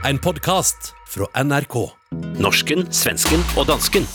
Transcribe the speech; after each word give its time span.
En 0.00 0.16
podcast 0.16 0.94
fra 1.12 1.26
NRK. 1.44 1.74
Norsken, 2.40 2.86
svensken 2.88 3.42
og 3.60 3.66
dansken. 3.68 4.06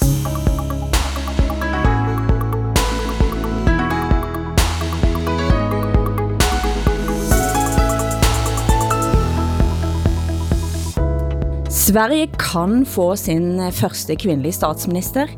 Sverige 11.69 12.31
kan 12.41 12.81
få 12.89 13.11
sin 13.21 13.61
første 13.69 14.17
kvindelige 14.17 14.57
statsminister. 14.57 15.29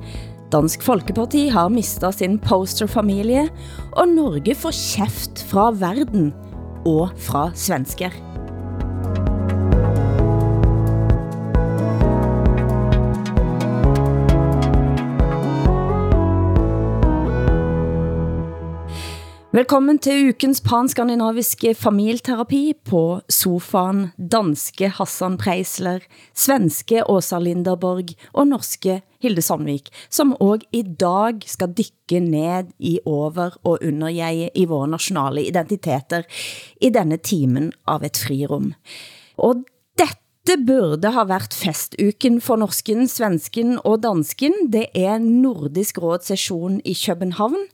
Dansk 0.55 0.85
Folkeparti 0.87 1.49
har 1.51 1.67
mistet 1.75 2.21
sin 2.21 2.39
posterfamilie, 2.39 3.49
og 3.91 4.15
Norge 4.15 4.55
får 4.55 4.79
kæft 4.95 5.43
fra 5.51 5.73
verden 5.75 6.31
og 6.87 7.11
fra 7.19 7.49
svensker. 7.51 8.26
Velkommen 19.57 19.97
til 19.97 20.27
ukens 20.29 20.59
panskandinaviske 20.61 21.71
familieterapi 21.79 22.75
på 22.85 22.99
sofaen 23.31 24.03
danske 24.19 24.91
Hassan 24.99 25.39
Preisler, 25.41 26.03
svenske 26.37 27.01
Åsa 27.09 27.39
Linderborg 27.41 28.13
og 28.35 28.51
norske 28.51 28.99
Hilde 29.23 29.41
Sandvik, 29.41 29.89
som 30.13 30.35
også 30.37 30.69
i 30.77 30.83
dag 30.83 31.41
skal 31.49 31.73
dykke 31.73 32.21
ned 32.27 32.69
i 32.77 32.99
over- 33.01 33.57
og 33.63 33.81
underjeget 33.81 34.53
i 34.53 34.69
våre 34.69 34.91
nationale 34.93 35.47
identiteter 35.49 36.29
i 36.77 36.93
denne 36.93 37.17
timen 37.17 37.71
av 37.89 38.05
et 38.05 38.21
frirum. 38.27 38.75
Og 39.41 39.65
dette 39.97 40.61
burde 40.69 41.17
ha 41.17 41.25
været 41.25 41.57
festuken 41.57 42.43
for 42.45 42.61
norsken, 42.61 43.07
svensken 43.09 43.79
og 43.81 44.03
dansken. 44.05 44.67
Det 44.69 44.91
er 44.93 45.17
Nordisk 45.17 45.97
Råd 45.97 46.29
session 46.29 46.77
i 46.85 46.93
København, 46.93 47.71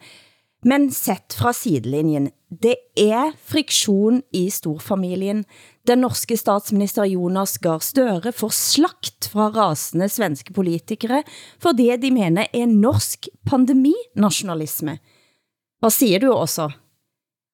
men 0.64 0.92
sett 0.92 1.34
fra 1.34 1.54
sidelinjen, 1.54 2.30
det 2.62 2.76
er 3.00 3.34
friktion 3.50 4.22
i 4.32 4.46
storfamilien. 4.54 5.44
Den 5.88 6.04
norske 6.06 6.38
statsminister 6.38 7.08
Jonas 7.10 7.58
Gahr 7.58 7.82
Støre 7.84 8.32
får 8.32 8.54
slagt 8.56 9.28
fra 9.34 9.50
rasende 9.52 10.08
svenske 10.12 10.54
politikere 10.56 11.24
for 11.62 11.76
det 11.76 11.98
de 12.04 12.12
mener 12.14 12.48
er 12.54 12.70
norsk 12.70 13.28
pandeminationalisme. 13.50 15.00
Hvad 15.84 15.92
siger 15.92 16.20
du 16.20 16.32
også? 16.32 16.70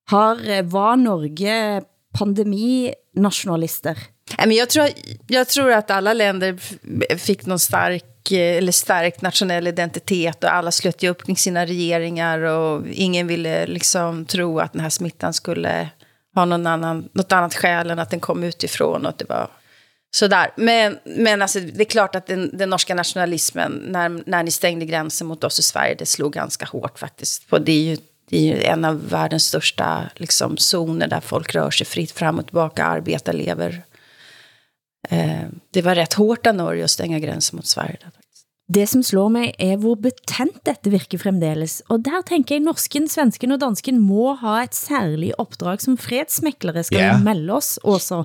Har, 0.10 0.50
eh, 0.50 0.66
var 0.66 0.96
Norge 0.96 1.82
pandeminationalister? 2.18 3.98
Men 4.38 4.52
jag, 4.52 4.70
tror, 4.70 4.88
jag 5.28 5.48
tror 5.48 5.72
att 5.72 5.92
alla 5.92 6.14
länder 6.14 6.58
fick 7.18 7.46
någon 7.46 7.60
stark 7.60 8.06
Eh, 8.32 8.58
eller 8.58 8.72
stärkt 8.72 9.22
nationell 9.22 9.68
identitet 9.68 10.44
och 10.44 10.54
alla 10.54 10.72
slöt 10.72 11.04
ju 11.04 11.10
upp 11.10 11.26
kring 11.26 11.38
sina 11.38 11.66
regeringar 11.66 12.40
och 12.40 12.88
ingen 12.92 13.28
ville 13.28 13.68
liksom 13.68 14.26
tro 14.26 14.60
att 14.60 14.74
den 14.74 14.82
här 14.82 14.90
smittan 14.90 15.34
skulle 15.34 15.90
ha 16.36 16.46
någon 16.46 16.68
annan, 16.68 17.10
något 17.14 17.32
annat 17.32 17.56
skäl 17.56 17.90
än 17.90 18.00
att 18.00 18.10
den 18.10 18.20
kom 18.20 18.44
utifrån 18.44 19.06
och 19.06 19.10
att 19.10 19.18
det 19.18 19.30
var 19.30 19.50
sådär. 20.12 20.52
Men, 20.56 20.98
men 21.04 21.42
alltså, 21.42 21.60
det 21.60 21.84
är 21.84 21.86
klart 21.86 22.16
att 22.16 22.28
den, 22.28 22.58
den 22.58 22.70
norska 22.70 22.96
nationalismen, 22.96 23.72
när, 23.88 24.24
när 24.26 24.44
ni 24.44 24.52
stängde 24.52 24.86
gränsen 24.86 25.28
mot 25.28 25.44
oss 25.44 25.60
i 25.60 25.64
Sverige, 25.64 25.96
det 26.00 26.06
slog 26.06 26.34
ganska 26.34 26.66
hårt 26.66 27.00
faktiskt. 27.00 27.50
På 27.50 27.58
det 27.58 27.72
är 27.72 27.84
ju 27.84 27.98
det 28.30 28.38
är 28.38 28.42
ju 28.42 28.64
en 28.64 28.86
av 28.86 29.10
världens 29.10 29.46
största 29.46 30.10
liksom, 30.16 30.58
zoner 30.58 31.08
där 31.08 31.20
folk 31.20 31.56
rör 31.56 31.72
sig 31.72 31.88
fritt 31.88 32.12
fram 32.12 32.40
och 32.40 32.46
tillbaka, 32.46 32.86
arbetar, 32.86 33.34
lever. 33.34 33.82
Eh, 35.10 35.48
det 35.74 35.82
var 35.82 35.96
rätt 35.96 36.14
hårt 36.14 36.48
av 36.48 36.56
Norge 36.56 36.84
att 36.84 36.92
stänga 36.92 37.20
gränsen 37.20 37.56
mot 37.58 37.66
Sverige. 37.68 37.98
Där. 38.02 38.12
Det 38.68 38.88
som 38.88 39.04
slår 39.04 39.30
mig 39.34 39.56
er 39.58 39.78
hvor 39.82 39.96
betent 39.98 40.60
dette 40.68 40.92
virker 40.94 41.18
fremdeles, 41.18 41.80
og 41.90 42.04
der 42.06 42.22
tænker 42.22 42.56
jeg 42.56 42.62
norsken, 42.68 43.08
svensken 43.10 43.56
og 43.56 43.62
dansken 43.64 43.98
må 43.98 44.36
ha 44.38 44.60
et 44.64 44.78
særligt 44.78 45.34
opdrag 45.42 45.82
som 45.82 45.98
fredsmäklare 45.98 46.84
skal 46.86 47.00
Ja. 47.02 47.08
yeah. 47.16 47.24
melde 47.24 47.54
os 47.54 47.80
også. 47.84 48.24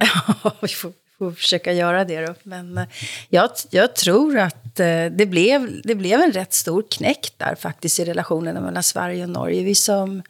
Ja, 0.00 0.50
vi 0.60 0.68
får, 0.82 0.92
får 1.18 1.32
försöka 1.32 1.72
göra 1.72 2.04
det 2.04 2.26
då. 2.26 2.34
Men 2.42 2.78
eh, 2.78 2.84
jag, 3.28 3.50
jag 3.70 3.96
tror 3.96 4.38
att 4.38 4.80
eh, 4.80 5.06
det 5.06 5.26
blev, 5.30 5.80
det 5.84 5.94
blev 5.94 6.20
en 6.20 6.32
rätt 6.32 6.52
stor 6.52 6.84
knäck 6.90 7.32
där 7.36 7.54
faktiskt 7.54 8.00
i 8.00 8.04
relationerna 8.04 8.60
mellan 8.60 8.82
Sverige 8.82 9.22
och 9.22 9.30
Norge. 9.30 9.62
Vi 9.62 9.74
som 9.74 10.22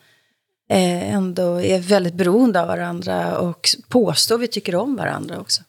eh, 0.70 1.14
ändå 1.14 1.60
är 1.60 1.78
väldigt 1.78 2.14
beroende 2.14 2.62
av 2.62 2.66
varandra 2.66 3.38
och 3.38 3.68
påstår 3.88 4.38
vi 4.38 4.48
tycker 4.48 4.74
om 4.74 4.96
varandra 4.96 5.40
också. 5.40 5.62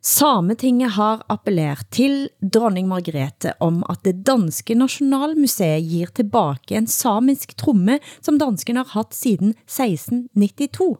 Sametinget 0.00 0.92
har 0.94 1.24
appelleret 1.26 1.88
til 1.90 2.28
dronning 2.38 2.86
Margrethe 2.88 3.56
om 3.60 3.80
at 3.90 4.04
det 4.06 4.20
danske 4.26 4.76
Nationalmuseet 4.78 5.82
giver 5.82 6.12
tilbage 6.14 6.76
en 6.78 6.86
samisk 6.86 7.56
tromme, 7.58 7.98
som 8.22 8.38
dansken 8.38 8.78
har 8.78 8.92
haft 8.94 9.18
siden 9.18 9.56
1692. 9.66 10.96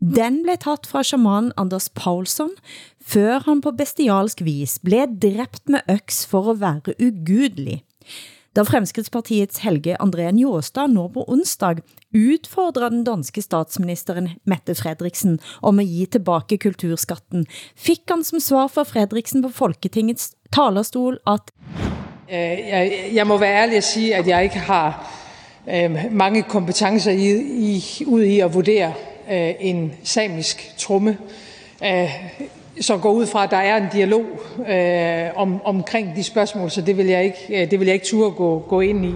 Den 0.00 0.40
blev 0.42 0.56
taget 0.64 0.88
fra 0.88 1.04
shaman 1.04 1.52
Anders 1.56 1.90
Paulsson, 1.92 2.54
før 3.04 3.44
han 3.44 3.60
på 3.60 3.74
bestialsk 3.76 4.40
vis 4.42 4.78
blev 4.80 5.18
dræbt 5.20 5.68
med 5.68 5.84
øks 5.92 6.24
for 6.26 6.50
at 6.50 6.60
være 6.64 6.96
ugudelig. 6.96 7.82
Da 8.58 8.64
Fremskridtspartiets 8.66 9.60
Helge 9.62 9.94
André 10.02 10.24
Njåstad 10.34 10.90
nå 10.90 11.04
på 11.14 11.22
onsdag 11.30 11.76
udfordrer 12.10 12.90
den 12.90 13.04
danske 13.06 13.42
statsministeren 13.44 14.32
Mette 14.50 14.74
Fredriksen 14.74 15.36
om 15.62 15.78
at 15.78 15.86
give 15.86 16.06
tilbage 16.10 16.58
kulturskatten, 16.58 17.46
fik 17.76 18.10
han 18.10 18.24
som 18.26 18.42
svar 18.42 18.66
fra 18.66 18.82
Fredriksen 18.82 19.44
på 19.46 19.52
Folketingets 19.54 20.34
talerstol 20.50 21.20
at 21.26 21.52
øh, 22.26 22.34
Jeg, 22.34 23.10
jeg 23.14 23.26
må 23.26 23.38
være 23.38 23.62
ærlig 23.62 23.76
og 23.76 23.82
sige, 23.82 24.16
at 24.16 24.26
jeg 24.26 24.42
ikke 24.42 24.58
har 24.58 25.06
øh, 25.68 25.96
mange 26.10 26.42
kompetencer 26.42 27.12
i, 27.12 27.30
i, 27.76 28.04
ud 28.06 28.22
i 28.22 28.40
at 28.40 28.54
vurdere 28.54 28.92
øh, 29.30 29.54
en 29.60 29.92
samisk 30.02 30.74
tromme. 30.78 31.18
Øh, 31.84 32.10
så 32.80 32.96
går 32.96 33.12
ud 33.12 33.26
fra, 33.26 33.44
at 33.44 33.50
der 33.50 33.56
er 33.56 33.76
en 33.76 33.88
dialog 33.92 34.24
øh, 34.68 35.30
om, 35.36 35.62
omkring 35.64 36.16
de 36.16 36.24
spørgsmål, 36.24 36.70
så 36.70 36.80
det 36.80 36.96
vil 36.96 37.06
jeg 37.06 37.24
ikke, 37.24 37.62
øh, 37.62 37.70
det 37.70 37.80
vil 37.80 37.86
jeg 37.86 37.94
ikke 37.94 38.06
turde 38.06 38.30
gå, 38.30 38.58
gå 38.68 38.80
ind 38.80 39.04
i. 39.04 39.14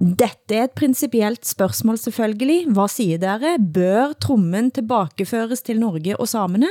dette 0.00 0.54
er 0.54 0.64
et 0.64 0.70
principielt 0.70 1.46
spørgsmål 1.46 1.98
selvfølgelig. 1.98 2.66
Hvad 2.72 2.88
siger 2.88 3.18
dere? 3.18 3.58
Bør 3.74 4.12
trommen 4.20 4.70
tilbakeføres 4.70 5.62
til 5.62 5.80
Norge 5.80 6.16
og 6.16 6.28
samene? 6.28 6.66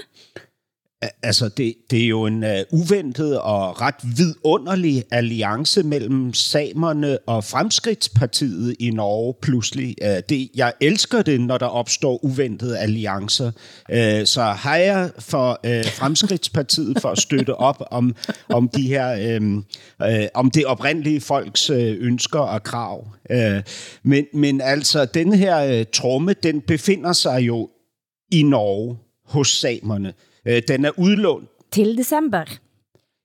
Altså, 1.24 1.50
det, 1.50 1.76
det 1.92 2.04
er 2.04 2.08
jo 2.08 2.26
en 2.26 2.44
uh, 2.44 2.50
uventet 2.72 3.40
og 3.42 3.82
ret 3.82 3.96
vidunderlig 4.18 5.04
alliance 5.12 5.84
mellem 5.84 6.34
samerne 6.34 7.18
og 7.26 7.44
Fremskridtspartiet 7.44 8.76
i 8.80 8.90
Norge 8.90 9.34
pludselig. 9.42 9.96
Uh, 10.02 10.18
det, 10.30 10.50
jeg 10.56 10.74
elsker 10.82 11.22
det, 11.22 11.42
når 11.42 11.58
der 11.58 11.66
opstår 11.66 12.26
uventede 12.26 12.80
alliancer. 12.80 13.52
Uh, 13.90 14.26
så 14.26 14.56
hejer 14.64 15.10
for 15.20 15.60
uh, 15.68 15.86
Fremskridtspartiet 15.86 17.02
for 17.02 17.10
at 17.10 17.18
støtte 17.18 17.56
op 17.56 17.84
om, 17.92 18.16
om 18.50 18.70
de 18.70 18.88
her, 18.88 19.38
um, 19.38 19.66
uh, 20.04 20.08
om 20.34 20.52
det 20.52 20.66
oprindelige 20.66 21.22
folks 21.22 21.70
uh, 21.70 21.78
ønsker 21.80 22.40
og 22.40 22.64
krav. 22.64 23.08
Uh, 23.30 23.62
men, 24.04 24.26
men 24.34 24.62
altså, 24.62 25.06
den 25.06 25.34
her 25.34 25.80
uh, 25.80 25.86
tromme, 25.94 26.34
den 26.44 26.62
befinder 26.62 27.14
sig 27.14 27.42
jo 27.42 27.70
i 28.32 28.44
Norge 28.44 28.98
hos 29.26 29.48
samerne. 29.48 30.14
Øh, 30.48 30.62
Den 30.68 30.86
er 30.86 30.92
udlånt. 30.98 31.50
Til 31.72 31.98
december. 31.98 32.44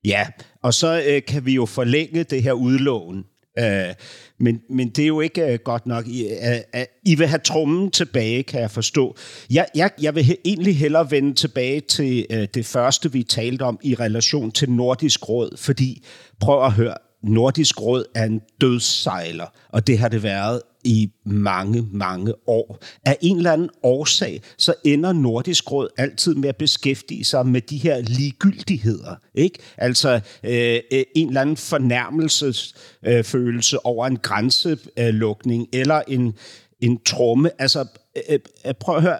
Ja, 0.05 0.27
og 0.63 0.73
så 0.73 1.03
øh, 1.07 1.21
kan 1.27 1.45
vi 1.45 1.53
jo 1.53 1.65
forlænge 1.65 2.23
det 2.23 2.43
her 2.43 2.53
udlån. 2.53 3.25
Øh, 3.59 3.93
men, 4.39 4.61
men 4.69 4.89
det 4.89 5.03
er 5.03 5.07
jo 5.07 5.21
ikke 5.21 5.53
øh, 5.53 5.59
godt 5.63 5.85
nok. 5.85 6.07
I, 6.07 6.27
øh, 6.27 6.55
øh, 6.75 6.85
I 7.05 7.15
vil 7.15 7.27
have 7.27 7.39
trummen 7.39 7.91
tilbage, 7.91 8.43
kan 8.43 8.61
jeg 8.61 8.71
forstå. 8.71 9.15
Jeg, 9.49 9.67
jeg, 9.75 9.91
jeg 10.01 10.15
vil 10.15 10.23
he, 10.23 10.37
egentlig 10.45 10.77
hellere 10.77 11.11
vende 11.11 11.33
tilbage 11.33 11.79
til 11.79 12.25
øh, 12.29 12.47
det 12.53 12.65
første, 12.65 13.11
vi 13.11 13.23
talte 13.23 13.63
om 13.63 13.79
i 13.83 13.95
relation 13.95 14.51
til 14.51 14.71
Nordisk 14.71 15.29
Råd, 15.29 15.57
fordi 15.57 16.05
prøv 16.39 16.65
at 16.65 16.71
høre, 16.71 16.95
Nordisk 17.23 17.81
Råd 17.81 18.05
er 18.15 18.25
en 18.25 18.41
dødssejler, 18.61 19.45
og 19.69 19.87
det 19.87 19.97
har 19.97 20.07
det 20.07 20.23
været 20.23 20.61
i 20.83 21.11
mange, 21.25 21.87
mange 21.91 22.33
år. 22.47 22.83
Af 23.05 23.17
en 23.21 23.37
eller 23.37 23.51
anden 23.51 23.69
årsag, 23.83 24.41
så 24.57 24.73
ender 24.85 25.13
Nordisk 25.13 25.71
Råd 25.71 25.87
altid 25.97 26.35
med 26.35 26.49
at 26.49 26.55
beskæftige 26.55 27.23
sig 27.23 27.47
med 27.47 27.61
de 27.61 27.77
her 27.77 28.01
ligegyldigheder. 28.01 29.15
Ikke? 29.35 29.59
Altså 29.77 30.19
øh, 30.43 30.79
øh 30.91 31.03
en 31.15 31.27
eller 31.27 31.41
anden 31.41 31.57
fornærmelsesfølelse 31.57 33.75
øh, 33.75 33.79
over 33.83 34.07
en 34.07 34.17
grænselukning, 34.17 35.67
eller 35.73 36.01
en, 36.07 36.33
en 36.79 36.99
tromme. 37.05 37.61
Altså, 37.61 37.85
øh, 38.29 38.39
øh, 38.67 38.73
prøv 38.73 38.95
at 38.95 39.01
høre, 39.01 39.19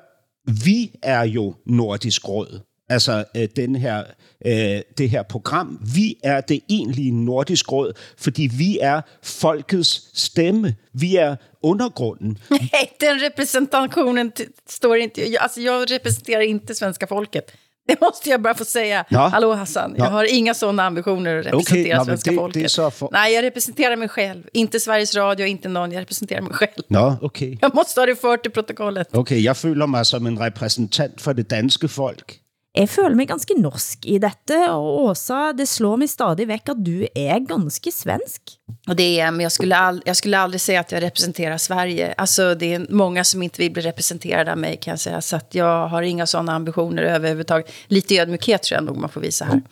vi 0.65 0.91
er 1.03 1.23
jo 1.23 1.55
Nordisk 1.65 2.29
Råd 2.29 2.61
altså 2.91 3.23
øh, 3.35 3.47
den 3.55 3.75
her, 3.75 4.03
øh, 4.45 4.81
det 4.97 5.09
her 5.09 5.23
program. 5.23 5.79
Vi 5.93 6.15
er 6.23 6.41
det 6.41 6.59
egentlige 6.69 7.11
nordisk 7.11 7.71
råd, 7.71 7.93
fordi 8.17 8.49
vi 8.57 8.77
er 8.81 9.01
folkets 9.23 10.11
stemme. 10.13 10.75
Vi 10.93 11.15
er 11.15 11.35
undergrunden. 11.63 12.37
Nej, 12.49 12.91
den 12.99 13.19
representationen 13.19 14.31
står 14.69 14.97
inte... 14.97 15.29
jag- 15.29 15.43
Alltså, 15.43 15.61
jag 15.61 15.91
representerar 15.91 16.41
inte 16.41 16.75
svenska 16.75 17.07
folket. 17.07 17.51
Det 17.87 18.01
måste 18.01 18.29
jag 18.29 18.41
bara 18.41 18.53
få 18.53 18.65
säga. 18.65 19.05
Ja. 19.09 19.27
Hallå 19.27 19.53
Hassan, 19.53 19.93
jag 19.97 20.05
Ja. 20.07 20.09
har 20.11 20.33
inga 20.33 20.53
sådana 20.53 20.83
ambitioner 20.83 21.37
att 21.39 21.45
representera 21.45 21.79
Okej, 21.81 21.87
ja, 21.89 21.97
men 21.97 22.05
svenska 22.05 22.31
det- 22.31 22.35
det 22.35 22.41
folket. 22.41 22.71
så 22.71 22.91
för- 22.91 23.09
Nej, 23.11 23.33
jag 23.33 23.41
representerar 23.43 23.95
mig 23.95 24.07
själv. 24.09 24.43
Inte 24.53 24.79
Sveriges 24.79 25.15
Radio, 25.15 25.45
inte 25.45 25.69
någon. 25.69 25.91
Jag 25.91 26.01
representerar 26.01 26.41
mig 26.41 26.53
själv. 26.53 26.71
Nå, 26.87 27.17
okay. 27.21 27.57
Jag 27.61 27.75
måste 27.75 28.01
ha 28.01 28.05
det 28.05 28.15
fört 28.15 28.45
i 28.45 28.49
protokollet. 28.49 29.15
Okay, 29.15 29.39
jeg 29.43 29.57
føler 29.57 29.87
mig 29.87 30.05
som 30.05 30.25
en 30.27 30.39
repræsentant 30.39 31.21
for 31.21 31.33
det 31.33 31.49
danske 31.49 31.87
folk. 31.87 32.39
Jeg 32.71 32.87
føler 32.87 33.17
mig 33.19 33.27
ganske 33.27 33.55
norsk 33.59 34.05
i 34.07 34.15
dette, 34.23 34.57
og 34.71 35.09
Åsa, 35.09 35.51
det 35.51 35.65
slår 35.67 35.97
mig 35.99 36.07
stadig 36.07 36.45
væk, 36.47 36.69
at 36.71 36.79
du 36.79 37.03
er 37.03 37.41
ganske 37.43 37.91
svensk. 37.91 38.55
Och 38.87 38.95
det 38.95 39.19
är, 39.19 39.31
men 39.31 39.39
jag 39.39 39.51
skulle, 39.51 39.77
all, 39.77 40.01
jag 40.05 40.17
skulle 40.17 40.37
aldrig 40.37 40.61
säga 40.61 40.79
att 40.79 40.91
jag 40.91 41.03
representerar 41.03 41.57
Sverige. 41.57 42.13
Alltså, 42.17 42.55
det 42.55 42.73
är 42.73 42.87
många 42.89 43.23
som 43.23 43.43
inte 43.43 43.61
vill 43.61 43.71
bli 43.71 43.81
representerade 43.81 44.51
av 44.51 44.57
mig 44.57 44.77
kan 44.77 44.91
jag 44.91 44.99
säga. 44.99 45.21
Så 45.21 45.35
att 45.35 45.55
jag 45.55 45.87
har 45.87 46.01
inga 46.01 46.25
sådana 46.25 46.51
ambitioner 46.55 47.03
överhuvudtaget. 47.03 47.71
Lite 47.87 48.15
ödmjukhet 48.15 48.63
tror 48.63 48.75
jag 48.75 48.83
nog 48.83 48.97
man 48.97 49.09
får 49.09 49.21
visa 49.21 49.45
här. 49.45 49.61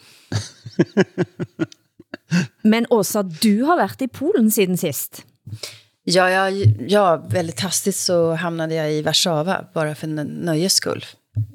Men 2.61 2.85
Åsa, 2.89 3.23
du 3.23 3.63
har 3.63 3.77
været 3.77 4.01
i 4.01 4.07
Polen 4.07 4.51
siden 4.51 4.77
sist. 4.77 5.25
Ja, 6.03 6.29
ja, 6.29 6.49
ja, 6.87 7.27
väldigt 7.29 7.59
hastigt 7.59 7.95
så 7.95 8.33
hamnade 8.33 8.75
jag 8.75 8.93
i 8.93 9.01
Warszawa 9.01 9.65
bara 9.73 9.95
för 9.95 10.07
en 10.07 10.15
nöjes 10.15 10.73
skull. 10.73 11.05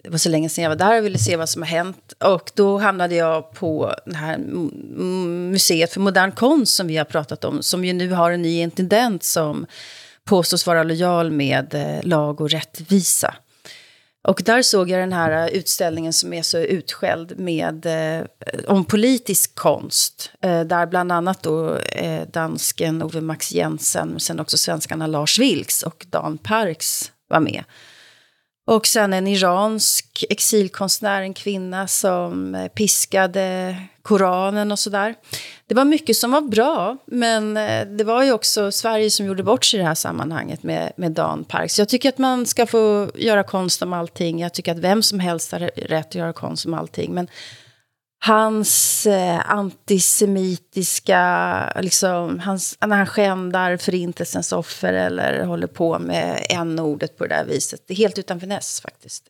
Det 0.02 0.10
var 0.10 0.18
så 0.18 0.28
länge 0.28 0.48
sedan 0.48 0.62
jag 0.62 0.70
var 0.70 0.76
där 0.76 0.98
och 0.98 1.04
ville 1.04 1.18
se 1.18 1.36
vad 1.36 1.48
som 1.48 1.62
har 1.62 1.68
hänt. 1.68 2.12
Och 2.24 2.50
då 2.54 2.78
hamnade 2.78 3.14
jag 3.14 3.52
på 3.52 3.94
det 4.06 4.16
här 4.16 4.38
museet 5.50 5.92
för 5.92 6.00
modern 6.00 6.32
konst 6.32 6.74
som 6.74 6.86
vi 6.86 6.96
har 6.96 7.04
pratat 7.04 7.44
om. 7.44 7.62
Som 7.62 7.84
ju 7.84 7.92
nu 7.92 8.10
har 8.10 8.30
en 8.30 8.42
ny 8.42 8.60
intendent 8.60 9.24
som 9.24 9.66
påstås 10.24 10.66
vara 10.66 10.82
lojal 10.82 11.30
med 11.30 11.74
eh, 11.74 12.06
lag 12.08 12.40
och 12.40 12.50
rättvisa. 12.50 13.34
Och 14.28 14.42
där 14.44 14.62
såg 14.62 14.90
jag 14.90 15.00
den 15.00 15.12
här 15.12 15.48
utställningen 15.48 16.12
som 16.12 16.32
är 16.32 16.42
så 16.42 16.58
utskälld 16.58 17.38
med, 17.38 17.86
eh, 17.86 18.26
om 18.66 18.84
politisk 18.84 19.54
konst. 19.54 20.30
Eh, 20.40 20.60
där 20.60 20.86
bland 20.86 21.12
annat 21.12 21.42
då 21.42 21.76
eh, 21.76 22.22
dansken 22.32 23.02
Ove 23.02 23.20
Max 23.20 23.52
Jensen, 23.52 24.08
men 24.08 24.20
sen 24.20 24.40
också 24.40 24.58
svenskarna 24.58 25.06
Lars 25.06 25.38
Vilks 25.38 25.82
och 25.82 26.06
Dan 26.10 26.38
Parks 26.38 27.12
var 27.28 27.40
med. 27.40 27.64
Och 28.66 28.86
sen 28.86 29.12
en 29.12 29.26
iransk 29.26 30.24
exilkonstnär, 30.30 31.22
en 31.22 31.34
kvinna 31.34 31.88
som 31.88 32.54
eh, 32.54 32.68
piskade 32.68 33.76
Koranen 34.02 34.72
och 34.72 34.78
sådär. 34.78 35.14
Det 35.66 35.74
var 35.74 35.84
mycket 35.84 36.16
som 36.16 36.30
var 36.30 36.40
bra, 36.40 36.96
men 37.06 37.56
eh, 37.56 37.86
det 37.86 38.04
var 38.04 38.22
ju 38.22 38.32
också 38.32 38.72
Sverige 38.72 39.10
som 39.10 39.26
gjorde 39.26 39.42
bort 39.42 39.64
sig 39.64 39.78
i 39.78 39.82
det 39.82 39.88
här 39.88 39.94
sammanhanget 39.94 40.62
med, 40.62 40.92
med 40.96 41.12
Dan 41.12 41.44
Parks. 41.44 41.78
Jag 41.78 41.88
tycker 41.88 42.08
att 42.08 42.18
man 42.18 42.46
ska 42.46 42.66
få 42.66 43.10
göra 43.14 43.42
konst 43.42 43.82
om 43.82 43.92
allting. 43.92 44.40
Jag 44.40 44.54
tycker 44.54 44.72
att 44.72 44.78
vem 44.78 45.02
som 45.02 45.20
helst 45.20 45.52
har 45.52 45.60
rätt 45.76 46.06
att 46.06 46.14
göra 46.14 46.32
konst 46.32 46.66
om 46.66 46.74
allting. 46.74 47.14
Men 47.14 47.28
hans 48.24 49.06
eh, 49.06 49.50
antisemitiska, 49.50 51.22
liksom, 51.80 52.38
hans, 52.38 52.78
när 52.80 52.96
han 52.96 53.06
skändar 53.06 53.76
förintelsens 53.76 54.52
offer 54.52 54.92
eller 54.92 55.44
håller 55.44 55.66
på 55.66 55.98
med 55.98 56.46
n-ordet 56.50 57.18
på 57.18 57.26
det 57.26 57.34
där 57.34 57.44
viset. 57.44 57.82
Det 57.86 57.94
är 57.94 57.96
helt 57.96 58.18
utan 58.18 58.40
finess 58.40 58.80
faktiskt. 58.80 59.24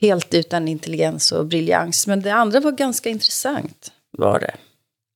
Helt 0.00 0.34
utan 0.34 0.68
intelligens 0.68 1.32
och 1.32 1.46
briljans. 1.46 2.06
Men 2.06 2.22
det 2.22 2.34
andra 2.34 2.60
var 2.60 2.72
ganska 2.72 3.10
intressant, 3.10 3.92
var 4.18 4.40
det. 4.40 4.54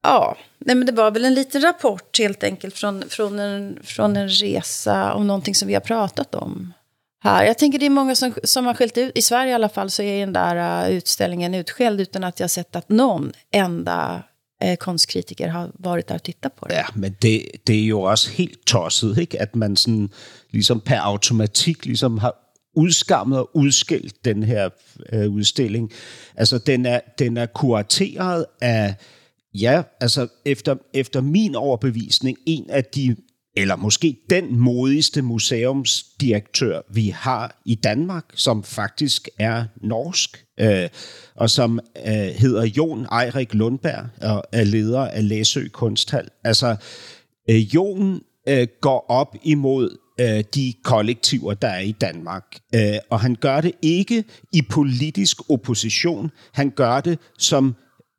Ja, 0.03 0.37
nej 0.59 0.77
men 0.77 0.87
det 0.87 0.93
var 0.93 1.11
väl 1.11 1.25
en 1.25 1.35
liten 1.35 1.63
rapport 1.63 2.19
helt 2.19 2.45
enkelt 2.45 2.75
från, 2.75 3.05
från, 3.09 3.39
en, 3.39 3.79
från 3.83 4.17
en 4.17 4.29
resa 4.29 5.15
om 5.15 5.27
någonting 5.27 5.55
som 5.55 5.69
vi 5.69 5.75
har 5.75 5.81
pratat 5.81 6.35
om 6.35 6.73
här. 7.27 7.45
Jag 7.45 7.59
tänker 7.59 7.79
det 7.79 7.87
är 7.87 7.91
många 7.91 8.15
som, 8.15 8.35
som 8.45 8.67
har 8.67 8.75
skällt 8.75 8.99
ut, 8.99 9.19
i 9.19 9.23
Sverige 9.23 9.51
i 9.51 9.55
alla 9.55 9.69
fall 9.69 9.91
så 9.91 10.03
är 10.03 10.21
den 10.21 10.33
där 10.33 10.87
uh, 10.89 10.97
utställningen 10.97 11.55
utskälld 11.55 12.01
utan 12.01 12.25
att 12.25 12.41
jag 12.41 12.51
sett 12.51 12.77
att 12.77 12.89
någon 12.89 13.33
enda 13.53 14.23
eh, 14.63 14.77
konstkritiker 14.77 15.49
har 15.49 15.71
varit 15.75 16.07
där 16.07 16.15
och 16.15 16.23
tittat 16.23 16.57
på 16.57 16.67
det. 16.67 16.75
Ja, 16.75 16.87
men 16.95 17.17
det, 17.23 17.51
det 17.67 17.75
er 17.75 17.87
jo 17.87 18.01
også 18.01 18.31
helt 18.31 18.67
tosset, 18.67 19.19
ikke? 19.19 19.43
at 19.43 19.55
man 19.55 19.77
sådan, 19.77 20.11
ligesom 20.53 20.81
per 20.81 21.01
automatik 21.01 21.87
ligesom 21.87 22.19
har 22.19 22.35
udskammet 22.77 23.39
og 23.39 23.51
udskilt 23.57 24.25
den 24.25 24.43
her 24.43 24.69
øh, 25.13 25.33
udstilling. 25.33 25.93
Altså, 26.37 26.59
den 26.59 26.87
er, 26.87 27.01
den 27.19 27.37
er 27.37 27.47
kurateret 27.47 28.47
af, 28.61 28.95
ja, 29.55 29.83
altså 30.01 30.29
efter, 30.45 30.77
efter 30.95 31.21
min 31.21 31.55
overbevisning, 31.55 32.39
en 32.47 32.71
af 32.71 32.85
de, 32.85 33.17
eller 33.57 33.77
måske 33.77 34.17
den 34.31 34.59
modigste 34.59 35.23
museumsdirektør, 35.23 36.81
vi 36.93 37.09
har 37.09 37.63
i 37.65 37.75
Danmark, 37.75 38.25
som 38.35 38.63
faktisk 38.63 39.29
er 39.39 39.65
norsk, 39.83 40.45
øh, 40.61 40.89
og 41.35 41.51
som 41.51 41.81
øh, 42.07 42.13
hedder 42.13 42.65
Jon 42.65 43.07
Eirik 43.23 43.55
Lundberg, 43.55 44.07
og 44.23 44.45
er 44.53 44.65
leder 44.65 45.01
af 45.01 45.29
Læsø 45.29 45.69
Kunsthal. 45.69 46.29
Altså, 46.45 46.77
øh, 47.51 47.75
Jon 47.75 48.21
øh, 48.49 48.67
går 48.81 49.07
op 49.09 49.37
imod 49.43 49.99
øh, 50.21 50.45
de 50.55 50.75
kollektiver, 50.85 51.55
der 51.55 51.69
er 51.69 51.81
i 51.81 51.93
Danmark. 51.93 52.45
Øh, 52.75 52.99
og 53.11 53.21
han 53.21 53.35
gør 53.35 53.61
det 53.61 53.73
ikke 53.83 54.25
i 54.53 54.63
politisk 54.63 55.51
opposition. 55.51 56.31
Han 56.53 56.71
gør 56.71 57.01
det 57.01 57.19
som 57.39 57.75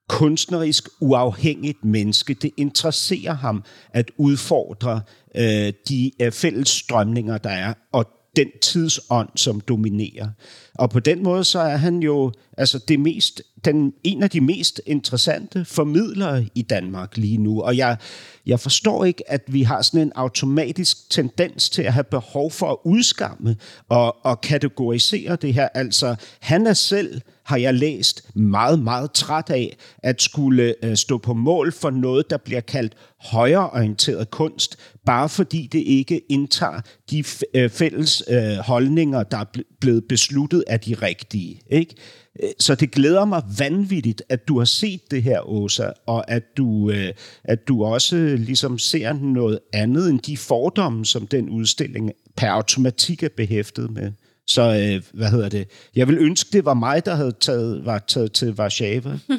kunstnerisk 0.09 0.89
uafhængigt 1.01 1.85
menneske. 1.85 2.33
Det 2.33 2.51
interesserer 2.57 3.33
ham 3.33 3.63
at 3.93 4.11
udfordre 4.17 5.01
øh, 5.37 5.73
de 5.89 6.11
øh, 6.21 6.31
fælles 6.31 6.69
strømninger, 6.69 7.37
der 7.37 7.49
er, 7.49 7.73
og 7.91 8.05
den 8.37 8.47
tidsånd, 8.61 9.29
som 9.35 9.61
dominerer. 9.61 10.29
Og 10.73 10.89
på 10.89 10.99
den 10.99 11.23
måde, 11.23 11.43
så 11.43 11.59
er 11.59 11.77
han 11.77 11.99
jo 11.99 12.31
altså 12.57 12.79
det 12.87 12.99
mest, 12.99 13.41
den, 13.65 13.93
en 14.03 14.23
af 14.23 14.29
de 14.29 14.41
mest 14.41 14.81
interessante 14.85 15.65
formidlere 15.65 16.45
i 16.55 16.61
Danmark 16.61 17.17
lige 17.17 17.37
nu. 17.37 17.61
Og 17.61 17.77
jeg, 17.77 17.97
jeg 18.45 18.59
forstår 18.59 19.05
ikke, 19.05 19.31
at 19.31 19.41
vi 19.47 19.63
har 19.63 19.81
sådan 19.81 20.01
en 20.01 20.11
automatisk 20.15 21.09
tendens 21.09 21.69
til 21.69 21.81
at 21.81 21.93
have 21.93 22.03
behov 22.03 22.51
for 22.51 22.71
at 22.71 22.77
udskamme 22.83 23.55
og, 23.89 24.25
og 24.25 24.41
kategorisere 24.41 25.35
det 25.35 25.53
her. 25.53 25.67
Altså, 25.73 26.15
han 26.39 26.67
er 26.67 26.73
selv 26.73 27.21
har 27.47 27.57
jeg 27.57 27.73
læst 27.73 28.35
meget, 28.35 28.79
meget 28.79 29.11
træt 29.11 29.49
af 29.49 29.77
at 30.03 30.21
skulle 30.21 30.75
øh, 30.83 30.95
stå 30.95 31.17
på 31.17 31.33
mål 31.33 31.71
for 31.71 31.89
noget, 31.89 32.29
der 32.29 32.37
bliver 32.37 32.61
kaldt 32.61 32.93
højreorienteret 33.21 34.31
kunst, 34.31 34.77
bare 35.05 35.29
fordi 35.29 35.69
det 35.71 35.79
ikke 35.79 36.21
indtager 36.29 36.81
de 37.11 37.23
øh, 37.53 37.69
fælles 37.69 38.23
øh, 38.29 38.57
holdninger, 38.57 39.23
der 39.23 39.37
er 39.37 39.45
blevet 39.81 40.03
besluttet 40.09 40.63
af 40.67 40.79
de 40.79 40.93
rigtige. 40.93 41.61
Ikke? 41.69 41.95
Øh, 42.43 42.49
så 42.59 42.75
det 42.75 42.91
glæder 42.91 43.25
mig 43.25 43.41
vanvittigt, 43.57 44.23
at 44.29 44.47
du 44.47 44.57
har 44.57 44.65
set 44.65 45.11
det 45.11 45.23
her, 45.23 45.49
Åsa, 45.49 45.89
og 46.05 46.31
at 46.31 46.43
du, 46.57 46.91
øh, 46.91 47.13
at 47.43 47.67
du 47.67 47.83
også 47.83 48.15
ligesom 48.39 48.77
ser 48.77 49.13
noget 49.13 49.59
andet 49.73 50.09
end 50.09 50.19
de 50.19 50.37
fordomme, 50.37 51.05
som 51.05 51.27
den 51.27 51.49
udstilling 51.49 52.11
per 52.35 52.49
automatik 52.49 53.23
er 53.23 53.29
behæftet 53.37 53.91
med. 53.91 54.11
Så 54.49 54.61
øh, 54.61 55.03
hvad 55.13 55.29
hedder 55.31 55.49
det? 55.49 55.67
Jeg 55.95 56.07
vil 56.07 56.17
ønske, 56.17 56.49
det 56.53 56.65
var 56.65 56.73
mig, 56.73 57.05
der 57.05 57.15
havde 57.15 57.31
taget, 57.31 57.85
var 57.85 57.99
taget 57.99 58.31
til 58.31 58.51
Warszawa. 58.51 59.19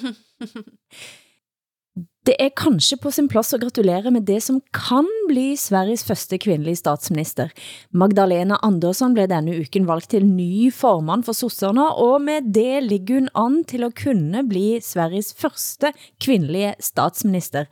Det 2.28 2.34
er 2.44 2.50
kanskje 2.52 2.98
på 3.00 3.08
sin 3.14 3.28
plads 3.32 3.54
at 3.56 3.62
gratulere 3.62 4.10
med 4.12 4.20
det 4.28 4.42
som 4.44 4.58
kan 4.74 5.06
bli 5.30 5.56
Sveriges 5.56 6.02
første 6.04 6.36
kvindelige 6.38 6.76
statsminister. 6.76 7.48
Magdalena 7.90 8.58
Andersson 8.62 9.14
blev 9.16 9.30
denne 9.30 9.54
uken 9.62 9.86
valgt 9.88 10.10
til 10.12 10.26
ny 10.26 10.68
formand 10.74 11.24
for 11.24 11.32
sosserne, 11.32 11.86
og 11.94 12.20
med 12.20 12.52
det 12.54 12.82
ligger 12.84 13.14
hun 13.14 13.30
an 13.34 13.64
til 13.64 13.84
at 13.84 13.96
kunne 13.96 14.44
bli 14.48 14.80
Sveriges 14.84 15.32
første 15.38 15.94
kvindelige 16.20 16.74
statsminister. 16.80 17.64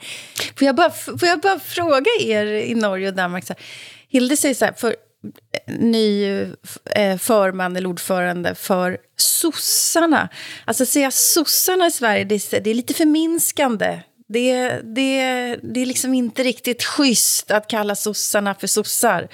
Får 0.57 0.65
jag 0.65 0.77
bara, 0.77 0.91
får 0.91 1.27
jag 1.27 1.41
bara 1.43 1.59
fråga 1.59 2.11
er 2.21 2.47
i 2.65 2.75
Norge 2.75 3.09
och 3.09 3.17
Danmark, 3.17 3.45
så 3.45 3.55
Hilde 4.09 4.37
säger 4.37 4.55
så 4.55 4.65
här, 4.65 4.73
för 4.73 4.97
ny 5.67 6.25
eh, 6.25 6.49
eh 6.95 7.19
förman 7.19 7.77
eller 7.77 7.89
ordförande 7.89 8.55
för 8.55 8.99
sossarna. 9.17 10.29
Alltså 10.65 10.87
säga 10.87 11.11
sossarna 11.11 11.87
i 11.87 11.91
Sverige, 11.91 12.25
det 12.25 12.35
är, 12.35 12.61
det 12.61 12.71
är 12.71 12.75
lite 12.75 12.95
förminskande. 12.95 14.01
Det, 14.29 14.69
det, 14.69 15.57
det 15.63 15.81
är 15.81 15.87
liksom 15.87 16.15
inte 16.15 16.43
riktigt 16.43 16.85
schysst 16.85 17.51
att 17.51 17.69
kalla 17.69 17.95
sossarna 17.95 18.55
för 18.55 18.67
sossar. 18.67 19.29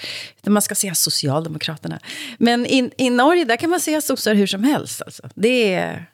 Man 0.46 0.62
ska 0.62 0.74
säga 0.74 0.94
socialdemokraterna. 0.94 2.00
Men 2.38 2.66
i, 2.66 2.90
i 2.96 3.10
Norge, 3.10 3.44
där 3.44 3.56
kan 3.56 3.70
man 3.70 3.80
säga 3.80 4.00
sossar 4.00 4.34
hur 4.34 4.46
som 4.46 4.64
helst. 4.64 5.02
Alltså. 5.02 5.28
Det 5.34 5.74
är... 5.74 6.06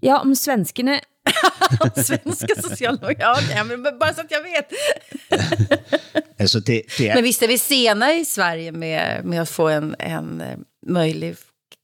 Ja, 0.00 0.20
om 0.20 0.36
svenskarna 0.36 1.00
Svenska 2.04 2.62
socialdemokrater, 2.62 3.54
ja, 3.56 3.64
men 3.64 3.82
bara 3.82 4.14
så 4.14 4.20
att 4.20 4.30
jag 4.30 4.42
vet. 4.42 4.72
altså 6.40 6.60
det, 6.60 6.82
det 6.98 7.08
er... 7.08 7.14
Men 7.14 7.24
visst 7.24 7.42
är 7.42 7.48
vi 7.48 7.58
sena 7.58 8.14
i 8.14 8.24
Sverige 8.24 8.72
med, 8.72 9.24
med 9.24 9.42
att 9.42 9.50
få 9.50 9.68
en, 9.68 9.96
en 9.98 10.42
möjlig 10.86 11.36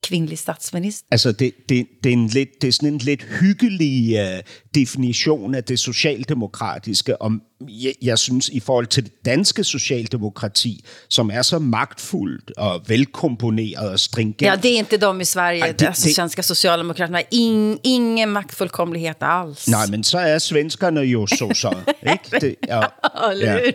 kvinnlig 0.02 0.38
statsminister. 0.38 1.06
Altså, 1.10 1.32
det, 1.32 1.52
det, 1.68 1.86
det, 2.04 2.08
er 2.08 2.12
en 2.12 2.26
lidt, 2.26 2.48
det 2.62 2.68
er 2.68 2.72
sådan 2.72 2.88
en 2.92 2.98
lidt 2.98 3.22
hyggelig 3.40 4.22
uh, 4.22 4.40
definition 4.74 5.54
af 5.54 5.64
det 5.64 5.78
socialdemokratiske, 5.78 7.22
om 7.22 7.42
jeg, 7.68 7.94
jeg 8.02 8.18
synes, 8.18 8.48
i 8.48 8.60
forhold 8.60 8.86
til 8.86 9.04
det 9.04 9.12
danske 9.24 9.64
socialdemokrati, 9.64 10.84
som 11.08 11.30
er 11.32 11.42
så 11.42 11.58
magtfuldt 11.58 12.52
og 12.56 12.82
velkomponeret 12.88 13.90
og 13.90 14.00
stringent. 14.00 14.42
Ja, 14.42 14.56
det 14.62 14.70
är 14.74 14.78
inte 14.78 14.96
de 14.96 15.20
i 15.20 15.24
Sverige, 15.24 15.60
Ej, 15.62 15.72
det- 15.72 15.86
alltså 15.86 16.06
det- 16.08 16.14
svenska 16.16 16.42
socialdemokraterna. 16.42 17.22
In, 17.30 17.78
ingen 17.84 18.28
maktfullkomlighet 18.28 19.16
alls. 19.20 19.68
Nej, 19.68 19.86
men 19.86 20.04
så 20.04 20.18
er 20.18 20.38
svenskerne 20.38 21.00
jo 21.00 21.26
så 21.26 21.50
så, 21.54 21.76
ikke? 22.12 22.40
Det, 22.46 22.54
ja, 22.68 22.80
hur? 22.80 23.72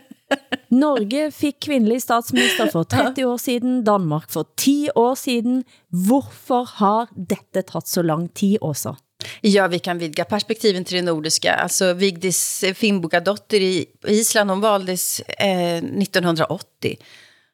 Norge 0.70 1.30
fik 1.34 1.60
kvindelig 1.66 2.02
statsminister 2.02 2.70
for 2.70 2.86
30 2.86 3.24
år 3.26 3.38
siden, 3.42 3.84
Danmark 3.84 4.30
for 4.30 4.46
10 4.56 4.90
år 4.94 5.14
siden. 5.18 5.64
Hvorfor 5.90 6.68
har 6.78 7.10
dette 7.14 7.62
taget 7.66 7.88
så 7.88 8.02
lang 8.02 8.28
tid 8.34 8.58
også? 8.62 8.94
Ja, 9.40 9.66
vi 9.66 9.78
kan 9.78 9.98
vidga 9.98 10.24
perspektiven 10.24 10.84
till 10.84 10.96
det 10.96 11.02
nordiska. 11.02 11.54
Alltså 11.54 11.92
Vigdis 11.92 12.64
Finnbogadotter 12.74 13.60
i 13.60 13.86
Island, 14.08 14.50
hon 14.50 14.60
valdes 14.60 15.20
eh, 15.20 15.76
1980. 15.76 16.96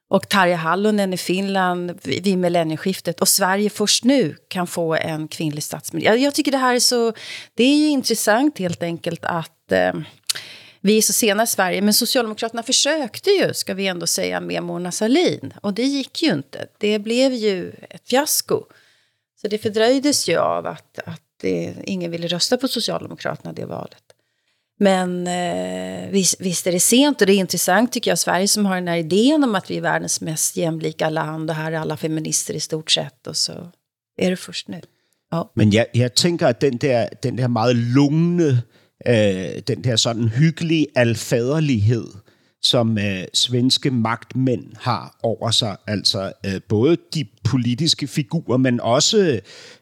Och 0.08 0.28
Tarja 0.28 0.56
Hallonen 0.56 1.12
i 1.12 1.16
Finland 1.16 1.98
vid 2.02 2.24
vid 2.24 2.38
millennieskiftet. 2.38 3.20
Och 3.20 3.28
Sverige 3.28 3.70
först 3.70 4.04
nu 4.04 4.36
kan 4.48 4.66
få 4.66 4.94
en 4.94 5.28
kvinnlig 5.28 5.62
statsminister. 5.62 6.12
Jag, 6.12 6.20
jag 6.20 6.34
tycker 6.34 6.52
det 6.52 6.58
här 6.58 6.74
är 6.74 6.80
så... 6.80 7.12
Det 7.54 7.64
är 7.64 7.76
ju 7.76 7.88
intressant 7.88 8.58
helt 8.58 8.82
enkelt 8.82 9.24
att... 9.24 9.72
Eh, 9.72 9.92
vi 10.80 10.98
är 10.98 11.02
så 11.02 11.12
sena 11.12 11.42
i 11.42 11.46
Sverige, 11.46 11.82
men 11.82 11.94
Socialdemokraterna 11.94 12.62
försökte 12.62 13.30
ju, 13.30 13.54
ska 13.54 13.74
vi 13.74 13.86
ändå 13.86 14.06
säga, 14.06 14.40
med 14.40 14.62
Mona 14.62 14.92
Sahlin. 14.92 15.54
Och 15.62 15.74
det 15.74 15.84
gick 15.84 16.22
ju 16.22 16.32
inte. 16.32 16.66
Det 16.78 16.98
blev 16.98 17.32
ju 17.32 17.72
ett 17.90 18.08
fiasko. 18.08 18.62
Så 19.40 19.48
det 19.48 19.58
fördröjdes 19.58 20.28
ju 20.28 20.36
av 20.36 20.66
att, 20.66 20.98
att 21.04 21.22
det, 21.40 21.74
ingen 21.84 22.10
ville 22.10 22.26
rösta 22.26 22.56
på 22.56 22.68
Socialdemokraterna 22.68 23.52
det 23.52 23.64
valet. 23.64 24.02
Men 24.78 25.26
eh, 25.26 26.10
visst, 26.10 26.40
visst 26.40 26.66
är 26.66 26.72
det 26.72 26.80
sent 26.80 27.20
och 27.20 27.26
det 27.26 27.32
är 27.32 27.38
intressant 27.38 27.92
tycker 27.92 28.10
jag. 28.10 28.18
Sverige 28.18 28.48
som 28.48 28.66
har 28.66 28.74
den 28.74 28.88
här 28.88 28.96
idén 28.96 29.44
om 29.44 29.54
att 29.54 29.70
vi 29.70 29.76
är 29.76 29.80
världens 29.80 30.20
mest 30.20 30.56
jämlika 30.56 31.10
land 31.10 31.50
och 31.50 31.56
här 31.56 31.72
är 31.72 31.76
alla 31.76 31.96
feminister 31.96 32.54
i 32.54 32.60
stort 32.60 32.90
sett 32.90 33.26
och 33.26 33.36
så 33.36 33.52
är 34.16 34.30
det 34.30 34.36
först 34.36 34.68
nu. 34.68 34.80
Ja. 35.30 35.50
Men 35.54 35.70
jag, 35.70 35.86
jag 35.92 36.14
tänker 36.14 36.46
att 36.46 36.60
den 36.60 36.76
där, 36.76 37.08
den 37.22 37.36
där 37.36 37.48
meget 37.48 37.76
lugne 37.76 38.62
øh, 39.08 39.62
den 39.68 39.84
der 39.84 39.96
sådan 39.96 40.28
hyggelige 40.28 40.86
alfaderlighed, 40.94 42.06
som 42.62 42.98
øh, 42.98 43.24
svenske 43.34 43.90
magtmænd 43.90 44.64
har 44.80 45.18
over 45.22 45.50
sig, 45.50 45.76
altså 45.86 46.32
øh, 46.46 46.60
både 46.68 46.96
de 47.14 47.24
politiske 47.44 48.06
figurer, 48.06 48.56
men 48.56 48.80
også 48.80 49.40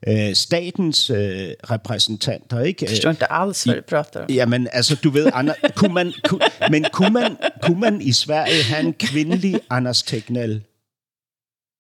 øh, 0.09 0.35
statens 0.35 1.11
øh, 1.11 1.49
repræsentanter, 1.71 2.61
ikke? 2.61 2.78
Jag 2.85 2.90
förstår 2.90 3.11
inte 3.11 3.33
alls 3.33 3.66
vad 3.66 3.75
du 3.76 3.83
pratar 3.88 4.21
om. 4.21 4.31
Jamen, 4.31 4.69
altså, 4.73 4.97
du 5.04 5.11
ved, 5.11 5.31
Anna, 5.35 5.54
kunne 5.76 5.95
man, 5.95 6.12
kunne, 6.25 6.40
men 6.71 6.87
kunne 6.93 7.11
man, 7.11 7.37
kunne 7.62 7.81
man 7.81 8.00
i 8.00 8.12
Sverige 8.12 8.62
have 8.62 8.87
en 8.87 8.95
kvindelig 8.95 9.61
Anders 9.71 10.02
Tegnell? 10.02 10.62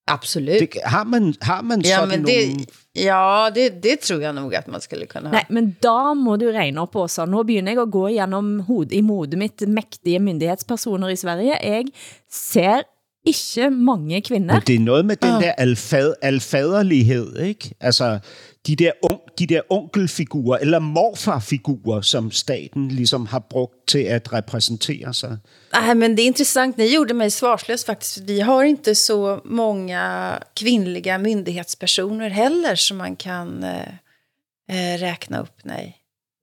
Absolut. 0.06 0.60
Det, 0.60 0.68
har, 0.84 1.04
man, 1.04 1.34
har 1.42 1.62
man 1.62 1.80
ja, 1.80 1.96
sådan 1.96 2.08
men 2.08 2.20
nogle 2.20 2.66
ja 2.94 3.50
det, 3.54 3.82
det 3.82 3.96
tror 4.06 4.22
jag 4.22 4.34
nog 4.34 4.54
att 4.54 4.66
man 4.70 4.80
skulle 4.80 5.06
kunna 5.06 5.28
ha. 5.28 5.34
Nej, 5.34 5.46
men 5.48 5.74
da 5.82 6.14
må 6.14 6.36
du 6.40 6.46
regne 6.52 6.80
op 6.80 6.96
også. 6.96 7.26
Nu 7.26 7.42
begynder 7.42 7.74
jeg 7.74 7.82
at 7.82 7.92
gå 7.92 8.08
igennem 8.08 8.60
hod, 8.68 8.92
i 8.92 9.02
modet 9.02 9.38
mitt 9.38 9.66
mægtige 9.68 10.20
myndighedspersoner 10.22 11.10
i 11.10 11.16
Sverige. 11.18 11.58
Jeg 11.58 11.90
ser 12.30 12.86
ikke 13.24 13.70
mange 13.70 14.20
kvinder. 14.20 14.54
Men 14.54 14.62
det 14.66 14.74
er 14.74 14.80
noget 14.80 15.04
med 15.04 15.16
den 15.16 15.42
der 15.42 15.52
alfad, 15.52 16.14
alfaderlighed, 16.22 17.38
ikke? 17.38 17.74
Altså, 17.80 18.18
de 18.66 18.76
der, 18.76 18.92
un, 19.02 19.18
de 19.38 19.46
der 19.46 19.60
onkelfigurer, 19.68 20.58
eller 20.58 20.78
morfarfigurer, 20.78 22.00
som 22.00 22.30
staten 22.30 22.88
ligesom 22.88 23.26
har 23.26 23.38
brugt 23.38 23.88
til 23.88 23.98
at 23.98 24.32
repræsentere 24.32 25.14
sig. 25.14 25.38
Nej, 25.72 25.94
men 25.94 26.16
det 26.16 26.22
är 26.22 26.26
intressant. 26.26 26.76
Ni 26.76 26.92
gjorde 26.92 27.14
mig 27.14 27.32
svarslös 27.32 27.84
faktiskt. 27.84 28.28
Vi 28.28 28.40
har 28.40 28.62
inte 28.62 28.94
så 28.94 29.40
många 29.44 30.38
kvinnliga 30.56 31.18
myndighetspersoner 31.18 32.28
heller 32.28 32.74
som 32.74 32.96
man 32.96 33.16
kan 33.16 33.64
eh, 33.64 33.88
eh, 34.70 34.98
räkna 34.98 35.40
upp. 35.40 35.64
Nej. 35.64 35.96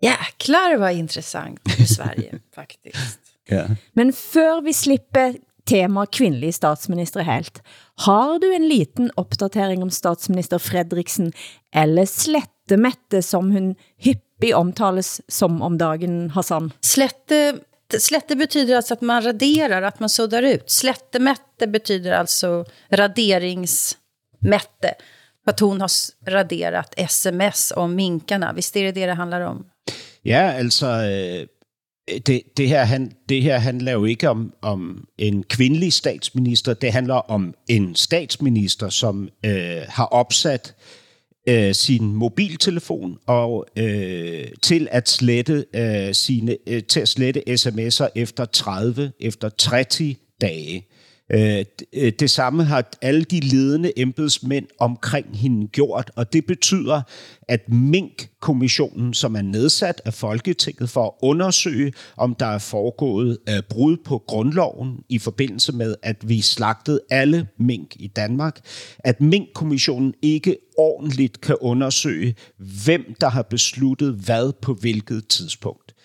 Jäklar 0.04 0.78
vad 0.78 0.94
intressant 0.94 1.80
i 1.80 1.86
Sverige 1.86 2.40
faktiskt. 2.56 3.20
Ja. 3.50 3.68
Men 3.94 4.14
før 4.14 4.62
vi 4.62 4.74
slipper 4.74 5.34
tema 5.66 6.06
kvindelig 6.06 6.56
statsminister 6.56 7.22
helt, 7.22 7.62
har 7.96 8.40
du 8.40 8.56
en 8.56 8.68
liten 8.68 9.12
opdatering 9.16 9.84
om 9.84 9.92
statsminister 9.92 10.60
Fredriksen, 10.60 11.34
eller 11.76 12.06
Slettemette, 12.06 13.22
som 13.22 13.52
hun 13.52 13.76
hyppig 13.98 14.56
omtales 14.56 15.22
som 15.28 15.62
om 15.62 15.78
dagen, 15.78 16.30
Hassan? 16.30 16.72
Slätte, 16.82 17.56
slätte 18.00 18.36
betyder 18.36 18.76
alltså 18.76 18.94
att 18.94 19.02
man 19.02 19.22
raderar, 19.22 19.82
att 19.82 20.00
man 20.00 20.10
suddar 20.10 20.44
ut. 20.44 20.72
Slättemätte 20.72 21.68
betyder 21.68 22.12
alltså 22.12 22.66
raderingsmätte. 22.90 24.94
Att 25.46 25.60
hon 25.60 25.82
har 25.82 25.90
raderat 26.28 26.94
sms 26.98 27.74
om 27.76 27.96
minkarna. 27.96 28.54
Visst 28.54 28.76
är 28.76 28.84
det 28.84 28.92
det 28.92 29.06
det 29.06 29.14
handlar 29.14 29.42
om? 29.42 29.66
Ja, 30.22 30.60
altså, 30.60 30.88
øh, 30.88 31.48
Øh, 32.10 32.20
det, 32.26 32.42
det, 32.58 32.68
her, 32.70 32.84
han, 32.84 33.12
det 33.30 33.42
her 33.42 33.58
handler 33.58 33.92
jo 33.92 34.06
ikke 34.06 34.30
om, 34.30 34.54
om 34.62 35.08
en 35.18 35.44
kvindelig 35.44 35.94
statsminister, 35.94 36.74
det 36.74 36.92
handler 36.92 37.16
om 37.16 37.54
en 37.68 37.96
statsminister, 37.96 38.90
som 38.90 39.30
øh, 39.46 39.82
har 39.88 40.06
opsat 40.06 40.76
øh, 41.50 41.76
sin 41.76 42.14
mobiltelefon 42.14 43.18
og 43.28 43.66
øh, 43.76 44.48
til 44.62 44.88
at 44.92 45.10
slette 45.10 45.66
øh, 45.76 46.14
sine 46.14 46.58
øh, 46.68 46.84
til 46.84 47.00
at 47.00 47.10
slette 47.10 47.44
sms'er 47.50 48.08
efter 48.16 48.46
30 48.46 49.12
efter 49.20 49.50
30 49.50 50.16
dage. 50.42 50.88
Øh, 51.34 51.66
øh, 51.94 52.12
det 52.20 52.30
samme 52.30 52.64
har 52.64 52.90
alle 53.02 53.24
de 53.24 53.40
ledende 53.40 54.00
embedsmænd 54.00 54.68
omkring 54.80 55.38
hende 55.38 55.68
gjort, 55.68 56.12
og 56.16 56.34
det 56.34 56.46
betyder, 56.46 57.02
at 57.48 57.70
Mink-kommissionen, 57.70 59.14
som 59.14 59.36
er 59.36 59.42
nedsat 59.42 60.02
af 60.06 60.14
Folketinget 60.14 60.90
for 60.90 61.06
at 61.06 61.12
undersøge, 61.22 61.94
om 62.18 62.36
der 62.36 62.46
er 62.46 62.58
foregået 62.58 63.38
øh, 63.50 63.64
brud 63.70 63.98
på 63.98 64.24
grundloven 64.28 65.00
i 65.10 65.20
forbindelse 65.20 65.72
med, 65.72 65.96
at 66.04 66.30
vi 66.30 66.42
slagtede 66.42 67.02
alle 67.10 67.48
mink 67.58 67.96
i 67.96 68.08
Danmark, 68.08 68.60
at 69.00 69.22
Mink-kommissionen 69.22 70.14
ikke 70.22 70.58
ordentligt 70.78 71.42
kan 71.42 71.56
undersøge, 71.62 72.36
hvem 72.86 73.16
der 73.22 73.30
har 73.30 73.42
besluttet 73.42 74.14
hvad 74.14 74.54
på 74.62 74.74
hvilket 74.74 75.28
tidspunkt. 75.28 75.96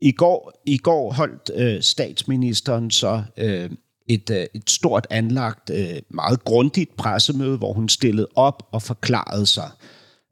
I 0.00 0.12
går, 0.12 0.62
i 0.66 0.78
går 0.78 1.12
holdt 1.12 1.50
øh, 1.54 1.82
statsministeren 1.82 2.90
så 2.90 3.22
øh, 3.36 3.70
et, 4.08 4.30
øh, 4.30 4.46
et 4.54 4.70
stort 4.70 5.06
anlagt, 5.10 5.70
øh, 5.70 5.96
meget 6.10 6.44
grundigt 6.44 6.96
pressemøde, 6.96 7.58
hvor 7.58 7.72
hun 7.72 7.88
stillede 7.88 8.28
op 8.34 8.62
og 8.72 8.82
forklarede 8.82 9.46
sig. 9.46 9.70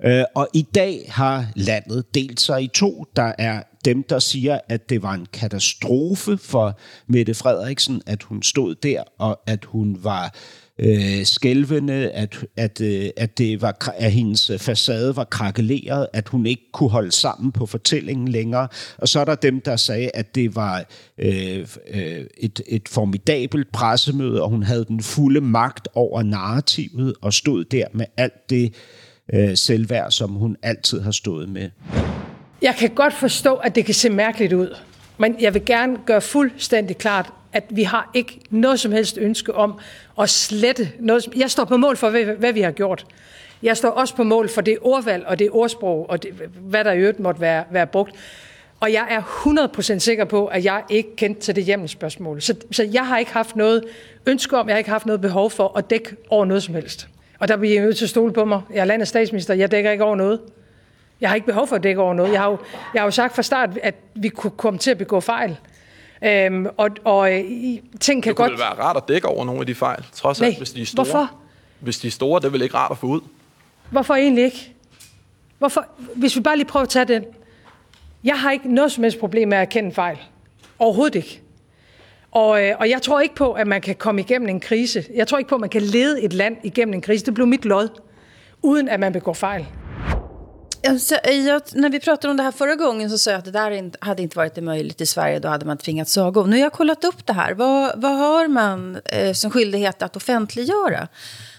Øh, 0.04 0.25
og 0.35 0.49
i 0.52 0.62
dag 0.62 1.04
har 1.09 1.47
landet 1.57 2.14
delt 2.14 2.40
sig 2.40 2.62
i 2.62 2.66
to. 2.66 3.07
Der 3.16 3.33
er 3.38 3.62
dem, 3.85 4.02
der 4.02 4.19
siger, 4.19 4.59
at 4.69 4.88
det 4.90 5.02
var 5.02 5.12
en 5.12 5.26
katastrofe 5.33 6.38
for 6.38 6.78
Mette 7.07 7.35
Frederiksen, 7.35 8.02
at 8.07 8.23
hun 8.23 8.43
stod 8.43 8.75
der, 8.75 9.02
og 9.19 9.40
at 9.47 9.64
hun 9.64 9.99
var 10.02 10.35
øh, 10.78 11.25
skælvende, 11.25 12.11
at, 12.11 12.45
at, 12.57 12.81
øh, 12.81 13.11
at, 13.16 13.38
det 13.38 13.62
var, 13.62 13.93
at 13.97 14.12
hendes 14.12 14.50
facade 14.59 15.16
var 15.16 15.25
krakeleret, 15.25 16.07
at 16.12 16.28
hun 16.28 16.47
ikke 16.47 16.62
kunne 16.73 16.90
holde 16.90 17.12
sammen 17.12 17.52
på 17.52 17.66
fortællingen 17.66 18.28
længere. 18.28 18.69
Og 18.99 19.09
så 19.09 19.21
er 19.21 19.25
der 19.25 19.35
dem, 19.35 19.61
der 19.61 19.76
sagde, 19.76 20.11
at 20.14 20.35
det 20.35 20.57
var 20.57 20.85
øh, 21.19 21.66
øh, 21.95 22.25
et, 22.38 22.61
et 22.69 22.88
formidabelt 22.88 23.73
pressemøde, 23.73 24.43
og 24.43 24.50
hun 24.50 24.62
havde 24.62 24.85
den 24.85 25.02
fulde 25.02 25.40
magt 25.40 25.88
over 25.95 26.23
narrativet, 26.23 27.14
og 27.23 27.33
stod 27.33 27.64
der 27.64 27.87
med 27.93 28.07
alt 28.16 28.50
det 28.50 28.75
øh, 29.35 29.57
selvværd, 29.57 30.11
som 30.11 30.31
hun 30.31 30.57
altid 30.62 31.00
har 31.00 31.11
stået 31.11 31.49
med. 31.49 31.71
Jeg 32.62 32.75
kan 32.78 32.90
godt 32.90 33.14
forstå, 33.14 33.54
at 33.54 33.75
det 33.75 33.85
kan 33.85 33.95
se 33.95 34.11
mærkeligt 34.11 34.52
ud, 34.52 34.76
men 35.18 35.37
jeg 35.40 35.54
vil 35.54 35.64
gerne 35.64 35.99
gøre 36.06 36.21
fuldstændig 36.21 36.99
klart, 36.99 37.33
at 37.52 37.64
vi 37.71 37.83
har 37.83 38.11
ikke 38.14 38.40
noget 38.50 38.80
som 38.80 38.92
helst 38.92 39.18
ønske 39.18 39.54
om 39.54 39.78
at 40.21 40.30
slette 40.30 40.88
noget. 41.00 41.23
som- 41.25 41.33
Jeg 41.37 41.50
står 41.50 41.64
på 41.64 41.76
mål 41.76 41.97
for, 41.97 42.11
hvad, 42.11 42.25
hvad 42.25 42.52
vi 42.52 42.61
har 42.61 42.71
gjort. 42.71 43.06
Jeg 43.62 43.76
står 43.76 43.88
også 43.90 44.16
på 44.16 44.23
mål 44.25 44.49
for 44.49 44.61
det 44.61 44.78
ordvalg 44.80 45.26
og 45.26 45.38
det 45.38 45.49
ordsprog, 45.52 46.11
og 46.11 46.23
det, 46.23 46.30
hvad 46.61 46.85
der 46.85 46.92
i 46.92 46.99
øvrigt 46.99 47.21
måtte 47.21 47.40
være, 47.40 47.64
være 47.71 47.87
brugt. 47.87 48.12
Og 48.80 48.92
jeg 48.92 49.06
er 49.11 49.23
100% 49.23 49.99
sikker 49.99 50.25
på, 50.25 50.47
at 50.47 50.64
jeg 50.64 50.83
ikke 50.88 51.16
kendte 51.16 51.40
til 51.40 51.56
det 51.56 51.64
hjemmespørgsmål. 51.64 52.42
Så, 52.42 52.54
så 52.71 52.83
jeg 52.92 53.06
har 53.06 53.18
ikke 53.18 53.33
haft 53.33 53.56
noget 53.56 53.85
ønske 54.26 54.56
om, 54.56 54.68
jeg 54.68 54.75
har 54.75 54.78
ikke 54.78 54.90
haft 54.90 55.06
noget 55.06 55.21
behov 55.21 55.50
for 55.50 55.78
at 55.78 55.90
dække 55.90 56.16
over 56.28 56.44
noget 56.44 56.62
som 56.62 56.75
helst. 56.75 57.09
Og 57.38 57.49
der 57.49 57.56
bliver 57.56 57.76
I 57.80 57.85
nødt 57.85 57.97
til 57.97 58.04
at 58.04 58.11
stole 58.11 58.33
på 58.33 58.44
mig. 58.44 58.61
Jeg 58.75 58.80
er 58.80 58.85
landets 58.85 59.09
statsminister, 59.09 59.54
jeg 59.54 59.71
dækker 59.71 59.90
ikke 59.90 60.04
over 60.04 60.16
noget. 60.16 60.40
Jeg 61.21 61.30
har 61.30 61.35
ikke 61.35 61.47
behov 61.47 61.66
for 61.66 61.76
at 61.76 61.83
dække 61.83 62.00
over 62.00 62.14
noget. 62.14 62.33
Jeg 62.33 62.40
har 62.40 62.50
jo, 62.50 62.59
jeg 62.94 63.02
har 63.02 63.06
jo 63.06 63.11
sagt 63.11 63.35
fra 63.35 63.42
start, 63.42 63.71
at 63.83 63.94
vi 64.14 64.28
kunne 64.28 64.50
komme 64.50 64.78
til 64.78 64.90
at 64.90 64.99
begå 64.99 65.21
fejl. 65.21 65.56
Øhm, 66.25 66.66
og 66.76 66.90
og 67.04 67.33
øh, 67.35 67.44
ting 68.00 68.23
kan 68.23 68.30
Det 68.30 68.37
godt... 68.37 68.50
vel 68.52 68.59
være 68.59 68.68
rart 68.68 68.97
at 68.97 69.02
dække 69.09 69.28
over 69.28 69.44
nogle 69.44 69.61
af 69.61 69.66
de 69.66 69.75
fejl, 69.75 70.04
trods 70.12 70.40
alt, 70.40 70.50
Nej, 70.50 70.59
hvis 70.59 70.71
de 70.73 70.83
er 70.83 70.87
store. 70.87 71.04
hvorfor? 71.04 71.30
hvis 71.80 71.99
de 71.99 72.06
er 72.06 72.11
store, 72.11 72.40
det 72.40 72.47
er 72.47 72.50
vel 72.50 72.62
ikke 72.62 72.75
rart 72.75 72.90
at 72.90 72.99
få 72.99 73.06
ud. 73.06 73.21
Hvorfor 73.90 74.14
egentlig 74.14 74.44
ikke? 74.44 74.75
Hvorfor? 75.59 75.87
Hvis 76.14 76.37
vi 76.37 76.40
bare 76.40 76.56
lige 76.56 76.66
prøver 76.66 76.83
at 76.83 76.88
tage 76.88 77.04
den. 77.04 77.25
Jeg 78.25 78.40
har 78.40 78.50
ikke 78.50 78.75
noget 78.75 78.92
som 78.92 79.04
helst 79.04 79.18
problem 79.18 79.49
med 79.49 79.56
at 79.59 79.62
erkende 79.62 79.92
fejl. 79.92 80.18
Overhovedet 80.78 81.14
ikke. 81.14 81.40
Og, 82.33 82.62
øh, 82.64 82.75
og 82.78 82.90
jeg 82.90 83.02
tror 83.02 83.21
ikke 83.21 83.35
på, 83.35 83.52
at 83.52 83.66
man 83.66 83.80
kan 83.80 83.94
komme 83.94 84.21
igennem 84.21 84.49
en 84.49 84.61
krise. 84.61 85.04
Jeg 85.14 85.28
tror 85.28 85.38
ikke 85.38 85.49
på, 85.49 85.54
at 85.54 85.61
man 85.61 85.71
kan 85.71 85.83
lede 85.83 86.23
et 86.23 86.33
land 86.33 86.56
igennem 86.62 86.94
en 86.94 87.00
krise. 87.00 87.26
Det 87.26 87.35
blev 87.35 87.47
mit 87.47 87.64
lod, 87.64 87.88
uden 88.62 88.88
at 88.88 89.00
man 89.00 89.12
begår 89.12 89.33
fejl. 89.33 89.66
Alltså, 90.88 91.14
jag, 91.25 91.62
när 91.73 91.91
vi 91.91 92.00
pratade 92.00 92.31
om 92.31 92.37
det 92.37 92.43
här 92.43 92.53
förra 92.53 92.75
gången 92.75 93.11
så 93.11 93.19
sa 93.19 93.31
jag 93.31 93.38
att 93.38 93.45
det 93.45 93.50
där 93.50 93.71
inte, 93.71 93.99
hade 94.00 94.23
inte 94.23 94.37
varit 94.37 94.62
möjligt 94.62 95.00
i 95.00 95.07
Sverige. 95.07 95.38
Då 95.38 95.49
hade 95.49 95.67
man 95.67 95.79
tvingats 95.79 96.19
avgå. 96.19 96.47
Nu 96.47 96.57
har 96.57 96.62
jag 96.62 96.73
kollat 96.73 97.05
upp 97.05 97.26
det 97.26 97.33
här. 97.33 97.55
Vad, 97.55 98.00
vad 98.03 98.12
har 98.12 98.49
man 98.49 98.97
eh, 99.05 99.33
som 99.33 99.50
skyldighet 99.50 100.03
att 100.03 100.17
offentliggöra? 100.17 101.09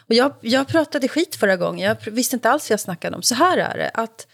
Och 0.08 0.16
jag, 0.16 0.34
jag 0.42 0.68
pratade 0.68 1.08
skit 1.08 1.36
förra 1.36 1.58
gången. 1.58 1.88
Jag 1.88 2.12
visste 2.12 2.36
inte 2.36 2.50
alls 2.50 2.70
vad 2.70 2.74
jag 2.74 2.80
snackade 2.80 3.16
om. 3.16 3.24
Så 3.24 3.36
här 3.36 3.58
är 3.58 3.78
det. 3.78 3.92
att 3.94 4.28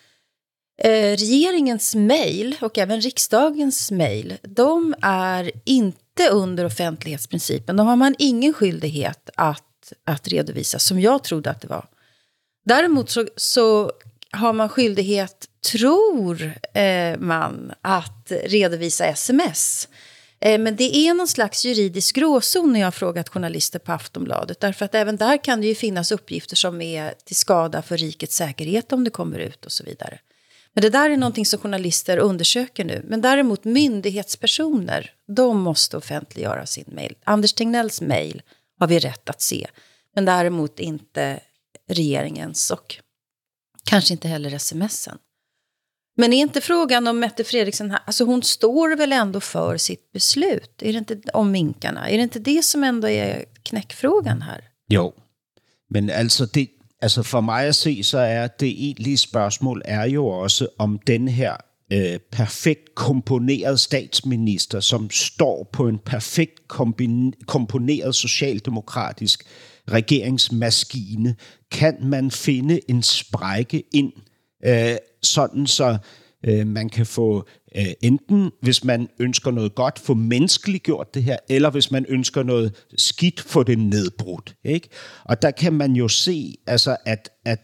eh, 0.84 1.18
Regeringens 1.18 1.96
mejl 1.96 2.56
och 2.62 2.78
även 2.78 3.02
riksdagens 3.02 3.92
mejl, 3.92 4.38
de 4.42 4.96
är 5.02 5.52
inte 5.66 6.30
under 6.32 6.66
offentlighetsprincipen. 6.66 7.78
De 7.78 7.88
har 7.88 7.96
man 7.96 8.16
ingen 8.18 8.54
skyldighet 8.54 9.30
att, 9.36 9.94
att 10.06 10.28
redovisa, 10.28 10.80
som 10.80 11.00
jag 11.00 11.24
trodde 11.24 11.50
att 11.50 11.62
det 11.62 11.68
var. 11.68 11.86
Däremot 12.66 13.10
så, 13.10 13.28
så 13.36 13.92
har 14.32 14.54
man 14.54 14.70
skyldighet, 14.70 15.48
tror 15.72 16.54
eh, 16.74 17.18
man, 17.20 17.74
att 17.82 18.32
redovisa 18.46 19.06
sms. 19.06 19.88
Eh, 20.40 20.60
men 20.60 20.76
det 20.76 20.96
är 20.96 21.14
någon 21.14 21.28
slags 21.28 21.66
juridisk 21.66 22.16
gråzon 22.16 22.74
när 22.74 22.80
jag 22.80 22.88
har 22.88 22.92
frågat 22.92 23.30
journalister 23.30 23.80
på 23.80 23.92
Aftonbladet. 23.92 24.60
Därför 24.60 24.86
att 24.86 24.96
även 24.96 25.18
där 25.18 25.44
kan 25.44 25.62
det 25.62 25.68
ju 25.68 25.76
finnas 25.76 26.12
uppgifter 26.12 26.56
som 26.56 26.82
är 26.82 27.14
till 27.26 27.36
skada 27.36 27.82
för 27.82 27.98
rikets 27.98 28.36
säkerhet 28.36 28.94
om 28.94 29.04
det 29.04 29.10
kommer 29.10 29.40
ut 29.40 29.66
och 29.66 29.72
så 29.72 29.84
vidare. 29.84 30.20
Men 30.74 30.82
det 30.82 30.90
där 30.90 31.10
är 31.10 31.18
någonting 31.18 31.46
som 31.46 31.60
journalister 31.60 32.18
undersöker 32.18 32.86
nu. 32.86 33.06
Men 33.08 33.22
däremot 33.22 33.64
myndighetspersoner, 33.64 35.12
de 35.28 35.62
måste 35.62 35.98
offentliggöra 35.98 36.66
sin 36.66 36.86
mejl. 36.88 37.16
Anders 37.24 37.54
Tegnells 37.54 38.02
mejl 38.02 38.42
har 38.80 38.88
vi 38.88 39.00
rätt 39.00 39.30
att 39.30 39.42
se. 39.42 39.68
Men 40.16 40.26
däremot 40.26 40.80
inte 40.80 41.40
regeringens 41.88 42.72
och 42.72 42.98
kanske 43.86 44.14
inte 44.14 44.28
heller 44.28 44.58
smsen. 44.58 45.18
Men 46.18 46.34
är 46.34 46.38
inte 46.38 46.62
frågan 46.62 47.08
om 47.08 47.20
Mette 47.20 47.44
Fredriksen, 47.44 47.98
alltså 48.06 48.26
hon 48.26 48.44
står 48.44 48.96
väl 48.96 49.12
ändå 49.12 49.40
för 49.40 49.78
sitt 49.78 50.12
beslut? 50.12 50.82
Är 50.82 50.94
det 50.94 51.00
inte 51.00 51.22
om 51.34 51.52
minkarna? 51.52 52.10
Är 52.10 52.18
det 52.18 52.24
inte 52.24 52.40
det 52.40 52.66
som 52.66 52.84
ändå 52.84 53.10
är 53.10 53.46
knäckfrågan 53.64 54.42
här? 54.42 54.62
Jo, 54.90 55.14
men 55.90 56.10
alltså, 56.10 56.46
det, 56.46 56.68
altså 57.02 57.24
for 57.24 57.42
mig 57.42 57.68
at 57.68 57.76
se, 57.76 58.04
så 58.04 58.18
er 58.18 58.48
det 58.60 58.68
egentlige 58.68 59.18
spørgsmål 59.18 59.82
er 59.86 60.06
jo 60.06 60.28
også, 60.28 60.68
om 60.78 61.00
den 61.08 61.28
her 61.28 61.56
øh, 61.92 62.20
perfekt 62.32 62.96
komponeret 62.96 63.80
statsminister, 63.80 64.80
som 64.80 65.10
står 65.10 65.70
på 65.74 65.88
en 65.88 66.00
perfekt 66.00 66.68
komponeret 67.48 68.16
socialdemokratisk 68.16 69.44
regeringsmaskine, 69.92 71.36
kan 71.72 71.98
man 72.02 72.32
finde 72.32 72.80
en 72.90 73.04
sprække 73.04 73.84
ind, 73.94 74.14
øh, 74.66 74.96
sådan 75.24 75.68
så 75.68 75.98
øh, 76.46 76.68
man 76.68 76.90
kan 76.90 77.06
få 77.06 77.48
øh, 77.76 77.94
enten, 78.02 78.52
hvis 78.62 78.84
man 78.84 79.08
ønsker 79.20 79.52
noget 79.52 79.76
godt, 79.76 80.00
få 80.00 80.14
menneskeliggjort 80.14 81.14
det 81.14 81.24
her, 81.24 81.38
eller 81.50 81.70
hvis 81.70 81.92
man 81.92 82.06
ønsker 82.10 82.44
noget 82.44 82.86
skidt, 82.98 83.40
få 83.40 83.64
det 83.64 83.80
nedbrudt. 83.80 84.56
Ikke? 84.64 84.90
Og 85.24 85.42
der 85.42 85.52
kan 85.52 85.74
man 85.74 85.94
jo 85.94 86.08
se, 86.08 86.56
altså, 86.68 86.98
at, 87.06 87.30
at 87.46 87.60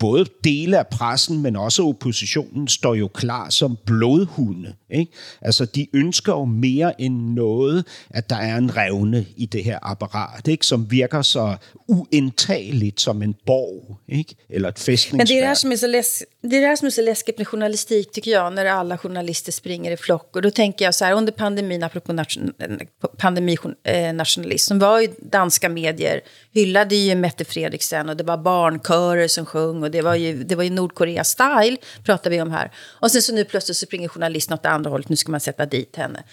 både 0.00 0.24
dele 0.44 0.78
af 0.78 0.86
pressen, 0.86 1.42
men 1.42 1.56
også 1.56 1.82
oppositionen, 1.82 2.68
står 2.68 2.94
jo 2.94 3.08
klar 3.08 3.50
som 3.50 3.78
blodhunde. 3.86 4.72
Ikke? 4.90 5.12
Altså, 5.40 5.64
de 5.64 5.86
ønsker 5.92 6.32
jo 6.32 6.44
mere 6.44 7.00
end 7.00 7.34
noget, 7.34 7.84
at 8.10 8.30
der 8.30 8.36
er 8.36 8.56
en 8.56 8.76
revne 8.76 9.26
i 9.36 9.46
det 9.46 9.64
her 9.64 9.78
apparat, 9.82 10.48
ikke? 10.48 10.66
som 10.66 10.90
virker 10.90 11.22
så 11.22 11.56
uindtageligt 11.88 13.00
som 13.00 13.22
en 13.22 13.34
borg, 13.46 13.98
ikke? 14.08 14.34
eller 14.50 14.68
et 14.68 14.78
fæstningsværk. 14.78 15.18
Men 15.18 15.26
det 15.26 15.36
är 15.36 15.40
det, 15.40 15.46
här 15.46 15.54
som 15.54 15.72
är 15.72 15.76
så 15.76 15.86
läs 15.86 16.22
det 16.42 16.56
är 16.56 16.60
det 16.60 16.66
här 16.66 16.76
som 16.76 16.86
är 16.86 16.90
så 16.90 17.02
läskigt 17.02 17.38
med 17.38 17.48
journalistik, 17.48 18.12
tycker 18.12 18.30
jag, 18.30 18.52
när 18.52 18.66
alla 18.66 18.98
journalister 18.98 19.52
springer 19.52 19.90
i 19.92 19.96
flock. 19.96 20.36
Och 20.36 20.42
då 20.42 20.50
tänker 20.50 20.84
jag 20.84 20.94
så 20.94 21.04
här, 21.04 21.12
under 21.12 21.32
pandemin, 21.32 21.82
apropå 21.82 22.12
nation, 22.12 22.52
pandeminationalism, 23.16 24.72
eh, 24.72 24.78
var 24.78 25.00
ju 25.00 25.08
danska 25.18 25.68
medier, 25.68 26.20
hyllade 26.52 26.96
ju 26.96 27.14
Mette 27.14 27.44
Fredriksen 27.44 28.08
och 28.08 28.16
det 28.16 28.24
var 28.24 28.36
barnkörer 28.36 29.28
som 29.28 29.46
sjöng 29.46 29.82
och 29.90 29.92
det 29.92 30.02
var 30.02 30.14
ju, 30.14 30.44
det 30.44 30.54
var 30.54 30.64
ju 30.64 30.70
Nordkorea-style, 30.70 31.76
pratar 32.04 32.30
vi 32.30 32.40
om 32.40 32.50
här. 32.50 32.70
Och 32.76 33.10
sen 33.10 33.22
så 33.22 33.34
nu 33.34 33.44
plötsligt 33.44 33.76
så 33.76 33.86
springer 33.86 34.08
journalisten 34.08 34.54
åt 34.54 34.66
andra 34.66 34.90
hållet, 34.90 35.08
nu 35.08 35.16
ska 35.16 35.30
man 35.30 35.40
sätta 35.40 35.66
dit 35.66 35.96
henne. 35.96 36.24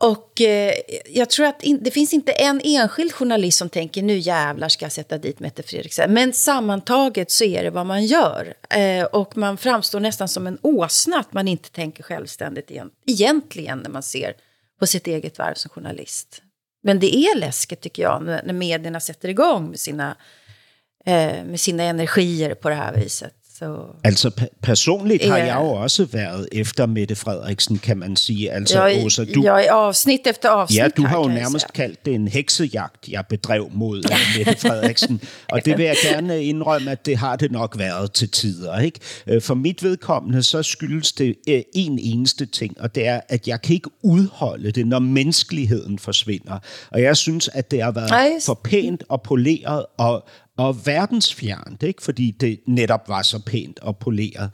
Och 0.00 0.40
eh, 0.40 0.74
jag 1.08 1.30
tror 1.30 1.46
att 1.46 1.62
in, 1.62 1.78
det 1.82 1.90
finns 1.90 2.12
inte 2.12 2.32
en 2.32 2.60
enskild 2.64 3.12
journalist 3.12 3.58
som 3.58 3.68
tänker 3.68 4.02
nu 4.02 4.18
jävlar 4.18 4.68
ska 4.68 4.84
jag 4.84 4.92
sätta 4.92 5.18
dit 5.18 5.40
Mette 5.40 5.62
Fredriksen. 5.62 6.12
Men 6.12 6.32
sammantaget 6.32 7.30
så 7.30 7.44
är 7.44 7.62
det 7.62 7.70
vad 7.70 7.86
man 7.86 8.04
gör. 8.04 8.54
Eh, 8.70 9.04
och 9.04 9.36
man 9.36 9.56
framstår 9.56 10.00
nästan 10.00 10.28
som 10.28 10.46
en 10.46 10.58
åsna 10.62 11.18
att 11.18 11.32
man 11.32 11.48
inte 11.48 11.70
tänker 11.70 12.02
självständigt 12.02 12.70
igen, 12.70 12.90
egentligen 13.06 13.78
när 13.78 13.90
man 13.90 14.02
ser 14.02 14.34
på 14.80 14.86
sitt 14.86 15.06
eget 15.06 15.38
värv 15.38 15.54
som 15.54 15.70
journalist. 15.70 16.42
Men 16.82 17.00
det 17.00 17.16
är 17.16 17.38
läskigt 17.38 17.80
tycker 17.80 18.02
jag 18.02 18.22
när, 18.22 18.42
när 18.44 18.54
medierna 18.54 19.00
sätter 19.00 19.28
igång 19.28 19.70
med 19.70 19.80
sina, 19.80 20.16
eh, 21.06 21.46
med 21.46 21.58
sina 21.58 21.90
energier 21.90 22.54
på 22.54 22.68
det 22.68 22.76
här 22.76 22.92
viset. 22.92 23.30
Så 23.58 23.86
altså 24.04 24.30
personligt 24.62 25.24
har 25.24 25.38
ja. 25.38 25.44
jeg 25.44 25.56
jo 25.56 25.68
også 25.68 26.04
været 26.04 26.48
efter 26.52 26.86
Mette 26.86 27.14
Frederiksen, 27.14 27.78
kan 27.78 27.98
man 27.98 28.16
sige. 28.16 28.52
Altså, 28.52 28.84
jeg, 28.84 29.04
Åsa, 29.04 29.24
du, 29.24 29.42
jeg 29.44 29.66
er 29.66 29.72
afsnit 29.72 30.20
efter 30.26 30.48
afsnit. 30.48 30.78
Ja, 30.78 30.88
du 30.88 31.02
har 31.02 31.18
jo 31.18 31.28
nærmest 31.28 31.72
kaldt 31.72 32.06
det 32.06 32.14
en 32.14 32.28
heksejagt, 32.28 33.08
jeg 33.08 33.24
bedrev 33.28 33.68
mod 33.72 33.98
uh, 33.98 34.16
Mette 34.36 34.68
Frederiksen. 34.68 35.20
og 35.48 35.64
det 35.64 35.78
vil 35.78 35.84
jeg 35.84 35.96
gerne 36.02 36.44
indrømme, 36.44 36.90
at 36.90 37.06
det 37.06 37.16
har 37.16 37.36
det 37.36 37.52
nok 37.52 37.78
været 37.78 38.12
til 38.12 38.30
tider. 38.30 38.78
Ikke? 38.78 39.00
Øh, 39.26 39.42
for 39.42 39.54
mit 39.54 39.82
vedkommende, 39.82 40.42
så 40.42 40.62
skyldes 40.62 41.12
det 41.12 41.34
uh, 41.50 41.54
en 41.74 41.98
eneste 42.02 42.46
ting, 42.46 42.80
og 42.80 42.94
det 42.94 43.06
er, 43.06 43.20
at 43.28 43.48
jeg 43.48 43.62
kan 43.62 43.74
ikke 43.74 43.90
udholde 44.02 44.70
det, 44.70 44.86
når 44.86 44.98
menneskeligheden 44.98 45.98
forsvinder. 45.98 46.58
Og 46.90 47.02
jeg 47.02 47.16
synes, 47.16 47.50
at 47.52 47.70
det 47.70 47.82
har 47.82 47.90
været 47.90 48.10
Ej. 48.10 48.30
for 48.46 48.60
pænt 48.64 49.04
og 49.08 49.22
poleret 49.22 49.86
og, 49.98 50.28
og 50.58 50.86
verdensfjernt, 50.86 51.82
ikke? 51.82 52.02
fordi 52.02 52.30
det 52.30 52.60
netop 52.66 53.08
var 53.08 53.22
så 53.22 53.38
pænt 53.46 53.78
og 53.78 53.98
poleret. 53.98 54.50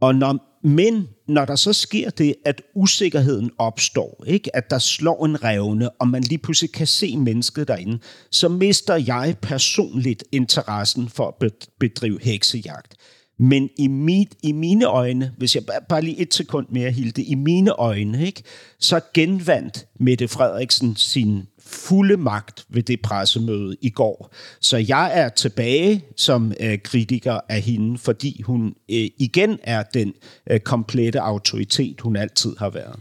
Og 0.00 0.14
når, 0.14 0.60
men 0.66 1.08
når 1.28 1.44
der 1.44 1.56
så 1.56 1.72
sker 1.72 2.10
det, 2.10 2.34
at 2.44 2.62
usikkerheden 2.74 3.50
opstår, 3.58 4.24
ikke? 4.26 4.56
at 4.56 4.70
der 4.70 4.78
slår 4.78 5.24
en 5.24 5.44
revne, 5.44 5.90
og 5.90 6.08
man 6.08 6.22
lige 6.22 6.38
pludselig 6.38 6.72
kan 6.72 6.86
se 6.86 7.16
mennesket 7.16 7.68
derinde, 7.68 7.98
så 8.30 8.48
mister 8.48 8.96
jeg 8.96 9.36
personligt 9.42 10.24
interessen 10.32 11.08
for 11.08 11.36
at 11.40 11.52
bedrive 11.80 12.18
heksejagt. 12.22 12.94
Men 13.38 13.70
i, 13.78 13.88
mit, 13.88 14.28
i 14.42 14.52
mine 14.52 14.84
øjne, 14.84 15.32
hvis 15.38 15.54
jeg 15.54 15.62
bare, 15.88 16.02
lige 16.02 16.18
et 16.18 16.34
sekund 16.34 16.66
mere, 16.70 16.90
Hilde, 16.90 17.22
i 17.22 17.34
mine 17.34 17.70
øjne, 17.70 18.26
ikke, 18.26 18.42
så 18.78 19.00
genvandt 19.14 19.86
Mette 20.00 20.28
Frederiksen 20.28 20.96
sin 20.96 21.42
fulde 21.66 22.16
magt 22.16 22.64
ved 22.68 22.82
det 22.82 23.02
pressemøde 23.02 23.76
i 23.80 23.90
går. 23.90 24.34
Så 24.60 24.76
jeg 24.76 25.10
er 25.14 25.28
tilbage 25.28 26.04
som 26.16 26.52
øh, 26.60 26.78
kritiker 26.82 27.40
af 27.48 27.60
hende, 27.60 27.98
fordi 27.98 28.42
hun 28.42 28.74
øh, 28.90 29.08
igen 29.18 29.58
er 29.62 29.82
den 29.82 30.12
øh, 30.50 30.60
komplette 30.60 31.20
autoritet, 31.20 32.00
hun 32.00 32.16
altid 32.16 32.56
har 32.58 32.70
været. 32.70 33.00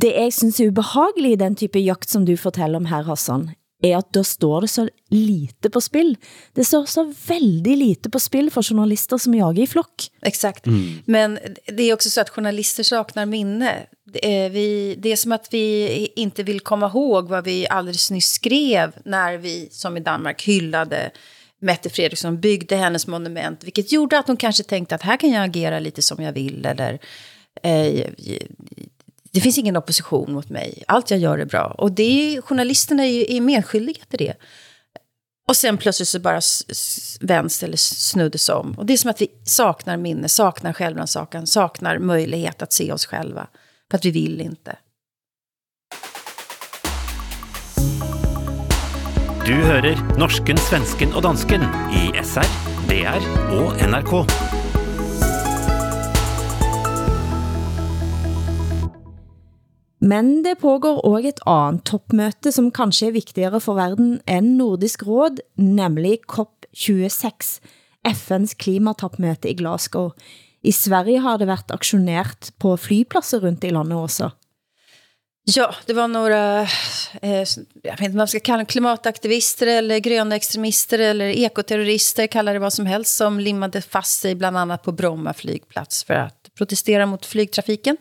Det 0.00 0.12
jeg 0.16 0.32
synes 0.32 0.60
er 0.60 0.68
ubehageligt 0.68 1.32
i 1.42 1.44
den 1.44 1.56
type 1.56 1.78
jagt, 1.78 2.10
som 2.10 2.26
du 2.26 2.36
fortæller 2.36 2.78
om 2.78 2.86
her, 2.86 3.02
Hassan, 3.02 3.50
er 3.86 3.98
at 3.98 4.12
der 4.14 4.22
står 4.22 4.60
det 4.60 4.70
så 4.70 4.88
lite 5.10 5.70
på 5.70 5.80
spil. 5.80 6.16
Det 6.54 6.64
står 6.64 6.86
så 6.86 7.04
väldigt 7.26 7.78
lite 7.78 8.10
på 8.10 8.20
spil 8.20 8.50
for 8.50 8.62
journalister 8.62 9.18
som 9.18 9.34
jager 9.34 9.62
i 9.62 9.66
flock. 9.66 10.08
Exakt. 10.22 10.66
Mm. 10.66 10.98
Men 11.04 11.38
det 11.76 11.82
är 11.82 11.94
också 11.94 12.10
så 12.10 12.20
att 12.20 12.30
journalister 12.30 12.82
saknar 12.82 13.26
minne. 13.26 13.86
Det 14.12 14.36
är, 14.36 14.50
vi, 14.50 14.94
det 14.98 15.12
är 15.12 15.16
som 15.16 15.32
att 15.32 15.48
vi 15.50 16.08
inte 16.16 16.42
vill 16.42 16.60
komma 16.60 16.86
ihåg 16.86 17.28
vad 17.28 17.44
vi 17.44 17.68
alldeles 17.68 18.10
nyss 18.10 18.32
skrev 18.32 18.92
när 19.04 19.36
vi, 19.36 19.68
som 19.70 19.96
i 19.96 20.00
Danmark, 20.00 20.42
hyllade 20.42 21.10
Mette 21.60 21.90
Fredriksson, 21.90 22.40
byggde 22.40 22.76
hennes 22.76 23.06
monument. 23.06 23.64
Vilket 23.64 23.92
gjorde 23.92 24.18
att 24.18 24.26
hon 24.26 24.36
kanske 24.36 24.62
tänkte 24.62 24.94
att 24.94 25.02
här 25.02 25.16
kan 25.16 25.30
jag 25.30 25.44
agera 25.44 25.78
lite 25.78 26.02
som 26.02 26.22
jag 26.22 26.32
vill. 26.32 26.66
Eller 26.66 26.98
eh, 27.62 28.06
det 29.36 29.40
finns 29.40 29.58
ingen 29.58 29.76
opposition 29.76 30.32
mot 30.32 30.50
mig. 30.50 30.82
Allt 30.86 31.10
jag 31.10 31.20
gör 31.20 31.38
är 31.38 31.44
bra. 31.44 31.74
Och 31.78 31.92
det, 31.92 32.02
är, 32.36 32.42
journalisterna 32.42 33.06
är, 33.06 33.30
är 33.30 33.40
medskyldiga 33.40 34.04
till 34.08 34.18
det. 34.18 34.34
Och 35.48 35.56
sen 35.56 35.78
plötsligt 35.78 36.08
så 36.08 36.20
bara 36.20 36.40
vänds 37.20 37.62
eller 37.62 37.76
snuddes 37.76 38.48
om. 38.48 38.74
Och 38.78 38.86
det 38.86 38.92
är 38.92 38.96
som 38.96 39.10
att 39.10 39.20
vi 39.20 39.28
saknar 39.44 39.96
minne, 39.96 40.28
saknar 40.28 40.72
självrannsakan, 40.72 41.46
saknar 41.46 41.98
möjlighet 41.98 42.62
att 42.62 42.72
se 42.72 42.92
oss 42.92 43.06
själva. 43.06 43.46
För 43.90 43.98
att 43.98 44.04
vi 44.04 44.10
vill 44.10 44.40
inte. 44.40 44.76
Du 49.46 49.54
hører 49.54 50.18
norsken, 50.18 50.58
svensken 50.58 51.12
og 51.14 51.22
dansken 51.22 51.62
i 51.94 52.08
SR, 52.24 52.50
DR 52.88 53.30
og 53.60 53.78
NRK. 53.78 54.45
Men 60.06 60.42
det 60.44 60.60
pågår 60.62 61.00
også 61.02 61.32
et 61.32 61.40
andet 61.50 61.84
toppmøte, 61.88 62.52
som 62.54 62.70
kanskje 62.70 63.08
er 63.08 63.16
vigtigere 63.16 63.60
for 63.62 63.78
verden 63.78 64.20
end 64.30 64.54
Nordisk 64.60 65.02
Råd, 65.06 65.40
nemlig 65.58 66.20
COP26, 66.30 67.58
FN's 68.06 68.54
klimatopmøte 68.54 69.50
i 69.50 69.56
Glasgow. 69.58 70.12
I 70.62 70.72
Sverige 70.72 71.22
har 71.24 71.38
det 71.38 71.48
været 71.50 71.74
aktionert 71.74 72.52
på 72.62 72.76
flypladser 72.78 73.42
rundt 73.42 73.64
i 73.64 73.74
landet 73.74 73.98
også. 73.98 74.30
Ja, 75.56 75.74
det 75.86 75.94
var 75.94 76.08
några, 76.08 76.62
eh, 77.22 77.46
jag 77.82 77.92
vet 77.92 78.00
inte 78.00 78.08
vad 78.08 78.14
man 78.14 78.28
ska 78.28 78.40
kalla 78.40 78.58
dem, 78.58 78.66
klimataktivister 78.66 79.66
eller 79.66 79.98
gröna 79.98 80.36
extremister 80.36 80.98
eller 80.98 81.26
ekoterrorister, 81.26 82.26
kalla 82.26 82.52
det 82.52 82.58
vad 82.58 82.72
som 82.72 82.86
helst, 82.86 83.16
som 83.16 83.40
limmade 83.40 83.82
fast 83.82 84.20
sig 84.20 84.34
bland 84.34 84.58
annat 84.58 84.82
på 84.82 84.92
Bromma 84.92 85.34
flygplats 85.34 86.04
för 86.04 86.14
att 86.14 86.50
protestera 86.54 87.06
mot 87.06 87.26
flygtrafiken. 87.26 87.96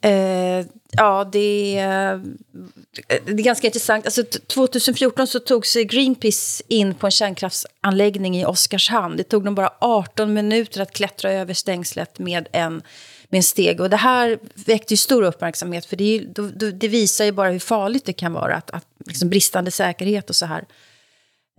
Eh, 0.00 0.66
ja, 0.90 1.28
det, 1.32 1.78
är, 1.78 2.14
eh, 2.14 2.20
det 3.24 3.32
är 3.32 3.44
ganska 3.44 3.66
intressant. 3.66 4.04
Alltså, 4.04 4.22
2014 4.22 5.26
så 5.26 5.38
tog 5.38 5.66
sig 5.66 5.84
Greenpeace 5.84 6.62
in 6.68 6.94
på 6.94 7.06
en 7.06 7.10
kärnkraftsanläggning 7.10 8.40
i 8.40 8.44
Oskarshamn. 8.44 9.16
Det 9.16 9.24
tog 9.24 9.44
dem 9.44 9.54
bara 9.54 9.72
18 9.78 10.32
minuter 10.32 10.80
att 10.80 10.92
klättra 10.92 11.32
över 11.32 11.54
stängslet 11.54 12.18
med 12.18 12.48
en, 12.52 12.72
med 13.28 13.38
en 13.38 13.42
steg. 13.42 13.80
Och 13.80 13.90
det 13.90 13.96
här 13.96 14.38
väckte 14.54 14.92
ju 14.92 14.98
stor 14.98 15.22
uppmärksamhet, 15.22 15.86
för 15.86 15.96
det, 15.96 16.16
är, 16.16 16.72
det 16.72 16.88
visar 16.88 17.24
ju 17.24 17.32
bara 17.32 17.50
hur 17.50 17.58
farligt 17.58 18.04
det 18.04 18.12
kan 18.12 18.32
vara, 18.32 18.54
att, 18.54 18.70
att 18.70 18.86
liksom 19.06 19.28
bristande 19.28 19.70
säkerhet 19.70 20.30
och 20.30 20.36
så 20.36 20.46
här. 20.46 20.58
Eh, 20.58 20.66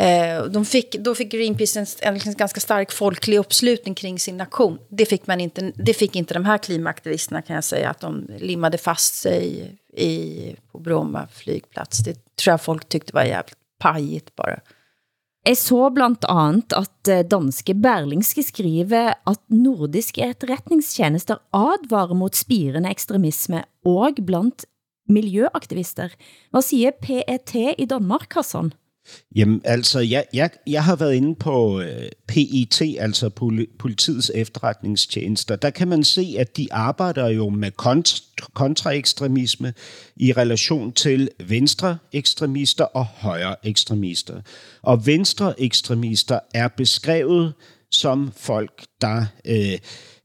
Eh, 0.04 0.44
de 0.46 0.66
fick, 0.66 0.96
då 1.00 1.16
fick 1.16 1.32
Greenpeace 1.32 1.80
en, 1.80 1.86
en, 2.02 2.22
en 2.26 2.34
ganska 2.34 2.60
stark 2.60 2.92
folklig 2.92 3.38
uppslutning 3.38 3.96
kring 3.96 4.20
sin 4.20 4.42
aktion. 4.42 4.80
Det 4.90 5.06
fick, 5.06 5.28
man 5.28 5.42
inte, 5.42 5.72
det 5.76 5.94
fick 5.94 6.16
inte 6.16 6.34
de 6.34 6.46
här 6.46 6.58
klimataktivisterna 6.58 7.42
kan 7.42 7.56
jag 7.56 7.64
säga, 7.64 7.90
att 7.90 8.00
de 8.00 8.28
limmade 8.38 8.78
fast 8.78 9.16
sig 9.16 9.76
i, 9.94 10.56
på 10.72 10.80
Bromma 10.80 11.28
flygplats. 11.28 11.98
Det 11.98 12.36
tror 12.36 12.52
jag 12.52 12.62
folk 12.62 12.90
tyckte 12.90 13.14
var 13.14 13.24
jävligt 13.24 13.58
pajigt 13.80 14.36
bara. 14.36 14.60
Jeg 15.46 15.58
så 15.58 15.90
blandt 15.90 16.26
andet, 16.26 16.74
at 16.74 17.08
eh, 17.08 17.26
danske 17.28 17.74
Berlingske 17.74 18.44
skriver, 18.44 19.14
at 19.28 19.42
nordiske 19.52 20.24
etterretningstjenester 20.24 21.42
advarer 21.52 22.16
mot 22.16 22.36
spirende 22.36 22.90
ekstremisme 22.90 23.64
og 23.86 24.22
blandt 24.26 24.66
miljøaktivister. 25.10 26.16
Hvad 26.52 26.64
siger 26.64 26.92
PET 26.92 27.56
i 27.78 27.86
Danmark, 27.86 28.34
Hassan? 28.34 28.72
Jamen, 29.36 29.62
altså, 29.64 30.00
jeg, 30.00 30.26
jeg, 30.34 30.50
jeg 30.68 30.84
har 30.84 30.96
været 30.96 31.14
inde 31.14 31.36
på 31.36 31.82
øh, 31.82 32.10
PET, 32.28 32.82
altså 33.00 33.30
politiets 33.80 34.32
efterretningstjenester. 34.36 35.56
Der 35.56 35.70
kan 35.70 35.88
man 35.88 36.04
se, 36.04 36.36
at 36.40 36.58
de 36.58 36.68
arbejder 36.72 37.28
jo 37.28 37.50
med 37.50 37.72
kont- 37.82 38.38
kontraekstremisme 38.54 39.74
i 40.16 40.34
relation 40.34 40.92
til 40.92 41.30
venstre 41.48 41.98
ekstremister 42.12 42.84
og 42.84 43.06
højre 43.06 43.56
ekstremister. 43.64 44.42
Og 44.82 45.06
venstre 45.06 45.62
ekstremister 45.62 46.40
er 46.54 46.68
beskrevet 46.68 47.54
som 47.92 48.32
folk, 48.38 48.84
der 49.02 49.26
øh, 49.46 49.78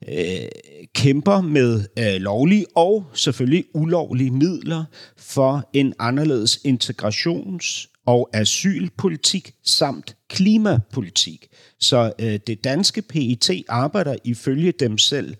øh, 0.08 0.48
kæmper 0.94 1.40
med 1.40 1.84
øh, 1.98 2.20
lovlige 2.20 2.66
og 2.74 3.04
selvfølgelig 3.14 3.64
ulovlige 3.74 4.30
midler 4.30 4.84
for 5.16 5.70
en 5.72 5.94
anderledes 5.98 6.58
integrations- 6.66 7.97
og 8.08 8.30
asylpolitik 8.32 9.54
samt 9.64 10.16
klimapolitik. 10.28 11.48
Så 11.80 12.12
øh, 12.18 12.38
det 12.46 12.64
danske 12.64 13.02
PET 13.02 13.50
arbejder 13.68 14.16
ifølge 14.24 14.72
dem 14.72 14.98
selv 14.98 15.34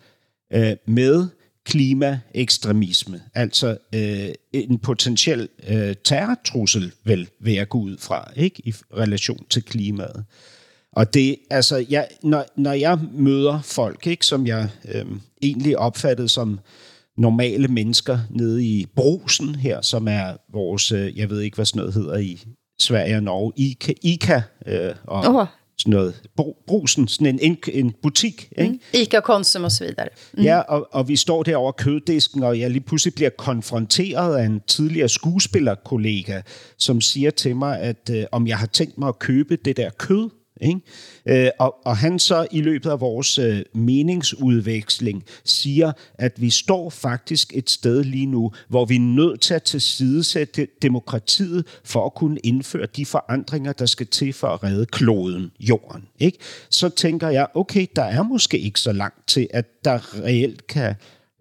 øh, 0.53 0.77
med 0.87 1.29
klimaekstremisme, 1.65 3.23
altså 3.35 3.77
øh, 3.95 4.29
en 4.53 4.79
potentiel 4.79 5.49
øh, 5.69 5.95
terrortrussel, 6.05 6.93
vel, 7.05 7.29
vil 7.41 7.55
jeg 7.55 7.69
gå 7.69 7.79
ud 7.79 7.97
fra, 7.99 8.31
ikke 8.37 8.63
i 8.65 8.75
relation 8.97 9.47
til 9.51 9.63
klimaet. 9.63 10.25
Og 10.93 11.15
det, 11.15 11.37
altså, 11.51 11.87
jeg, 11.91 12.09
når, 12.23 12.45
når 12.57 12.73
jeg 12.73 12.99
møder 13.13 13.61
folk, 13.63 14.07
ikke, 14.07 14.27
som 14.27 14.47
jeg 14.47 14.69
øh, 14.95 15.07
egentlig 15.43 15.79
opfattede 15.79 16.29
som 16.29 16.61
normale 17.19 17.69
mennesker 17.69 18.19
nede 18.31 18.65
i 18.65 18.87
brusen 18.97 19.55
her, 19.55 19.81
som 19.81 20.09
er 20.09 20.37
vores, 20.53 20.93
øh, 20.93 21.19
jeg 21.19 21.31
ved 21.31 21.41
ikke, 21.41 21.55
hvad 21.55 21.65
sådan 21.65 21.79
noget 21.79 21.95
hedder 21.95 22.17
i 22.17 22.45
Sverige 22.81 23.17
og 23.17 23.23
Norge, 23.23 23.53
Ica, 23.57 23.93
Ica 24.03 24.43
øh, 24.67 24.95
og 25.05 25.35
oh. 25.35 25.47
sådan 25.79 25.91
noget, 25.91 26.23
Brusen, 26.67 27.09
sådan 27.09 27.27
en, 27.27 27.39
en, 27.43 27.59
en 27.73 27.95
butik. 28.03 28.49
Ikke? 28.59 28.73
Mm. 28.73 28.81
Ica, 28.95 29.21
Konsum 29.21 29.65
og 29.65 29.73
så 29.73 29.85
videre. 29.85 30.09
Mm. 30.33 30.43
Ja, 30.43 30.59
og, 30.59 30.89
og 30.93 31.09
vi 31.09 31.17
står 31.17 31.43
der 31.43 31.57
over 31.57 31.73
køddisken, 31.73 32.43
og 32.43 32.61
jeg 32.61 32.71
lige 32.71 32.81
pludselig 32.81 33.15
bliver 33.15 33.31
konfronteret 33.31 34.37
af 34.37 34.45
en 34.45 34.61
tidligere 34.67 35.09
skuespillerkollega, 35.09 36.41
som 36.79 37.01
siger 37.01 37.31
til 37.31 37.57
mig, 37.57 37.81
at 37.81 38.11
øh, 38.13 38.25
om 38.33 38.47
jeg 38.47 38.59
har 38.59 38.67
tænkt 38.67 38.99
mig 38.99 39.09
at 39.09 39.19
købe 39.19 39.57
det 39.57 39.77
der 39.77 39.91
kød, 39.91 40.31
ikke? 40.61 40.81
Øh, 41.27 41.51
og, 41.59 41.75
og 41.85 41.97
han 41.97 42.19
så 42.19 42.47
i 42.51 42.61
løbet 42.61 42.91
af 42.91 43.01
vores 43.01 43.39
øh, 43.39 43.63
meningsudveksling 43.73 45.25
siger, 45.45 45.93
at 46.15 46.33
vi 46.37 46.51
står 46.51 46.91
faktisk 46.91 47.53
et 47.57 47.71
sted 47.71 48.05
lige 48.05 48.27
nu, 48.27 48.53
hvor 48.69 48.85
vi 48.85 48.97
er 48.97 49.01
nødt 49.01 49.41
til 49.41 49.55
at 49.55 49.63
tilsidesætte 49.63 50.69
demokratiet 50.83 51.67
for 51.85 52.07
at 52.07 52.15
kunne 52.15 52.39
indføre 52.39 52.87
de 52.97 53.07
forandringer, 53.07 53.73
der 53.73 53.87
skal 53.87 54.07
til 54.07 54.33
for 54.33 54.49
at 54.49 54.63
redde 54.63 54.87
kloden, 54.87 55.51
jorden. 55.61 56.05
Ikke? 56.19 56.39
Så 56.71 56.89
tænker 56.89 57.29
jeg, 57.29 57.47
okay, 57.55 57.87
der 57.97 58.03
er 58.03 58.23
måske 58.23 58.59
ikke 58.59 58.81
så 58.81 58.93
langt 58.93 59.29
til, 59.29 59.47
at 59.51 59.85
der 59.85 60.23
reelt 60.25 60.67
kan 60.67 60.95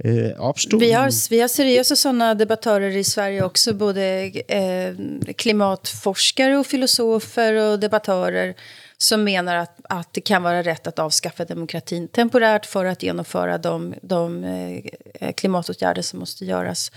eh, 0.05 0.31
opstå. 0.39 0.79
Vi 0.79 0.89
har, 0.89 1.29
vi 1.29 1.37
har 1.39 1.47
seriösa 1.47 1.95
sådana 1.95 2.33
debattörer 2.33 2.97
i 2.97 3.03
Sverige 3.03 3.45
också, 3.45 3.73
både 3.73 4.31
eh, 4.49 4.93
klimatforskare 5.37 6.57
och 6.57 6.65
filosofer 6.65 7.53
och 7.53 7.79
debattörer 7.79 8.53
som 8.97 9.23
menar 9.23 9.55
att, 9.55 9.79
att 9.83 10.13
det 10.13 10.21
kan 10.21 10.43
vara 10.43 10.63
rätt 10.63 10.87
att 10.87 10.99
avskaffa 10.99 11.45
demokratin 11.45 12.07
temporärt 12.07 12.65
för 12.65 12.85
att 12.85 13.03
genomföra 13.03 13.57
de, 13.57 13.93
de 14.01 14.43
eh, 14.43 15.33
klimatåtgärder 15.33 16.01
som 16.01 16.19
måste 16.19 16.45
göras. 16.45 16.91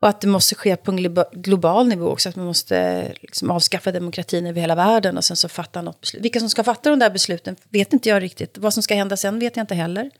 Och 0.00 0.08
att 0.08 0.20
det 0.20 0.26
måste 0.26 0.54
ske 0.54 0.76
på 0.76 0.92
en 0.92 1.16
global 1.32 1.88
nivå 1.88 2.08
också, 2.08 2.28
att 2.28 2.36
man 2.36 2.46
måste 2.46 3.08
liksom 3.20 3.50
avskaffa 3.50 3.92
demokratin 3.92 4.46
över 4.46 4.60
hela 4.60 4.74
världen 4.74 5.16
och 5.16 5.24
sen 5.24 5.36
så 5.36 5.48
fatta 5.48 5.82
något 5.82 6.00
beslut. 6.00 6.24
Vilka 6.24 6.40
som 6.40 6.50
ska 6.50 6.64
fatta 6.64 6.90
de 6.90 6.98
där 6.98 7.10
besluten 7.10 7.56
vet 7.68 7.92
inte 7.92 8.08
jag 8.08 8.22
riktigt. 8.22 8.58
Vad 8.58 8.74
som 8.74 8.82
ska 8.82 8.94
hända 8.94 9.16
sen 9.16 9.38
vet 9.38 9.56
jag 9.56 9.62
inte 9.62 9.74
heller. 9.74 10.10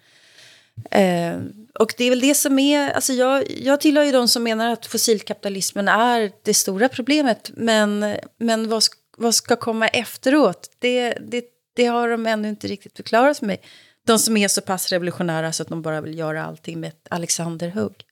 Eh, 0.91 1.37
och 1.79 1.95
det 1.97 2.05
är 2.05 2.11
väl 2.11 2.21
det 2.21 2.35
som 2.35 2.59
är, 2.59 2.91
alltså 2.91 3.13
jag, 3.13 3.51
jag 3.51 3.81
tillhör 3.81 4.05
ju 4.05 4.13
de 4.13 4.29
som 4.29 4.43
menar 4.43 4.73
att 4.73 4.87
fossilkapitalismen 4.87 5.89
är 5.89 6.33
det 6.43 6.55
stora 6.55 6.89
problemet. 6.89 7.51
Men, 7.55 8.15
men 8.39 8.69
vad, 8.69 8.83
vad 9.17 9.35
ska 9.35 9.57
komma 9.57 9.89
efteråt? 9.89 10.71
Det, 10.79 11.15
det, 11.21 11.45
det 11.77 11.85
har 11.87 12.09
de 12.09 12.27
ännu 12.27 12.49
inte 12.49 12.67
riktigt 12.67 12.97
förklarat 12.97 13.39
för 13.39 13.47
mig. 13.47 13.61
De 14.07 14.19
som 14.19 14.37
är 14.37 14.49
så 14.49 14.61
pass 14.61 14.93
revolutionära 14.93 15.53
så 15.53 15.63
att 15.63 15.69
de 15.69 15.83
bara 15.83 16.01
vill 16.01 16.19
göra 16.19 16.45
allting 16.45 16.81
med 16.81 16.89
ett 16.89 17.07
Alexander-hugg. 17.11 18.03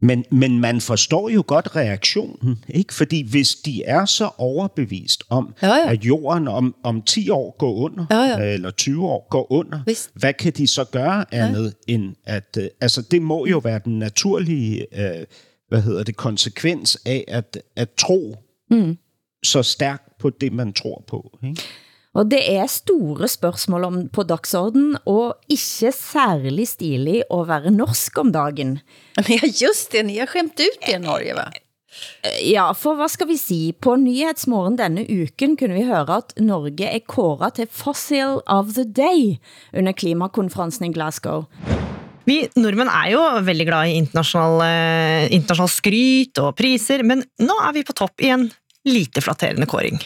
Men, 0.00 0.24
men 0.30 0.60
man 0.60 0.80
forstår 0.80 1.30
jo 1.30 1.44
godt 1.46 1.76
reaktionen, 1.76 2.64
ikke? 2.68 2.94
Fordi 2.94 3.22
hvis 3.22 3.54
de 3.54 3.84
er 3.84 4.04
så 4.04 4.30
overbevist 4.38 5.22
om, 5.28 5.54
ja, 5.62 5.74
ja. 5.74 5.92
at 5.92 6.04
jorden 6.04 6.48
om, 6.48 6.74
om 6.82 7.02
10 7.02 7.30
år 7.30 7.56
går 7.58 7.74
under, 7.74 8.06
ja, 8.10 8.22
ja. 8.22 8.38
eller 8.38 8.70
20 8.70 9.06
år 9.06 9.26
går 9.30 9.52
under, 9.52 9.80
Vist. 9.86 10.10
hvad 10.14 10.32
kan 10.32 10.52
de 10.52 10.66
så 10.66 10.84
gøre 10.84 11.34
andet 11.34 11.74
ja. 11.88 11.94
end 11.94 12.14
at... 12.24 12.56
Uh, 12.58 12.64
altså, 12.80 13.02
det 13.02 13.22
må 13.22 13.46
jo 13.46 13.58
være 13.58 13.80
den 13.84 13.98
naturlige, 13.98 14.86
uh, 14.92 15.24
hvad 15.68 15.82
hedder 15.82 16.02
det, 16.02 16.16
konsekvens 16.16 16.98
af 17.06 17.24
at, 17.28 17.58
at 17.76 17.90
tro 17.90 18.36
mm. 18.70 18.98
Så 19.44 19.62
stærkt 19.62 20.18
på 20.18 20.30
det, 20.40 20.52
man 20.52 20.72
tror 20.72 21.02
på, 21.08 21.22
ikke? 21.44 21.62
Og 22.14 22.28
det 22.30 22.44
er 22.46 22.68
store 22.70 23.26
spørgsmål 23.26 23.84
om 23.88 23.96
på 24.14 24.22
dagsorden, 24.22 24.94
og 25.10 25.34
ikke 25.50 25.90
særlig 25.90 26.68
stilig 26.70 27.24
at 27.26 27.48
være 27.48 27.74
norsk 27.74 28.18
om 28.22 28.32
dagen. 28.32 28.78
Ja, 29.34 29.42
just 29.50 29.92
det. 29.92 30.04
Ni 30.06 30.18
har 30.18 30.30
skæmt 30.30 30.60
ut 30.62 30.88
i 30.88 30.98
Norge, 31.02 31.34
va? 31.34 31.50
Ja, 32.42 32.72
for 32.72 32.94
hvad 32.98 33.10
skal 33.10 33.28
vi 33.28 33.36
sige? 33.38 33.72
På 33.72 33.96
Nyhedsmorgen 33.96 34.78
denne 34.78 35.04
uken 35.06 35.56
kunne 35.56 35.74
vi 35.74 35.84
høre, 35.86 36.16
at 36.16 36.34
Norge 36.42 36.86
er 36.86 37.02
kåret 37.06 37.58
til 37.58 37.68
Fossil 37.70 38.40
of 38.46 38.74
the 38.74 38.84
Day 38.84 39.36
under 39.72 39.92
klimakonferensen 39.92 40.88
i 40.88 40.92
Glasgow. 40.92 41.44
Vi 42.24 42.40
nordmenn 42.56 42.88
er 42.88 43.10
jo 43.12 43.22
veldig 43.44 43.66
glad 43.68 43.90
i 43.90 43.98
international, 44.00 44.62
eh, 44.64 45.26
international 45.34 45.70
skryt 45.70 46.40
og 46.40 46.54
priser, 46.56 47.04
men 47.04 47.22
nå 47.38 47.56
er 47.68 47.74
vi 47.76 47.84
på 47.84 47.92
topp 47.92 48.22
i 48.24 48.30
en 48.32 48.48
lite 48.84 49.20
flatterende 49.20 49.66
kåring. 49.66 49.98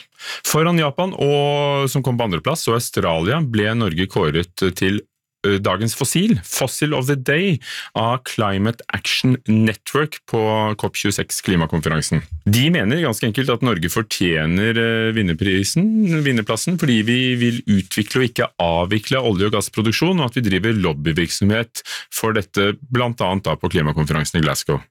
Foran 0.46 0.78
Japan, 0.78 1.14
og 1.14 1.90
som 1.90 2.02
kom 2.02 2.18
på 2.18 2.28
andreplass, 2.28 2.66
og 2.70 2.78
Australia, 2.78 3.40
ble 3.42 3.72
Norge 3.78 4.06
kåret 4.10 4.52
til 4.78 5.00
eh, 5.46 5.58
dagens 5.62 5.96
fossil, 5.98 6.36
Fossil 6.46 6.94
of 6.94 7.08
the 7.10 7.16
Day, 7.18 7.56
av 7.98 8.22
Climate 8.28 8.84
Action 8.94 9.36
Network 9.46 10.20
på 10.30 10.40
COP26 10.78 11.42
klimakonferansen. 11.46 12.22
De 12.46 12.68
mener 12.74 13.02
ganske 13.02 13.26
enkelt 13.30 13.50
at 13.54 13.64
Norge 13.66 13.90
fortjener 13.92 14.78
eh, 14.78 15.14
vinnerplassen 15.16 16.78
fordi 16.78 17.00
vi 17.06 17.18
vil 17.40 17.62
utvikle 17.80 18.22
og 18.22 18.28
ikke 18.30 18.52
avvikle 18.62 19.24
olje- 19.32 19.50
og 19.50 19.58
gassproduksjon, 19.58 20.20
og 20.20 20.30
at 20.30 20.38
vi 20.38 20.46
driver 20.50 20.78
lobbyvirksomhet 20.86 21.82
for 22.14 22.38
dette 22.38 22.76
bl.a. 22.90 23.10
på 23.14 23.74
klimakonferansen 23.74 24.38
i 24.38 24.46
Glasgow. 24.46 24.82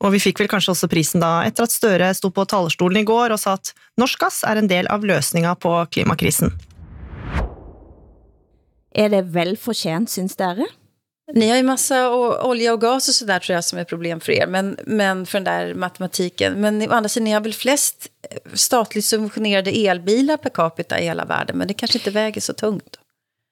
Og 0.00 0.12
vi 0.14 0.20
fikk 0.22 0.42
vel 0.42 0.50
kanskje 0.50 0.74
også 0.74 0.90
prisen 0.92 1.22
da, 1.24 1.42
etter 1.46 1.66
at 1.66 1.74
Støre 1.74 2.12
sto 2.16 2.30
på 2.30 2.46
talerstolen 2.48 3.02
i 3.02 3.06
går 3.08 3.34
og 3.34 3.40
sa 3.42 3.56
at 3.58 3.74
norsk 4.00 4.20
gass 4.24 4.42
er 4.48 4.60
en 4.60 4.70
del 4.70 4.88
av 4.92 5.04
løsninga 5.04 5.54
på 5.62 5.74
klimakrisen. 5.92 6.54
Er 8.92 9.08
det 9.12 9.24
vel 9.32 9.56
fortjent, 9.56 10.10
synes 10.12 10.36
dere? 10.36 10.66
Ni 11.34 11.48
har 11.48 11.56
ju 11.56 11.62
massa 11.62 12.10
olja 12.44 12.72
och 12.72 12.80
gas 12.80 13.08
och 13.08 13.14
sådär 13.14 13.38
tror 13.38 13.54
jag 13.54 13.64
som 13.64 13.78
är 13.78 13.84
problem 13.84 14.20
för 14.20 14.32
er, 14.32 14.46
men, 14.46 14.76
men 14.86 15.26
för 15.26 15.40
den 15.40 15.44
där 15.44 15.74
matematiken. 15.74 16.60
Men 16.60 16.82
å 16.82 16.92
andra 16.92 17.08
sidan, 17.08 17.24
ni 17.24 17.32
har 17.32 17.40
väl 17.40 17.54
flest 17.54 18.08
statligt 18.54 19.04
subventionerade 19.04 19.70
elbilar 19.70 20.36
per 20.36 20.50
capita 20.50 21.00
i 21.00 21.04
hela 21.04 21.24
världen, 21.24 21.58
men 21.58 21.68
det 21.68 21.74
kanske 21.74 21.98
inte 21.98 22.10
väger 22.10 22.40
så 22.40 22.52
tungt. 22.52 22.98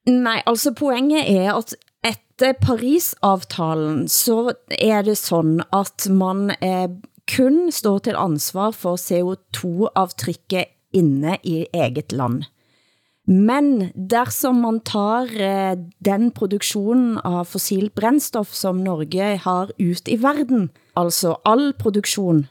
Nej, 0.05 0.43
altså 0.45 0.73
poenget 0.73 1.29
er 1.29 1.53
at 1.53 1.73
etter 2.03 2.53
Paris-avtalen 2.57 4.07
så 4.09 4.53
er 4.79 5.03
det 5.05 5.17
sådan 5.17 5.61
at 5.73 6.07
man 6.09 6.51
eh, 6.61 6.89
kun 7.29 7.71
står 7.71 7.99
til 8.07 8.17
ansvar 8.17 8.71
for 8.71 8.97
CO2-avtrykket 8.97 10.65
inne 10.97 11.37
i 11.43 11.65
eget 11.73 12.11
land. 12.11 12.43
Men 13.27 13.91
dersom 13.93 14.63
man 14.65 14.79
tar 14.79 15.29
eh, 15.37 15.77
den 16.03 16.31
produktionen 16.31 17.19
av 17.23 17.45
fossil 17.45 17.91
brændstof, 17.95 18.53
som 18.53 18.81
Norge 18.83 19.37
har 19.43 19.71
ut 19.79 20.09
i 20.09 20.17
verden, 20.21 20.71
altså 20.95 21.37
all 21.45 21.73
produktion, 21.73 22.47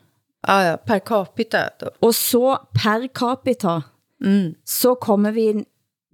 Ja, 0.49 0.63
ja, 0.65 0.77
per 0.77 0.99
capita 0.99 1.69
då. 1.81 1.91
og 2.01 2.15
så 2.15 2.59
per 2.73 3.09
capita, 3.09 3.83
mm. 4.25 4.55
så 4.65 4.95
kommer 4.95 5.31
vi 5.31 5.65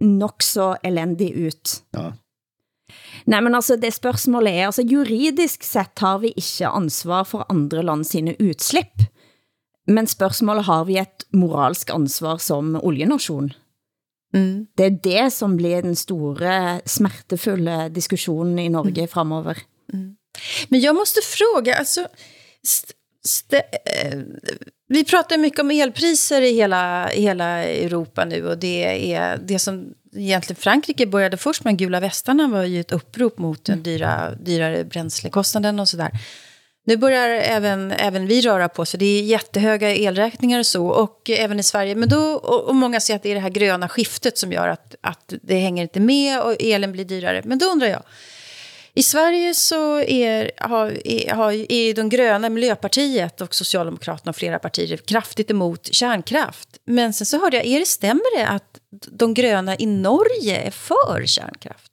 nok 0.01 0.43
så 0.43 0.77
elendig 0.83 1.31
ut. 1.31 1.83
Ja. 1.93 2.13
Nej, 3.27 3.41
men 3.43 3.55
altså 3.55 3.77
det 3.77 3.91
spørgsmålet 3.95 4.55
er, 4.55 4.67
altså 4.69 4.85
juridisk 4.87 5.65
sett 5.67 5.99
har 5.99 6.21
vi 6.23 6.31
ikke 6.37 6.71
ansvar 6.71 7.27
for 7.27 7.47
andre 7.51 7.83
land 7.83 8.07
sine 8.07 8.37
utslipp, 8.39 9.03
men 9.87 10.07
spørgsmålet 10.07 10.67
har 10.67 10.85
vi 10.87 10.99
et 11.03 11.27
moralsk 11.35 11.91
ansvar 11.95 12.39
som 12.43 12.77
olienation. 12.83 13.53
Mm. 14.35 14.67
Det 14.77 14.87
er 14.87 14.99
det 15.03 15.25
som 15.33 15.57
blir 15.57 15.83
den 15.83 15.97
store, 15.99 16.81
smertefulle 16.87 17.89
diskussionen 17.95 18.59
i 18.59 18.69
Norge 18.69 19.07
fremover. 19.11 19.59
Men 20.69 20.81
jag 20.81 20.95
måste 20.95 21.21
fråga, 21.23 21.75
alltså, 21.75 22.09
st, 22.63 22.93
st, 23.25 23.55
eh, 23.55 24.21
vi 24.89 25.05
pratar 25.05 25.39
mycket 25.39 25.61
om 25.61 25.71
elpriser 25.71 26.43
i 26.43 26.53
hela, 26.55 27.13
i 27.13 27.23
hela 27.23 27.65
Europa 27.65 28.25
nu 28.25 28.47
och 28.49 28.59
det 28.59 29.13
är 29.15 29.39
det 29.39 29.59
som 29.59 29.95
egentligen 30.17 30.61
Frankrike 30.61 31.07
började 31.07 31.37
först 31.37 31.65
med 31.65 31.79
gula 31.79 32.01
västarna 32.01 32.49
var 32.49 32.65
ju 32.65 32.81
ett 32.81 32.93
upprop 32.93 33.39
mot 33.39 33.65
den 33.65 33.83
dyra, 33.83 34.31
dyrare 34.31 34.85
bränslekostnaden 34.85 35.81
och 35.81 35.89
sådär. 35.89 36.11
Nu 36.87 36.97
börjar 36.97 37.29
även, 37.29 37.93
även 37.93 38.27
vi 38.27 38.41
röra 38.41 38.69
på 38.69 38.85
så 38.87 38.97
det 38.97 39.07
är 39.07 39.23
jättehöga 39.23 39.95
elräkningar 39.95 40.59
och 40.59 40.67
så, 40.67 40.87
och 40.87 41.31
även 41.31 41.61
i 41.61 41.63
Sverige. 41.63 41.95
Men 41.95 42.09
då, 42.09 42.33
och, 42.33 42.65
och 42.65 42.75
många 42.75 43.01
säger 43.01 43.17
att 43.17 43.23
det 43.23 43.31
är 43.31 43.35
det 43.35 43.41
här 43.41 43.51
gröna 43.51 43.89
skiftet 43.89 44.39
som 44.39 44.53
gör 44.53 44.69
att, 44.69 44.95
att 45.01 45.33
det 45.43 45.59
hänger 45.59 45.83
inte 45.83 46.01
med 46.01 46.41
och 46.41 46.57
elen 46.61 46.93
blir 46.93 47.05
dyrare. 47.05 47.43
Men 47.45 47.59
då 47.59 47.67
undrar 47.67 47.89
jag, 47.89 48.03
i 48.97 49.03
Sverige 49.03 49.55
så 49.55 50.01
är, 50.01 50.51
har, 50.57 51.07
är, 51.07 51.35
har, 51.35 51.73
är 51.73 51.95
de 51.95 52.09
gröna, 52.09 52.49
Miljöpartiet 52.49 53.41
och 53.41 53.55
Socialdemokraterna 53.55 54.31
och 54.31 54.37
flera 54.37 54.59
partier 54.59 54.97
kraftigt 54.97 55.51
emot 55.51 55.95
kärnkraft. 55.95 56.69
Men 56.85 57.13
sen 57.13 57.27
så 57.27 57.41
hörde 57.41 57.57
jag, 57.57 57.67
är 57.67 57.79
det, 57.79 57.87
stämmer 57.87 58.39
det 58.39 58.47
att 58.47 58.81
de 58.91 59.35
gröna 59.35 59.77
i 59.77 59.87
Norge 59.87 60.57
är 60.57 60.71
för 60.71 61.27
kärnkraft? 61.27 61.93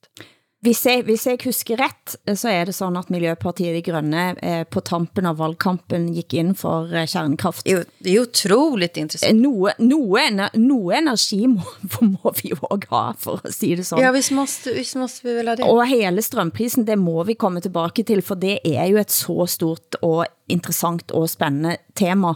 Hvis 0.63 0.86
jeg, 0.88 1.02
hvis 1.04 1.26
jeg 1.28 1.39
husker 1.43 1.80
ret, 1.82 2.13
så 2.39 2.47
er 2.47 2.69
det 2.69 2.76
sådan, 2.76 2.95
at 2.95 3.10
Miljøpartiet 3.12 3.76
De 3.76 3.82
Grønne 3.84 4.21
eh, 4.39 4.62
på 4.63 4.80
tampen 4.80 5.26
av 5.28 5.36
valgkampen 5.41 6.06
gik 6.15 6.34
ind 6.39 6.56
for 6.58 6.93
eh, 6.95 7.08
kärnkraft. 7.08 7.65
Det 7.65 7.86
det 7.99 8.15
är 8.15 8.21
otroligt 8.21 8.97
intressant. 8.97 9.41
Noe, 9.41 9.73
noe, 9.78 10.47
noe 10.54 10.95
energi 10.95 11.47
må, 11.47 11.65
må 12.13 12.34
vi 12.39 12.54
jo 12.54 12.58
også 12.62 12.88
ha, 12.91 13.04
for 13.19 13.41
at 13.43 13.54
sige 13.54 13.76
det 13.76 13.86
sådan. 13.86 14.06
Ja, 14.06 14.12
visst 14.12 14.32
måste, 14.32 14.73
visst 14.73 14.95
måste 14.95 15.28
vi 15.28 15.36
väl 15.36 15.47
ha 15.47 15.56
det. 15.56 15.67
Og 15.67 15.84
hele 15.88 16.21
strømprisen, 16.21 16.88
det 16.88 16.95
må 16.99 17.23
vi 17.28 17.36
komme 17.36 17.60
tilbage 17.62 18.04
til, 18.08 18.21
for 18.21 18.39
det 18.39 18.60
er 18.63 18.88
jo 18.88 18.97
et 18.97 19.12
så 19.12 19.45
stort 19.45 19.99
og 20.02 20.26
interessant 20.47 21.12
og 21.12 21.30
spændende 21.30 21.78
tema. 21.95 22.36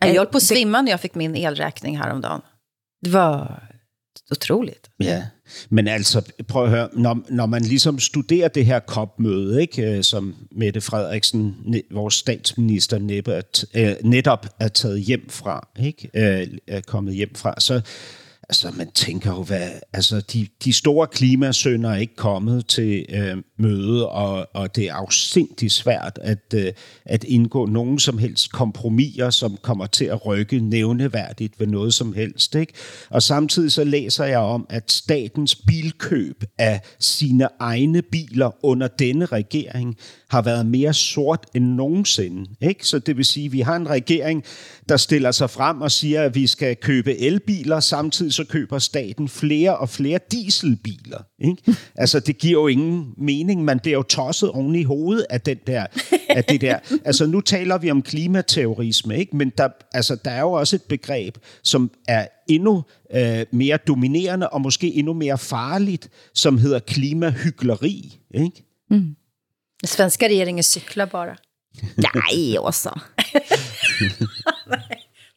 jag 0.00 0.14
höll 0.14 0.26
på 0.26 0.36
att 0.36 0.42
svimma 0.42 0.82
när 0.82 0.90
jag 0.90 1.00
fick 1.00 1.14
min 1.14 1.34
elräkning 1.34 1.98
häromdagen. 1.98 2.40
Det 3.02 3.10
var 3.10 3.67
utroligt. 4.30 4.90
Ja, 5.00 5.24
men 5.70 5.88
altså, 5.88 6.22
prøv 6.48 6.64
at 6.64 6.70
høre, 6.70 6.88
når, 6.92 7.20
når 7.28 7.46
man 7.46 7.62
ligesom 7.62 7.98
studerer 7.98 8.48
det 8.48 8.66
her 8.66 8.80
COP-møde, 8.80 9.60
ikke, 9.60 9.82
øh, 9.82 10.04
som 10.04 10.34
Mette 10.52 10.80
Frederiksen, 10.80 11.56
vores 11.90 12.14
statsminister, 12.14 12.98
netop 12.98 13.34
er, 13.74 13.88
øh, 13.88 13.94
netop 14.02 14.46
er 14.60 14.68
taget 14.68 15.00
hjem 15.00 15.28
fra, 15.28 15.68
ikke, 15.80 16.10
øh, 16.14 16.48
er 16.66 16.80
kommet 16.80 17.14
hjem 17.14 17.34
fra, 17.34 17.54
så 17.58 17.80
altså, 18.48 18.70
man 18.76 18.90
tænker 18.90 19.30
jo, 19.30 19.42
hvad, 19.42 19.70
altså, 19.92 20.20
de, 20.20 20.46
de 20.64 20.72
store 20.72 21.06
klimasønder 21.06 21.90
er 21.90 21.96
ikke 21.96 22.16
kommet 22.16 22.66
til 22.66 23.06
øh, 23.08 23.36
møde, 23.58 24.08
og, 24.08 24.48
og 24.54 24.76
det 24.76 24.84
er 24.84 24.94
afsindig 24.94 25.70
svært 25.70 26.18
at, 26.22 26.54
øh, 26.54 26.72
at 27.04 27.24
indgå 27.24 27.66
nogen 27.66 27.98
som 27.98 28.18
helst 28.18 28.52
kompromiser, 28.52 29.30
som 29.30 29.58
kommer 29.62 29.86
til 29.86 30.04
at 30.04 30.26
rykke 30.26 30.60
nævneværdigt 30.60 31.60
ved 31.60 31.66
noget 31.66 31.94
som 31.94 32.12
helst. 32.12 32.54
Ikke? 32.54 32.72
Og 33.10 33.22
samtidig 33.22 33.72
så 33.72 33.84
læser 33.84 34.24
jeg 34.24 34.38
om, 34.38 34.66
at 34.70 34.92
statens 34.92 35.54
bilkøb 35.54 36.44
af 36.58 36.80
sine 36.98 37.48
egne 37.60 38.02
biler 38.02 38.64
under 38.64 38.88
denne 38.88 39.26
regering 39.26 39.96
har 40.30 40.42
været 40.42 40.66
mere 40.66 40.94
sort 40.94 41.46
end 41.54 41.64
nogensinde. 41.64 42.50
Ikke? 42.60 42.86
Så 42.86 42.98
det 42.98 43.16
vil 43.16 43.24
sige, 43.24 43.46
at 43.46 43.52
vi 43.52 43.60
har 43.60 43.76
en 43.76 43.90
regering, 43.90 44.44
der 44.88 44.96
stiller 44.96 45.30
sig 45.30 45.50
frem 45.50 45.80
og 45.80 45.90
siger, 45.90 46.22
at 46.22 46.34
vi 46.34 46.46
skal 46.46 46.76
købe 46.76 47.18
elbiler, 47.18 47.80
samtidig 47.80 48.37
så 48.38 48.44
køber 48.44 48.78
staten 48.78 49.28
flere 49.28 49.76
og 49.76 49.88
flere 49.88 50.18
dieselbiler. 50.32 51.22
Ikke? 51.38 51.62
Altså, 51.94 52.20
det 52.20 52.38
giver 52.38 52.60
jo 52.60 52.66
ingen 52.66 53.14
mening. 53.16 53.64
Man 53.64 53.80
bliver 53.80 53.98
jo 53.98 54.02
tosset 54.02 54.50
oven 54.50 54.74
i 54.74 54.82
hovedet 54.82 55.26
af, 55.30 55.40
den 55.40 55.58
der, 55.66 55.86
af 56.28 56.44
det 56.44 56.60
der. 56.60 56.78
Altså, 57.08 57.26
nu 57.26 57.40
taler 57.40 57.78
vi 57.78 57.90
om 57.90 58.02
klimaterrorisme, 58.02 59.18
ikke? 59.18 59.36
men 59.36 59.52
der, 59.58 59.68
altså, 59.92 60.16
der 60.24 60.30
er 60.30 60.40
jo 60.40 60.52
også 60.52 60.76
et 60.76 60.82
begreb, 60.82 61.38
som 61.62 61.90
er 62.08 62.26
endnu 62.48 62.84
øh, 63.14 63.46
mere 63.52 63.76
dominerende 63.76 64.48
og 64.48 64.60
måske 64.60 64.94
endnu 64.94 65.12
mere 65.12 65.38
farligt, 65.38 66.08
som 66.34 66.58
hedder 66.58 66.78
klimahygleri. 66.78 68.18
Ikke? 68.34 68.64
Den 68.90 69.16
svenska 69.84 70.26
regeringen 70.26 70.62
cyklar 70.62 71.04
bara. 71.04 71.36
Nej, 72.14 72.58
også. 72.58 73.00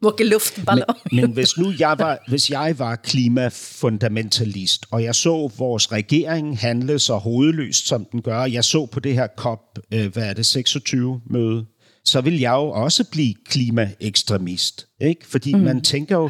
Åker 0.04 0.26
luftballong. 0.26 1.00
Men 1.12 1.32
hvis 1.32 1.58
nu 1.58 1.74
jeg 1.80 1.96
var, 2.00 2.20
hvis 2.28 2.50
jeg 2.50 2.76
var 2.78 2.96
klimafundamentalist, 2.96 4.86
og 4.92 5.04
jeg 5.04 5.16
så 5.16 5.52
vores 5.58 5.92
regering 5.92 6.58
handle 6.58 7.00
så 7.00 7.18
hovedløst, 7.18 7.88
som 7.88 8.06
den 8.12 8.22
gør, 8.22 8.46
jeg 8.46 8.64
så 8.64 8.86
på 8.86 9.00
det 9.00 9.14
her 9.14 9.28
COP, 9.38 9.80
øh, 9.94 10.14
hvad 10.14 10.30
er 10.30 10.34
det, 10.34 10.58
26-møde, 10.58 11.66
så 12.06 12.22
vil 12.22 12.40
jeg 12.40 12.52
jo 12.52 12.70
også 12.70 13.04
blive 13.12 13.34
klimaekstremist. 13.46 14.88
Ikke? 15.02 15.28
Fordi 15.28 15.54
mm. 15.54 15.62
man 15.62 15.82
tænker 15.82 16.18
jo, 16.18 16.30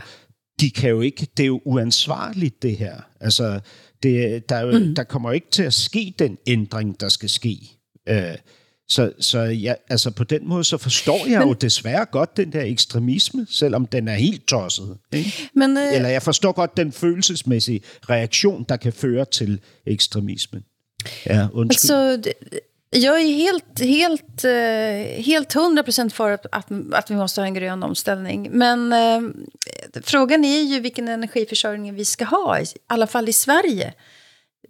de 0.60 0.70
kan 0.70 0.90
jo 0.90 1.02
ikke, 1.02 1.28
det 1.38 1.44
er 1.44 1.48
jo 1.48 1.62
uansvarligt 1.66 2.62
det 2.62 2.78
her. 2.78 2.96
Altså, 3.22 3.60
det, 4.04 4.50
der, 4.50 4.56
er 4.56 4.66
jo, 4.66 4.80
mm. 4.80 4.96
der 4.96 5.04
kommer 5.04 5.32
ikke 5.32 5.52
til 5.52 5.64
at 5.64 5.74
ske 5.74 6.14
den 6.20 6.38
ændring, 6.48 7.00
der 7.00 7.10
skal 7.10 7.30
ske. 7.30 7.58
Øh, 8.10 8.36
så, 8.92 9.12
så 9.20 9.40
ja, 9.40 9.74
altså 9.90 10.12
på 10.12 10.24
den 10.24 10.48
måde, 10.50 10.64
så 10.64 10.78
forstår 10.78 11.26
jeg 11.30 11.40
Men, 11.40 11.48
jo 11.48 11.54
desværre 11.54 12.06
godt 12.06 12.38
den 12.38 12.52
der 12.54 12.62
ekstremisme, 12.62 13.48
selvom 13.50 13.86
den 13.86 14.08
er 14.08 14.16
helt 14.16 14.48
tosset. 14.48 14.98
Ikke? 15.14 15.50
Men, 15.56 15.78
øh, 15.78 15.96
Eller 15.96 16.10
jeg 16.10 16.24
forstår 16.24 16.52
godt 16.52 16.78
den 16.78 16.92
følelsesmæssige 16.92 17.82
reaktion, 18.10 18.66
der 18.70 18.78
kan 18.78 18.94
føre 18.94 19.26
til 19.26 19.60
ekstremisme. 19.86 20.62
Ja, 21.26 21.48
undskyld. 21.54 21.92
Alltså, 21.92 22.18
det- 22.18 22.60
jag 22.94 23.22
är 23.22 23.34
helt, 23.34 23.80
helt, 23.80 24.44
eh, 24.44 25.24
helt 25.24 25.54
100% 25.54 26.14
för 26.14 26.32
att, 26.32 26.46
att, 26.52 26.66
att 26.94 27.12
vi 27.12 27.16
måste 27.16 27.42
ha 27.42 27.46
en 27.46 27.54
grön 27.54 27.84
omställning. 27.84 28.50
Men 28.52 28.94
eh, 28.94 29.22
frågan 30.04 30.46
är 30.46 30.62
ju 30.62 30.80
vilken 30.80 31.08
energiförsörjning 31.08 31.96
vi 31.96 32.06
ska 32.06 32.26
ha, 32.26 32.60
i 32.60 32.66
alla 32.88 33.08
fall 33.08 33.30
i 33.30 33.34
Sverige. 33.34 33.94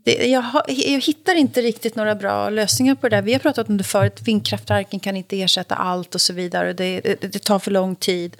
Det, 0.03 0.27
jag, 0.27 0.41
har, 0.41 0.63
jag 0.67 1.01
hittar 1.01 1.35
inte 1.35 1.61
riktigt 1.61 1.95
några 1.95 2.15
bra 2.15 2.49
lösningar 2.49 2.95
på 2.95 3.09
det 3.09 3.15
där. 3.15 3.21
Vi 3.21 3.33
har 3.33 3.39
pratat 3.39 3.69
om 3.69 3.77
det 3.77 3.83
förut, 3.83 4.21
vindkraftverken 4.25 4.99
kan 4.99 5.15
inte 5.15 5.41
ersätta 5.41 5.75
allt 5.75 6.15
och 6.15 6.21
så 6.21 6.33
vidare. 6.33 6.73
Det, 6.73 7.01
det, 7.01 7.33
det 7.33 7.43
tar 7.43 7.59
för 7.59 7.71
lång 7.71 7.95
tid. 7.95 8.37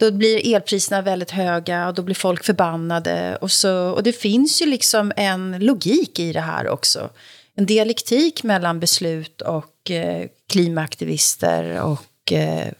då 0.00 0.10
blir 0.10 0.54
elpriserna 0.54 1.02
väldigt 1.02 1.30
höga 1.30 1.88
och 1.88 1.94
då 1.94 2.02
blir 2.02 2.14
folk 2.14 2.44
förbannade. 2.44 3.36
Och, 3.40 3.50
så, 3.50 3.90
och 3.90 4.02
det 4.02 4.12
finns 4.12 4.62
ju 4.62 4.66
liksom 4.66 5.12
en 5.16 5.58
logik 5.58 6.18
i 6.18 6.32
det 6.32 6.40
här 6.40 6.68
också. 6.68 7.10
En 7.54 7.66
dialektik 7.66 8.42
mellan 8.42 8.80
beslut 8.80 9.40
och 9.40 9.90
eh, 9.90 10.26
klimaaktivister 10.48 11.80
och 11.80 12.02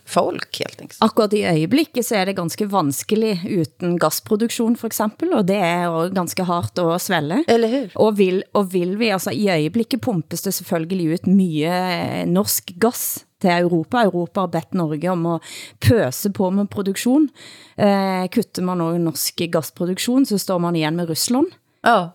folk 0.06 0.58
helt 0.58 0.80
enkelt. 0.80 0.98
Akkurat 1.02 1.32
i 1.34 1.42
øjeblikket 1.44 2.06
så 2.06 2.16
er 2.16 2.24
det 2.26 2.36
ganske 2.36 2.66
vanskelig 2.70 3.40
uden 3.44 3.98
gasproduktion 3.98 4.76
for 4.76 4.86
eksempel, 4.86 5.32
og 5.34 5.46
det 5.48 5.56
er 5.56 5.84
jo 5.90 6.06
ganske 6.14 6.44
hardt 6.44 6.78
at 6.78 7.00
svælge. 7.00 7.44
Eller 7.48 7.68
hur? 7.68 7.88
Og 8.06 8.18
vil, 8.18 8.42
og 8.54 8.72
vil 8.72 8.98
vi, 8.98 9.10
altså 9.10 9.30
i 9.34 9.48
øjeblikket 9.50 10.00
pumpes 10.00 10.42
det 10.42 10.54
selvfølgelig 10.54 11.14
ut 11.14 11.26
mye 11.26 11.68
eh, 11.74 12.24
norsk 12.26 12.72
gas 12.80 13.24
til 13.42 13.50
Europa. 13.50 14.04
Europa 14.06 14.40
har 14.40 14.46
bedt 14.54 14.74
Norge 14.74 15.10
om 15.10 15.26
at 15.26 15.40
pøse 15.80 16.30
på 16.30 16.50
med 16.50 16.70
produktion. 16.70 17.28
Eh, 17.76 18.28
kutter 18.30 18.62
man 18.62 18.80
også 18.80 18.98
norsk 19.02 19.42
gasproduktion, 19.52 20.24
så 20.26 20.38
står 20.38 20.58
man 20.58 20.76
igen 20.76 20.96
med 20.96 21.08
Rusland. 21.10 21.46
Ja. 21.84 22.08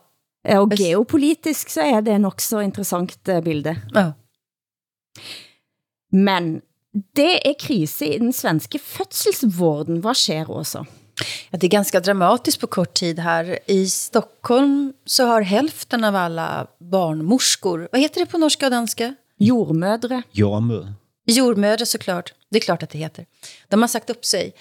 Eh, 0.48 0.60
Og 0.60 0.72
geopolitisk 0.72 1.70
så 1.70 1.82
er 1.82 2.02
det 2.02 2.22
nok 2.22 2.40
så 2.42 2.63
interessant 2.63 3.28
eh, 3.28 3.42
bilde. 3.44 3.76
ja. 3.94 4.12
Men 6.12 6.62
det 7.16 7.48
er 7.48 7.54
krise 7.60 8.06
i 8.06 8.18
den 8.18 8.34
svenske 8.34 8.80
fødselsvården. 8.80 10.02
Hvad 10.02 10.16
sker 10.16 10.50
også? 10.50 10.86
Ja, 11.52 11.58
det 11.58 11.68
är 11.68 11.70
ganska 11.70 12.00
dramatiskt 12.00 12.62
på 12.62 12.68
kort 12.68 12.94
tid 12.94 13.20
här. 13.20 13.60
I 13.66 13.90
Stockholm 13.90 14.94
så 15.06 15.26
har 15.26 15.42
hälften 15.42 16.04
av 16.04 16.16
alla 16.16 16.68
barnmorskor, 16.80 17.88
vad 17.92 18.02
heter 18.02 18.20
det 18.20 18.26
på 18.26 18.38
norska 18.38 18.66
och 18.66 18.72
danska? 18.72 19.16
Jordmødre. 19.40 20.22
Jordmøder. 20.32 20.94
Jordmödrar 21.26 21.86
såklart, 21.86 22.34
det 22.50 22.58
är 22.58 22.62
klart 22.62 22.84
att 22.84 22.90
det 22.90 22.98
heter. 22.98 23.26
De 23.70 23.82
har 23.82 23.88
sagt 23.88 24.10
upp 24.10 24.26
sig. 24.26 24.54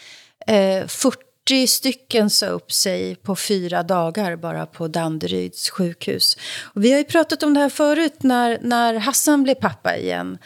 Eh, 0.46 0.86
40 0.86 1.66
stycken 1.66 2.30
sa 2.30 2.46
upp 2.46 2.72
sig 2.72 3.14
på 3.14 3.36
fyra 3.36 3.82
dagar 3.82 4.36
bara 4.36 4.66
på 4.66 4.88
Danderyds 4.88 5.70
sjukhus. 5.70 6.36
Och 6.74 6.84
vi 6.84 6.90
har 6.92 6.98
ju 6.98 7.04
pratat 7.04 7.42
om 7.42 7.54
det 7.54 7.60
här 7.60 7.68
förut 7.68 8.22
när, 8.22 8.58
när 8.62 8.94
Hassan 8.94 9.42
blev 9.42 9.54
pappa 9.54 9.96
igen. 9.96 10.38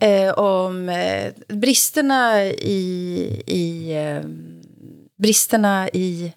Eh, 0.00 0.32
om 0.32 0.88
eh, 0.88 1.32
bristerna 1.48 2.44
i, 2.44 3.42
i 3.46 3.92
eh, 3.96 4.22
bristerna 5.18 5.88
i 5.88 6.32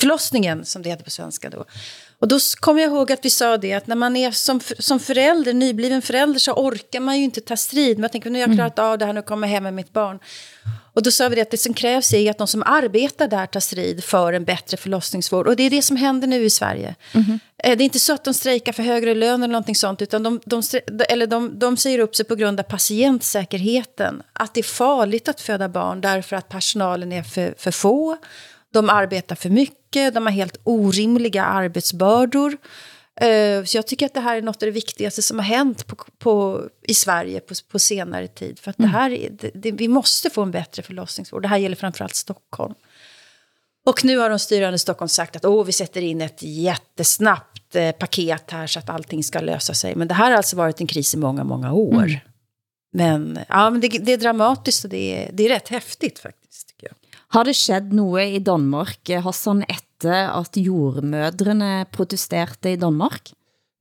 förlossningen, 0.00 0.64
som 0.64 0.82
det 0.82 0.90
heter 0.90 1.04
på 1.04 1.10
svenska 1.10 1.50
då. 1.50 1.64
Och 2.20 2.28
då 2.28 2.38
kommer 2.60 2.82
jag 2.82 2.90
ihåg 2.92 3.12
att 3.12 3.24
vi 3.24 3.30
sa 3.30 3.56
det, 3.56 3.72
att 3.72 3.86
när 3.86 3.96
man 3.96 4.16
är 4.16 4.30
som, 4.30 4.60
som 4.78 5.00
förälder, 5.00 5.52
nybliven 5.52 6.02
förälder, 6.02 6.38
så 6.38 6.52
orkar 6.52 7.00
man 7.00 7.18
ju 7.18 7.24
inte 7.24 7.40
ta 7.40 7.56
strid. 7.56 7.98
Men 7.98 8.02
jag 8.02 8.12
tänker, 8.12 8.30
nu 8.30 8.40
har 8.40 8.48
jag 8.48 8.56
klarat 8.56 8.78
av 8.78 8.98
det 8.98 9.04
här, 9.06 9.12
nu 9.12 9.22
kommer 9.22 9.48
jag 9.48 9.54
hem 9.54 9.62
med 9.62 9.74
mitt 9.74 9.92
barn. 9.92 10.18
Och 10.92 11.02
då 11.02 11.10
sa 11.10 11.28
vi 11.28 11.34
det 11.34 11.42
att 11.42 11.50
det 11.50 11.56
som 11.56 11.74
krävs 11.74 12.12
är 12.14 12.30
att 12.30 12.38
de 12.38 12.46
som 12.46 12.62
arbetar 12.66 13.28
där 13.28 13.46
tar 13.46 13.60
strid 13.60 14.04
för 14.04 14.32
en 14.32 14.44
bättre 14.44 14.76
förlossningsvård. 14.76 15.46
Och 15.48 15.56
det 15.56 15.62
är 15.62 15.70
det 15.70 15.82
som 15.82 15.96
händer 15.96 16.28
nu 16.28 16.44
i 16.44 16.50
Sverige. 16.50 16.94
Eh, 17.64 17.76
Det 17.76 17.82
är 17.82 17.84
inte 17.84 17.98
så 17.98 18.12
att 18.12 18.24
de 18.24 18.34
strejkar 18.34 18.72
för 18.72 18.82
högre 18.82 19.14
lön 19.14 19.42
eller 19.42 19.52
någonting 19.52 19.74
sånt, 19.74 20.02
utan 20.02 20.22
de, 20.22 20.40
de, 20.44 20.62
eller 21.08 21.26
de, 21.26 21.58
de 21.58 21.76
säger 21.76 21.98
upp 21.98 22.16
sig 22.16 22.24
på 22.24 22.34
grund 22.34 22.60
av 22.60 22.64
patientsäkerheten. 22.64 24.22
Att 24.32 24.54
det 24.54 24.60
är 24.60 24.64
farligt 24.64 25.28
att 25.28 25.40
föda 25.40 25.68
barn 25.68 26.00
därför 26.00 26.36
att 26.36 26.48
personalen 26.48 27.12
är 27.12 27.22
för, 27.22 27.54
för 27.58 27.70
få. 27.70 28.16
De 28.72 28.90
arbetar 28.90 29.36
för 29.36 29.48
mycket, 29.50 29.76
de 29.92 30.26
har 30.26 30.30
helt 30.32 30.60
orimliga 30.64 31.44
arbetsbördor. 31.44 32.56
Eh, 33.20 33.64
Så 33.64 33.76
jag 33.76 33.86
tycker 33.86 34.06
att 34.06 34.14
det 34.14 34.20
här 34.20 34.36
är 34.36 34.42
något 34.42 34.62
av 34.62 34.66
det 34.66 34.70
viktigaste 34.70 35.22
som 35.22 35.38
har 35.38 35.46
hänt 35.46 35.86
på, 35.86 35.96
på, 36.18 36.62
i 36.82 36.94
Sverige 36.94 37.40
på, 37.40 37.54
på 37.70 37.78
senare 37.78 38.28
tid. 38.28 38.58
För 38.58 38.70
att 38.70 38.78
det 38.78 38.86
här 38.86 39.10
är, 39.10 39.30
det, 39.30 39.50
det, 39.54 39.72
vi 39.72 39.88
måste 39.88 40.30
få 40.30 40.42
en 40.42 40.50
bättre 40.50 40.82
förlossningsvård. 40.82 41.42
Det 41.42 41.48
här 41.48 41.58
gäller 41.58 41.76
framförallt 41.76 42.14
Stockholm. 42.14 42.74
Och 43.86 44.04
nu 44.04 44.18
har 44.18 44.30
de 44.30 44.38
styrande 44.38 44.76
i 44.76 44.78
Stockholm 44.78 45.08
sagt 45.08 45.36
att 45.36 45.44
Åh, 45.44 45.64
vi 45.64 45.72
sätter 45.72 46.02
in 46.02 46.20
ett 46.20 46.42
jättesnabbt 46.42 47.76
eh, 47.76 47.92
paket 47.92 48.50
här 48.50 48.66
så 48.66 48.78
att 48.78 48.90
allting 48.90 49.24
ska 49.24 49.40
lösa 49.40 49.74
sig. 49.74 49.94
Men 49.94 50.08
det 50.08 50.14
här 50.14 50.30
har 50.30 50.36
alltså 50.36 50.56
varit 50.56 50.80
en 50.80 50.86
kris 50.86 51.14
i 51.14 51.16
många, 51.16 51.44
många 51.44 51.72
år. 51.72 52.20
Men, 52.92 53.38
ja, 53.48 53.70
men 53.70 53.80
det, 53.80 53.88
det 53.88 54.12
är 54.12 54.16
dramatiskt 54.16 54.84
och 54.84 54.90
det 54.90 55.24
är, 55.26 55.32
det 55.32 55.44
är 55.44 55.48
rätt 55.48 55.68
häftigt 55.68 56.18
faktiskt. 56.18 56.39
Har 57.32 57.42
det 57.46 57.56
skett 57.56 57.92
noget 57.92 58.34
i 58.34 58.38
Danmark, 58.42 59.10
eh, 59.10 59.22
Hassan, 59.22 59.64
efter 59.70 60.14
at 60.40 60.56
jordmødrene 60.56 61.84
protesterte 61.92 62.72
i 62.72 62.76
Danmark? 62.76 63.30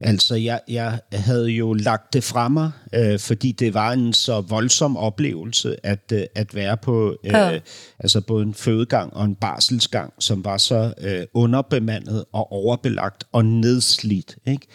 Altså, 0.01 0.35
jeg, 0.35 0.59
jeg 0.67 0.99
havde 1.13 1.47
jo 1.49 1.73
lagt 1.73 2.13
det 2.13 2.23
fra 2.23 2.47
mig, 2.47 2.71
øh, 2.95 3.19
fordi 3.19 3.51
det 3.51 3.73
var 3.73 3.91
en 3.91 4.13
så 4.13 4.41
voldsom 4.41 4.97
oplevelse 4.97 5.85
at, 5.85 6.11
øh, 6.13 6.23
at 6.35 6.55
være 6.55 6.77
på 6.77 7.15
øh, 7.25 7.31
Ja. 7.31 7.59
altså 7.99 8.21
både 8.21 8.43
en 8.43 8.53
fødegang 8.53 9.13
og 9.13 9.25
en 9.25 9.35
barselsgang, 9.35 10.13
som 10.19 10.45
var 10.45 10.57
så 10.57 10.93
øh, 11.01 11.25
underbemandet 11.33 12.25
og 12.33 12.51
overbelagt 12.51 13.23
og 13.31 13.45
nedslidt. 13.45 14.37
Ikke? 14.47 14.67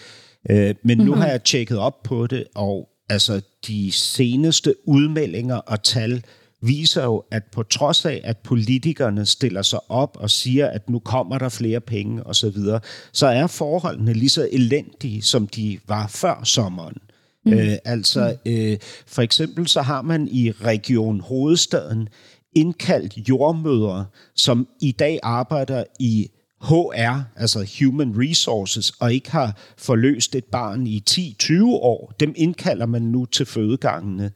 Øh, 0.50 0.74
men 0.84 0.98
nu 0.98 1.14
har 1.14 1.26
jeg 1.26 1.44
tjekket 1.44 1.78
op 1.78 2.02
på 2.02 2.26
det, 2.26 2.44
og 2.54 2.88
altså 3.10 3.40
de 3.66 3.92
seneste 3.92 4.74
udmeldinger 4.86 5.56
og 5.56 5.82
tal 5.82 6.24
viser 6.66 7.04
jo, 7.04 7.24
at 7.30 7.42
på 7.52 7.62
trods 7.62 8.04
af, 8.04 8.20
at 8.24 8.38
politikerne 8.38 9.26
stiller 9.26 9.62
sig 9.62 9.78
op 9.88 10.16
og 10.20 10.30
siger, 10.30 10.66
at 10.66 10.90
nu 10.90 10.98
kommer 10.98 11.38
der 11.38 11.48
flere 11.48 11.80
penge 11.80 12.26
osv., 12.26 12.34
så, 12.34 12.50
videre, 12.50 12.80
så 13.12 13.26
er 13.26 13.46
forholdene 13.46 14.12
lige 14.12 14.28
så 14.28 14.48
elendige, 14.52 15.22
som 15.22 15.46
de 15.46 15.78
var 15.88 16.06
før 16.06 16.44
sommeren. 16.44 16.96
Mm. 17.44 17.52
Øh, 17.52 17.76
altså, 17.84 18.36
øh, 18.46 18.78
for 19.06 19.22
eksempel 19.22 19.68
så 19.68 19.82
har 19.82 20.02
man 20.02 20.28
i 20.28 20.50
Region 20.50 21.20
Hovedstaden 21.20 22.08
indkaldt 22.56 23.28
jordmødre, 23.28 24.06
som 24.34 24.68
i 24.80 24.92
dag 24.92 25.18
arbejder 25.22 25.84
i 26.00 26.30
HR, 26.60 27.22
altså 27.36 27.68
Human 27.78 28.14
Resources, 28.18 28.90
og 28.90 29.14
ikke 29.14 29.30
har 29.30 29.58
forløst 29.78 30.34
et 30.34 30.44
barn 30.44 30.86
i 30.86 31.02
10-20 31.10 31.64
år, 31.64 32.12
dem 32.20 32.34
indkalder 32.36 32.86
man 32.86 33.02
nu 33.02 33.24
til 33.24 33.46
fødegangene, 33.46 34.24
øh, 34.24 34.30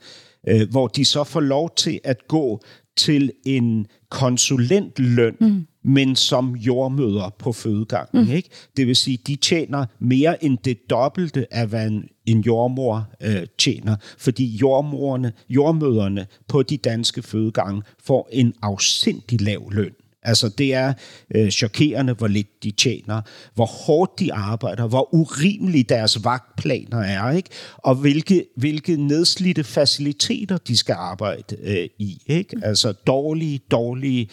hvor 0.71 0.87
de 0.87 1.05
så 1.05 1.25
får 1.25 1.41
lov 1.41 1.71
til 1.77 2.01
at 2.05 2.29
gå 2.29 2.61
til 2.97 3.33
en 3.45 3.87
konsulentløn, 4.11 5.37
mm. 5.41 5.67
men 5.85 6.17
som 6.17 6.57
jordmøder 6.57 7.35
på 7.39 7.53
fødegangen. 7.53 8.25
Mm. 8.25 8.31
Ikke? 8.31 8.49
Det 8.77 8.87
vil 8.87 8.97
sige, 8.97 9.19
de 9.27 9.37
tjener 9.37 9.87
mere 9.99 10.45
end 10.45 10.59
det 10.65 10.79
dobbelte 10.91 11.55
af, 11.55 11.67
hvad 11.67 11.87
en, 11.87 12.09
en 12.27 12.41
jordmor 12.41 13.09
øh, 13.23 13.47
tjener, 13.59 13.97
fordi 14.19 14.57
jordmorerne, 14.57 15.33
jordmøderne 15.49 16.27
på 16.49 16.63
de 16.63 16.77
danske 16.77 17.23
fødegange 17.23 17.83
får 18.05 18.29
en 18.33 18.55
afsindig 18.63 19.41
lav 19.41 19.71
løn. 19.71 19.93
Altså 20.29 20.49
det 20.49 20.75
er 20.75 20.93
øh, 21.35 21.51
chokerende, 21.51 22.13
hvor 22.13 22.27
lidt 22.27 22.65
de 22.65 22.71
tjener, 22.71 23.21
hvor 23.55 23.67
hårdt 23.67 24.21
de 24.21 24.35
arbejder, 24.35 24.87
hvor 24.87 25.15
urimelige 25.15 25.85
deres 25.85 26.25
vagtplaner 26.25 26.99
er, 26.99 27.31
ikke? 27.31 27.51
og 27.77 27.95
hvilke, 27.95 28.47
hvilke 28.57 28.97
nedslidte 28.97 29.65
faciliteter 29.65 30.57
de 30.57 30.77
skal 30.77 30.95
arbejde 30.99 31.57
øh, 31.63 31.89
i. 31.99 32.23
Ikke? 32.27 32.57
Altså 32.63 32.93
dårlige, 32.93 33.61
dårlige 33.71 34.29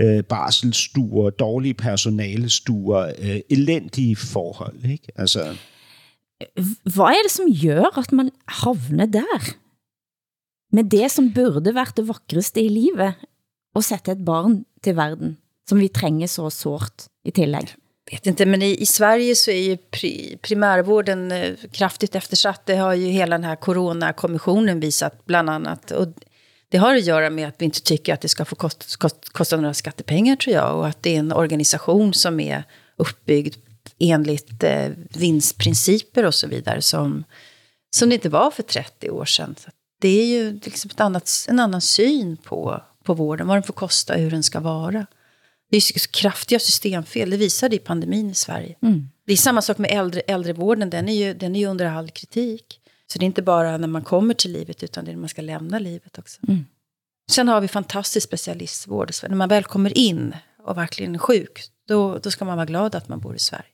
øh, 0.00 0.24
barselstuer, 0.24 1.30
dårlige 1.30 1.74
personalestuer, 1.74 3.12
øh, 3.18 3.40
elendige 3.50 4.16
forhold. 4.16 4.84
Ikke? 4.84 5.08
Altså, 5.16 5.56
Hvad 6.94 7.04
er 7.04 7.22
det, 7.24 7.30
som 7.30 7.46
gør, 7.62 7.98
at 7.98 8.12
man 8.12 8.30
havner 8.48 9.06
der? 9.06 9.54
Med 10.72 10.84
det, 10.84 11.10
som 11.10 11.32
burde 11.34 11.74
være 11.74 11.92
det 11.96 12.08
vakreste 12.08 12.62
i 12.62 12.68
livet, 12.68 13.14
at 13.76 13.84
sætte 13.84 14.12
et 14.12 14.24
barn 14.24 14.64
til 14.84 14.96
verden, 14.96 15.36
som 15.68 15.78
vi 15.78 15.88
trænger 15.88 16.26
så 16.26 16.50
sårt 16.50 17.08
i 17.24 17.30
tillägg? 17.30 17.76
vet 18.10 18.26
inte, 18.26 18.46
men 18.46 18.62
i, 18.62 18.82
i 18.82 18.86
Sverige 18.86 19.36
så 19.36 19.50
är 19.50 19.62
ju 19.62 19.76
pri, 19.76 20.38
primärvården 20.42 21.32
eh, 21.32 21.54
kraftigt 21.72 22.14
eftersatt. 22.14 22.66
Det 22.66 22.76
har 22.76 22.94
ju 22.94 23.06
hela 23.06 23.38
den 23.38 23.44
här 23.44 23.56
coronakommissionen 23.56 24.80
visat 24.80 25.26
bland 25.26 25.50
annat. 25.50 25.90
Och 25.90 26.08
det 26.68 26.78
har 26.78 26.94
att 26.94 27.04
göra 27.04 27.30
med 27.30 27.48
att 27.48 27.54
vi 27.58 27.64
inte 27.64 27.80
tycker 27.80 28.14
att 28.14 28.20
det 28.20 28.28
ska 28.28 28.44
få 28.44 28.56
kost, 28.56 28.96
kost, 28.96 29.28
kosta 29.28 29.56
några 29.56 29.74
skattepengar 29.74 30.36
tror 30.36 30.54
jag. 30.54 30.76
Och 30.76 30.86
att 30.86 31.02
det 31.02 31.14
är 31.14 31.18
en 31.18 31.32
organisation 31.32 32.14
som 32.14 32.40
är 32.40 32.64
uppbyggd 32.96 33.54
enligt 33.98 34.62
eh, 34.62 34.88
vinstprinciper 35.16 36.24
och 36.24 36.34
så 36.34 36.46
vidare. 36.46 36.82
Som, 36.82 37.24
som 37.96 38.08
det 38.08 38.14
inte 38.14 38.28
var 38.28 38.50
för 38.50 38.62
30 38.62 39.10
år 39.10 39.24
sedan. 39.24 39.54
Så 39.58 39.70
det 40.00 40.08
är 40.08 40.26
ju 40.26 40.60
liksom 40.64 40.90
ett 40.90 41.00
annat, 41.00 41.30
en 41.48 41.60
annan 41.60 41.80
syn 41.80 42.36
på, 42.36 42.82
på 43.04 43.14
vården. 43.14 43.46
Vad 43.46 43.56
den 43.56 43.62
får 43.62 43.74
kosta, 43.74 44.14
hur 44.14 44.30
den 44.30 44.42
ska 44.42 44.60
vara. 44.60 45.06
Det 45.70 45.76
är 45.76 45.80
så 45.80 46.08
kraftiga 46.10 46.58
systemfel, 46.58 47.30
det 47.30 47.36
visade 47.36 47.76
i 47.76 47.78
pandemin 47.78 48.30
i 48.30 48.34
Sverige. 48.34 48.76
Det 49.26 49.32
är 49.32 49.36
samma 49.36 49.62
sak 49.62 49.78
med 49.78 49.90
äldre, 49.90 50.20
äldrevården, 50.20 50.90
den 50.90 51.08
är, 51.08 51.12
ju, 51.26 51.34
den 51.34 51.56
är 51.56 51.60
ju 51.60 51.66
under 51.66 51.86
all 51.86 52.10
kritik. 52.10 52.80
Så 53.12 53.18
det 53.18 53.24
är 53.24 53.26
inte 53.26 53.42
bara 53.42 53.76
när 53.78 53.88
man 53.88 54.02
kommer 54.02 54.34
till 54.34 54.52
livet, 54.52 54.82
utan 54.82 55.04
det 55.04 55.10
är 55.10 55.12
när 55.12 55.20
man 55.20 55.28
ska 55.28 55.42
lämna 55.42 55.78
livet 55.78 56.18
också. 56.18 56.40
Sen 57.30 57.48
har 57.48 57.60
vi 57.60 57.68
fantastisk 57.68 58.26
specialistvård. 58.26 59.10
När 59.28 59.36
man 59.36 59.48
väl 59.48 59.64
kommer 59.64 59.98
in 59.98 60.34
och 60.66 60.76
verkligen 60.76 61.14
är 61.14 61.18
sjuk, 61.18 61.60
då, 61.88 62.18
då 62.18 62.30
ska 62.30 62.44
man 62.44 62.56
vara 62.56 62.66
glad 62.66 62.94
att 62.94 63.08
man 63.08 63.20
bor 63.20 63.34
i 63.36 63.38
Sverige. 63.38 63.64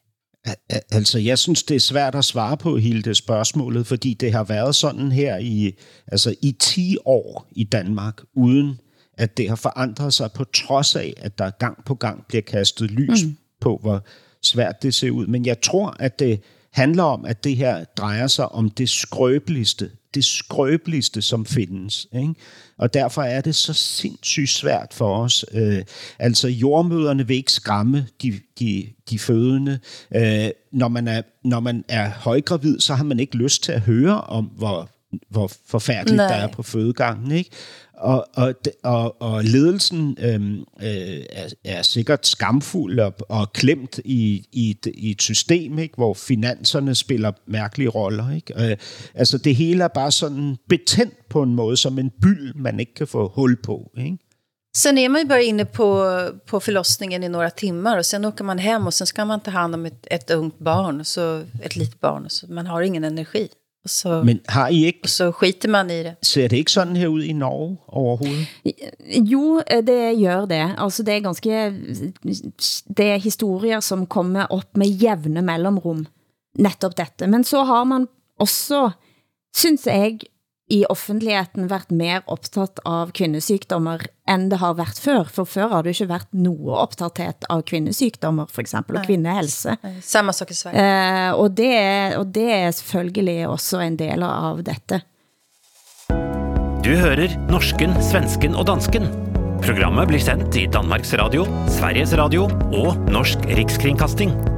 Al- 0.71 0.81
Altså, 0.91 1.19
jeg 1.19 1.39
synes, 1.39 1.63
det 1.65 1.75
er 1.75 1.81
svært 1.81 2.15
at 2.15 2.25
svare 2.25 2.57
på 2.57 2.77
hele 2.77 3.03
det 3.03 3.17
spørgsmålet, 3.17 3.87
fordi 3.87 4.15
det 4.15 4.33
har 4.33 4.45
været 4.45 4.75
sådan 4.75 5.13
her 5.13 5.39
i, 5.39 5.73
altså, 6.07 6.35
i 6.43 6.53
10 6.53 6.97
år 7.05 7.47
i 7.57 7.65
Danmark, 7.65 8.21
uden 8.37 8.79
at 9.17 9.37
det 9.37 9.49
har 9.49 9.57
forandret 9.57 10.15
sig 10.15 10.33
på 10.33 10.45
trods 10.45 10.97
af, 10.97 11.15
at 11.17 11.39
der 11.39 11.51
gang 11.51 11.85
på 11.85 11.95
gang 11.95 12.25
bliver 12.29 12.43
kastet 12.43 12.91
lys 12.91 13.25
mm. 13.25 13.37
på, 13.61 13.79
hvor 13.83 14.05
svært 14.43 14.83
det 14.83 14.95
ser 14.95 15.11
ud. 15.11 15.27
Men 15.27 15.47
jeg 15.47 15.61
tror, 15.61 15.97
at 15.99 16.19
det 16.19 16.41
handler 16.73 17.03
om, 17.03 17.25
at 17.25 17.45
det 17.45 17.57
her 17.57 17.85
drejer 17.85 18.27
sig 18.27 18.53
om 18.53 18.71
det 18.71 18.89
skrøbeligste, 18.89 19.91
det 20.15 20.25
skrøbeligste, 20.25 21.23
som 21.23 21.47
findes. 21.47 22.07
Ikke? 22.15 22.35
Og 22.79 22.95
derfor 22.95 23.23
er 23.23 23.41
det 23.41 23.55
så 23.55 23.73
sindssygt 23.73 24.51
svært 24.51 24.95
for 24.95 25.17
os. 25.17 25.45
Øh, 25.53 25.83
altså 26.19 26.49
jordmøderne 26.49 27.27
vil 27.27 27.37
ikke 27.37 27.53
skræmme 27.53 28.07
de, 28.23 28.41
de, 28.59 28.87
de 29.11 29.19
fødende. 29.19 29.79
Øh, 30.15 30.51
når, 30.73 30.89
man 30.89 31.09
er, 31.09 31.23
når 31.45 31.61
man 31.61 31.85
er 31.89 32.11
højgravid, 32.11 32.81
så 32.81 32.95
har 32.95 33.05
man 33.05 33.21
ikke 33.21 33.37
lyst 33.37 33.63
til 33.63 33.73
at 33.73 33.81
høre 33.81 34.21
om, 34.21 34.45
hvor, 34.45 34.91
hvor 35.31 35.51
forfærdeligt 35.67 36.17
Nej. 36.17 36.29
der 36.29 36.35
er 36.35 36.47
på 36.47 36.63
fødegangen. 36.63 37.33
Ikke? 37.33 37.51
Og, 37.95 38.27
og, 38.35 38.55
og, 38.83 39.23
og 39.23 39.45
ledelsen 39.45 40.17
øhm, 40.21 40.59
øh, 40.59 41.25
er, 41.33 41.49
er 41.65 41.83
sikkert 41.83 42.27
skamfuld 42.27 43.01
og, 43.01 43.15
og 43.29 43.53
klemt 43.53 44.01
i, 44.05 44.47
i, 44.53 44.71
et, 44.71 44.87
i 44.95 45.11
et 45.11 45.23
system, 45.23 45.79
ikke? 45.79 45.95
hvor 45.97 46.15
finanserne 46.15 46.95
spiller 46.95 47.33
mærkelige 47.47 47.89
roller. 47.89 48.35
Ikke? 48.35 48.71
Øh, 48.71 48.77
altså 49.15 49.39
det 49.39 49.57
hele 49.57 49.85
er 49.85 49.89
bare 49.89 50.13
sådan 50.13 50.57
betændt 50.69 51.29
på 51.31 51.43
en 51.43 51.55
måde, 51.55 51.77
som 51.77 51.99
en 51.99 52.11
byld, 52.23 52.55
man 52.55 52.81
ikke 52.81 52.95
kan 52.95 53.07
få 53.07 53.29
hul 53.29 53.57
på. 53.63 53.91
Ikke? 53.99 54.19
Sen 54.77 54.99
är 54.99 55.09
man 55.09 55.21
ju 55.21 55.29
bara 55.29 55.43
inne 55.43 55.65
på, 55.65 56.11
på 56.47 56.61
förlossningen 56.61 57.25
i 57.25 57.29
några 57.29 57.51
timmar 57.51 57.99
och 57.99 58.07
sen 58.07 58.25
åker 58.25 58.45
man 58.45 58.59
hem 58.59 58.87
och 58.87 58.95
sen 58.95 59.07
ska 59.07 59.25
man 59.25 59.41
ta 59.41 59.51
hand 59.51 59.75
om 59.75 59.87
ett, 59.87 60.07
ett 60.11 60.31
ungt 60.31 60.59
barn, 60.59 61.05
så, 61.05 61.45
ett 61.63 61.77
litet 61.77 62.01
barn, 62.01 62.31
så 62.31 62.47
man 62.47 62.67
har 62.67 62.83
ingen 62.83 63.05
energi. 63.05 63.49
Så, 63.87 64.23
Men 64.23 64.41
har 64.49 64.69
I 64.69 64.85
ikke... 64.85 65.09
så 65.09 65.33
skiter 65.33 65.69
man 65.69 65.91
i 65.91 65.99
det. 65.99 66.15
Ser 66.23 66.49
det 66.49 66.57
ikke 66.57 66.73
sådan 66.73 66.97
her 66.97 67.07
ud 67.07 67.23
i 67.23 67.33
Norge 67.33 67.77
overhovedet? 67.89 68.47
Jo, 69.31 69.63
det 69.71 70.19
gør 70.21 70.45
det. 70.47 70.75
Altså 70.79 71.03
det 71.03 71.15
er 71.15 71.21
ganske, 71.21 71.73
det 72.97 73.07
er 73.07 73.17
historier 73.17 73.81
som 73.81 74.07
kommer 74.07 74.47
op 74.51 74.77
med 74.77 74.87
jævne 74.87 75.43
mellemrum, 75.43 76.07
netop 76.59 76.97
dette. 76.99 77.27
Men 77.27 77.45
så 77.45 77.65
har 77.65 77.85
man 77.85 78.07
også, 78.41 78.91
synes 79.57 79.87
jeg, 79.87 80.19
i 80.69 80.85
offentligheten 80.91 81.69
været 81.71 81.91
mere 81.95 82.23
optaget 82.27 82.81
av 82.85 83.13
kvinnesygdommer, 83.15 84.03
end 84.29 84.51
det 84.51 84.59
har 84.59 84.75
været 84.75 84.99
før. 84.99 85.29
For 85.31 85.47
før 85.47 85.69
har 85.69 85.83
det 85.87 85.95
ikke 85.95 86.09
været 86.11 86.27
noget 86.33 86.81
optagethet 86.83 87.47
av 87.51 87.63
kvinnesygdommer, 87.63 88.51
for 88.51 88.65
eksempel, 88.65 88.99
og 88.99 89.07
kvindehelse. 89.07 89.77
Samma 90.03 90.35
sak 90.35 90.51
i 90.51 90.59
Sverige. 90.59 90.83
Eh, 90.83 91.35
og, 91.35 91.55
det 91.57 91.71
er, 91.77 92.17
og 92.19 92.35
det 92.35 92.49
er 92.53 92.71
selvfølgelig 92.71 93.39
også 93.49 93.85
en 93.87 94.01
del 94.01 94.27
av 94.27 94.65
dette. 94.67 95.03
Du 96.87 96.93
hører 96.95 97.33
norsken, 97.51 97.97
svensken 98.03 98.55
og 98.55 98.67
dansken. 98.69 99.09
Programmet 99.63 100.07
blir 100.11 100.23
sendt 100.23 100.55
i 100.59 100.67
Danmarks 100.71 101.15
Radio, 101.19 101.47
Sveriges 101.79 102.15
Radio 102.19 102.47
og 102.71 103.09
Norsk 103.11 103.49
Rikskringkasting. 103.59 104.56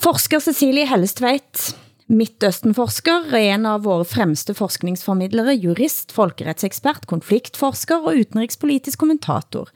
Forsker 0.00 0.40
Cecilie 0.40 0.86
Hellestveit, 0.88 1.74
Midtøstenforsker, 2.08 3.26
er 3.36 3.50
en 3.52 3.66
av 3.68 3.82
våre 3.84 4.06
fremste 4.08 4.54
forskningsformidlere, 4.56 5.52
jurist, 5.60 6.14
folkeretsekspert, 6.16 7.04
konfliktforsker 7.10 8.06
og 8.08 8.22
utenrikspolitisk 8.22 9.02
kommentator. 9.02 9.68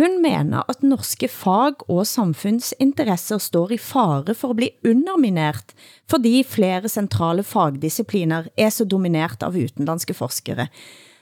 Hun 0.00 0.18
mener 0.24 0.66
at 0.66 0.82
norske 0.82 1.28
fag- 1.30 1.84
og 1.86 2.02
samfundsinteresser 2.10 3.38
står 3.38 3.76
i 3.76 3.78
fare 3.78 4.34
for 4.34 4.50
at 4.50 4.58
bli 4.64 4.70
underminert, 4.88 5.76
fordi 6.10 6.40
flere 6.42 6.90
centrale 6.90 7.44
fagdiscipliner 7.46 8.50
er 8.58 8.74
så 8.74 8.82
dominert 8.82 9.46
av 9.46 9.54
utenlandske 9.54 10.16
forskere. 10.18 10.66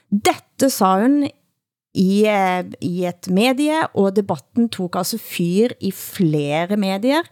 Dette 0.09 0.71
sa 0.73 0.95
hun 1.03 1.27
i, 1.93 2.25
eh, 2.25 2.63
i 2.81 3.05
et 3.05 3.27
medie, 3.27 3.81
og 3.93 4.15
debatten 4.15 4.69
tog 4.69 4.95
altså 4.95 5.17
fyr 5.19 5.75
i 5.79 5.91
flere 5.91 6.77
medier. 6.77 7.27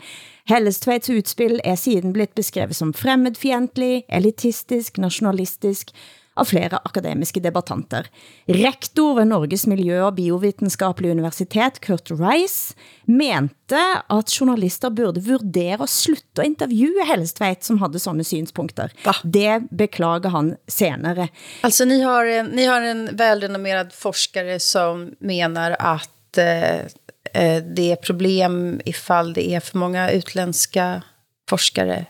Hellestveits 0.50 1.10
utspil 1.14 1.60
er 1.64 1.76
siden 1.76 2.14
blitt 2.14 2.36
beskrevet 2.36 2.76
som 2.76 2.94
fremmedfientlig, 2.94 4.04
elitistisk, 4.10 4.98
nationalistisk 4.98 5.94
av 6.40 6.50
flere 6.50 6.80
akademiske 6.86 7.42
debattanter. 7.44 8.08
Rektor 8.48 9.16
ved 9.20 9.30
Norges 9.30 9.66
Miljø- 9.68 10.06
og 10.08 10.16
Biovitenskapelige 10.18 11.16
Universitet, 11.18 11.82
Kurt 11.86 12.12
Rice, 12.12 12.76
mente 13.06 13.82
at 14.08 14.34
journalister 14.34 14.94
burde 14.94 15.24
vurdere 15.26 15.84
at 15.84 15.94
slutte 15.94 16.44
at 16.44 16.48
intervjue 16.48 17.06
Hellestveit, 17.10 17.64
som 17.64 17.82
havde 17.84 18.00
sådanne 18.00 18.28
synspunkter. 18.28 18.94
Va? 19.06 19.16
Det 19.24 19.70
beklager 19.72 20.34
han 20.34 20.56
senere. 20.68 21.30
Altså, 21.62 21.86
ni 21.86 22.02
har 22.02 22.30
ni 22.50 22.66
har 22.66 22.82
en 22.82 23.10
välrenommerad 23.18 23.94
forskare 23.94 24.60
som 24.60 25.12
menar 25.20 25.76
att 25.80 26.38
eh, 26.38 26.88
Eh, 27.34 27.64
det 27.64 27.92
är 27.92 27.96
problem 27.96 28.82
ifall 28.86 29.34
det 29.34 29.50
är 29.50 29.60
för 29.60 29.78
många 29.78 30.12
utländska 30.12 31.02
forskare 31.50 32.06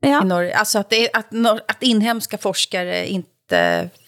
ja. 0.00 0.22
i 0.22 0.26
Norge. 0.26 0.56
Alltså 0.56 0.78
att, 0.78 0.90
det 0.90 1.10
att, 1.12 1.26
att 1.68 1.82
inhemska 1.82 2.38
forskare 2.38 3.08
inte 3.08 3.30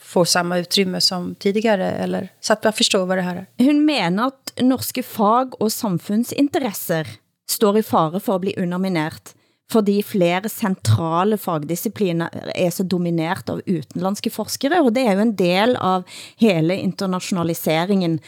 får 0.03 0.25
samma 0.25 0.59
utrymme 0.59 1.01
som 1.01 1.35
tidigare, 1.35 1.91
eller? 1.91 2.29
Så 2.41 2.53
att 2.53 2.65
jag 2.65 2.77
förstår 2.77 3.07
vad 3.07 3.19
det 3.19 3.23
här 3.23 3.37
är. 3.37 3.65
Hun 3.65 3.85
mener 3.85 4.27
at 4.27 4.53
norske 4.61 5.03
fag- 5.03 5.55
og 5.61 5.73
samfundsinteresser 5.73 7.09
står 7.51 7.79
i 7.79 7.83
fare 7.83 8.21
for 8.21 8.35
at 8.35 8.41
bli 8.41 8.55
underminert, 8.57 9.35
fordi 9.71 10.03
flere 10.03 10.49
centrale 10.49 11.39
fagdiscipliner 11.39 12.29
er 12.55 12.71
så 12.71 12.83
dominert 12.83 13.49
av 13.49 13.63
utenlandske 13.67 14.31
forskere, 14.31 14.81
og 14.83 14.93
det 14.95 15.07
er 15.07 15.15
jo 15.15 15.27
en 15.27 15.37
del 15.37 15.77
av 15.77 16.03
hele 16.43 16.77
internationaliseringen. 16.77 18.19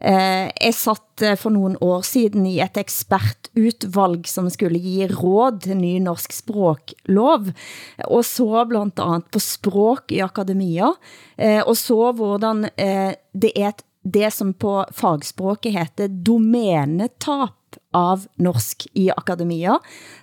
Eh, 0.00 0.48
jeg 0.48 0.76
satt 0.76 1.24
eh, 1.24 1.36
for 1.36 1.52
nogle 1.52 1.76
år 1.84 2.04
siden 2.08 2.46
i 2.48 2.56
et 2.64 2.78
ekspertutvalg, 2.80 4.24
som 4.30 4.48
skulle 4.52 4.80
give 4.80 5.10
råd 5.12 5.60
til 5.66 5.76
ny 5.76 5.98
norsk 6.00 6.32
språklov, 6.38 7.50
og 8.08 8.24
så 8.24 8.64
blandt 8.70 9.02
andet 9.04 9.28
på 9.32 9.42
språk 9.44 10.16
i 10.16 10.22
akademia, 10.24 10.94
eh, 11.36 11.60
og 11.60 11.76
så 11.76 12.12
hvordan 12.16 12.70
eh, 12.76 13.12
det 13.36 13.52
er 13.54 13.74
et, 13.74 13.86
det 14.00 14.30
som 14.32 14.54
på 14.56 14.78
fagspråket 14.96 15.76
heter 15.76 16.08
domænetap 16.08 17.59
av 17.96 18.26
norsk 18.38 18.86
i 18.94 19.08
akademia, 19.10 19.78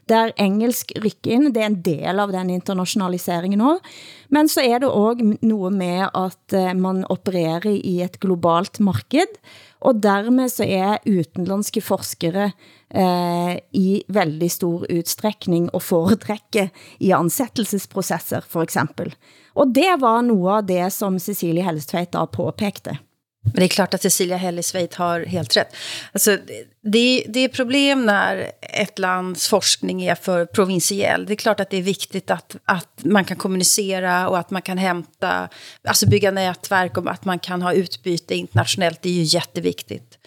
der 0.08 0.32
engelsk 0.40 0.94
rykker 1.04 1.34
ind, 1.36 1.52
det 1.56 1.64
er 1.64 1.70
en 1.72 1.82
del 1.84 2.22
av 2.24 2.32
den 2.32 2.52
internationaliseringen 2.54 3.64
også, 3.64 3.96
men 4.32 4.52
så 4.52 4.64
er 4.64 4.84
det 4.84 4.92
også 4.92 5.38
noget 5.42 5.76
med 5.76 6.08
at 6.08 6.56
eh, 6.56 6.74
man 6.78 7.04
opererer 7.12 7.68
i 7.76 8.00
et 8.06 8.20
globalt 8.24 8.80
marked, 8.80 9.40
og 9.84 10.00
dermed 10.02 10.50
så 10.50 10.66
er 10.66 11.04
utenlandske 11.06 11.84
forskere 11.86 12.52
eh, 12.90 13.58
i 13.76 14.04
veldig 14.08 14.52
stor 14.52 14.88
udstrækning 14.90 15.70
og 15.74 15.84
foretrække 15.84 16.70
i 17.00 17.12
ansættelsesprocesser 17.12 18.48
for 18.48 18.64
eksempel. 18.64 19.14
Og 19.58 19.76
det 19.76 19.98
var 20.00 20.22
noget 20.22 20.58
af 20.58 20.68
det 20.68 20.94
som 20.94 21.20
Cecilie 21.20 21.66
Hellestveit 21.66 22.14
da 22.14 22.26
påpekte. 22.26 22.98
Men 23.44 23.60
det 23.60 23.66
är 23.66 23.68
klart 23.68 23.94
att 23.94 24.02
Cecilia 24.02 24.38
Hellesveit 24.38 24.94
har 24.94 25.26
helt 25.26 25.58
rätt. 25.58 25.76
Alltså, 26.12 26.38
det, 26.82 27.26
det 27.28 27.40
är 27.40 27.48
problem 27.48 28.06
när 28.06 28.52
ett 28.62 29.00
lands 29.00 29.48
forskning 29.48 30.06
är 30.06 30.16
för 30.16 30.46
provinsiell. 30.46 31.26
Det 31.26 31.34
är 31.34 31.36
klart 31.36 31.60
att 31.60 31.70
det 31.70 31.78
är 31.78 31.82
viktigt 31.82 32.32
att, 32.32 32.56
att 32.66 33.04
man 33.04 33.26
kan 33.26 33.38
kommunicera 33.38 34.30
och 34.30 34.40
att 34.40 34.50
man 34.50 34.62
kan 34.62 34.78
hämta, 34.78 35.50
alltså 35.84 36.08
bygga 36.10 36.32
nätverk 36.32 36.98
och 36.98 37.12
att 37.12 37.26
man 37.26 37.40
kan 37.40 37.62
ha 37.62 37.74
utbyte 37.74 38.36
internationellt. 38.36 39.02
Det 39.02 39.10
är 39.10 39.14
ju 39.14 39.24
jätteviktigt. 39.24 40.18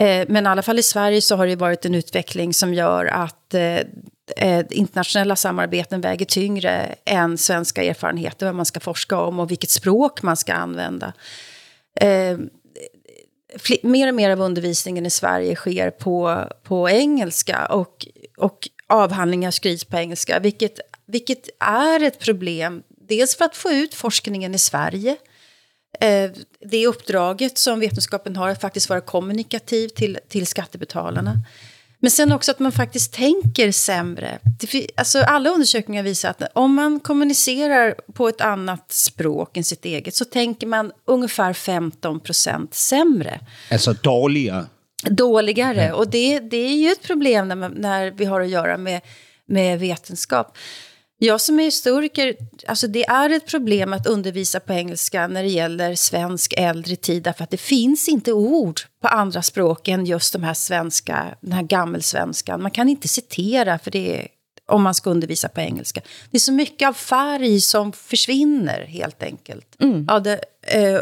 Eh, 0.00 0.26
men 0.28 0.46
i 0.46 0.48
alla 0.48 0.62
fall 0.62 0.78
i 0.78 0.82
Sverige 0.82 1.20
så 1.20 1.36
har 1.36 1.46
det 1.46 1.56
varit 1.56 1.84
en 1.84 1.94
utveckling 1.94 2.54
som 2.54 2.74
gör 2.74 3.06
att 3.06 3.54
eh, 3.54 3.80
eh 4.36 4.64
internationella 4.70 5.36
samarbeten 5.36 6.00
väger 6.00 6.26
tyngre 6.26 6.94
än 7.04 7.38
svenska 7.38 7.82
erfarenheter, 7.82 8.46
vad 8.46 8.54
man 8.54 8.66
ska 8.66 8.80
forska 8.80 9.20
om 9.20 9.40
och 9.40 9.50
vilket 9.50 9.70
språk 9.70 10.22
man 10.22 10.36
ska 10.36 10.54
använda 10.54 11.06
eh, 11.06 11.12
eh, 12.00 12.38
mer 13.82 14.08
och 14.08 14.14
mer 14.14 14.30
av 14.30 14.40
undervisningen 14.40 15.06
i 15.06 15.10
Sverige 15.10 15.54
sker 15.54 15.90
på, 15.90 16.44
på 16.62 16.90
engelska 16.90 17.66
och, 17.66 18.06
och 18.36 18.68
avhandlingar 18.86 19.50
skrivs 19.50 19.84
på 19.84 19.96
engelska, 19.96 20.38
vilket, 20.38 20.80
vilket 21.06 21.48
är 21.60 22.02
ett 22.02 22.18
problem. 22.18 22.82
Dels 23.08 23.36
för 23.36 23.44
att 23.44 23.56
få 23.56 23.70
ut 23.70 23.94
forskningen 23.94 24.54
i 24.54 24.58
Sverige, 24.58 25.16
eh, 26.00 26.30
det 26.60 26.86
uppdraget 26.86 27.58
som 27.58 27.80
vetenskapen 27.80 28.36
har 28.36 28.48
att 28.48 28.60
faktiskt 28.60 28.88
vara 28.88 29.00
kommunikativ 29.00 29.88
till, 29.88 30.18
till 30.28 30.46
skattebetalarna. 30.46 31.42
Men 32.06 32.10
sen 32.10 32.32
också 32.32 32.50
att 32.50 32.58
man 32.58 32.72
faktiskt 32.72 33.12
tänker 33.12 33.72
sämre. 33.72 34.38
Alltså 34.96 35.18
alla 35.18 35.50
undersökningar 35.50 36.02
visar 36.02 36.30
att 36.30 36.42
om 36.52 36.74
man 36.74 37.00
kommunicerar 37.00 37.94
på 38.14 38.28
ett 38.28 38.40
annat 38.40 38.92
språk 38.92 39.56
än 39.56 39.64
sitt 39.64 39.84
eget 39.84 40.14
så 40.14 40.24
tänker 40.24 40.66
man 40.66 40.92
ungefär 41.04 41.52
15 41.52 42.20
procent 42.20 42.74
sämre. 42.74 43.40
Alltså 43.70 43.92
dåligare? 43.92 44.66
Dåligare. 45.04 45.84
Ja. 45.84 45.94
Och 45.94 46.10
det, 46.10 46.40
det 46.40 46.56
är 46.56 46.76
ju 46.76 46.92
ett 46.92 47.02
problem 47.02 47.48
när, 47.48 47.56
man, 47.56 47.72
när 47.72 48.10
vi 48.10 48.24
har 48.24 48.40
att 48.40 48.48
göra 48.48 48.76
med, 48.76 49.00
med 49.46 49.80
vetenskap. 49.80 50.56
Jag 51.18 51.40
som 51.40 51.60
är 51.60 51.64
historiker, 51.64 52.36
alltså 52.66 52.86
det 52.86 53.04
är 53.04 53.30
ett 53.30 53.46
problem 53.46 53.92
att 53.92 54.06
undervisa 54.06 54.60
på 54.60 54.72
engelska 54.72 55.28
när 55.28 55.42
det 55.42 55.48
gäller 55.48 55.94
svensk 55.94 56.54
äldre 56.56 56.96
tid, 56.96 57.22
därför 57.22 57.44
att 57.44 57.50
det 57.50 57.56
finns 57.56 58.08
inte 58.08 58.32
ord 58.32 58.80
på 59.02 59.08
andra 59.08 59.42
språk 59.42 59.88
än 59.88 60.06
just 60.06 60.32
de 60.32 60.42
här 60.42 60.54
svenska, 60.54 61.34
den 61.40 61.52
här 61.52 61.62
gammelsvenskan. 61.62 62.62
Man 62.62 62.70
kan 62.70 62.88
inte 62.88 63.08
citera 63.08 63.78
för 63.78 63.90
det 63.90 64.20
är, 64.20 64.28
om 64.66 64.82
man 64.82 64.94
ska 64.94 65.10
undervisa 65.10 65.48
på 65.48 65.60
engelska. 65.60 66.00
Det 66.30 66.36
är 66.36 66.40
så 66.40 66.52
mycket 66.52 66.88
av 66.88 66.92
färg 66.92 67.60
som 67.60 67.92
försvinner 67.92 68.84
helt 68.84 69.22
enkelt. 69.22 69.76
Mm. 69.80 70.06
Ja, 70.08 70.20
det, 70.20 70.40
eh, 70.62 71.00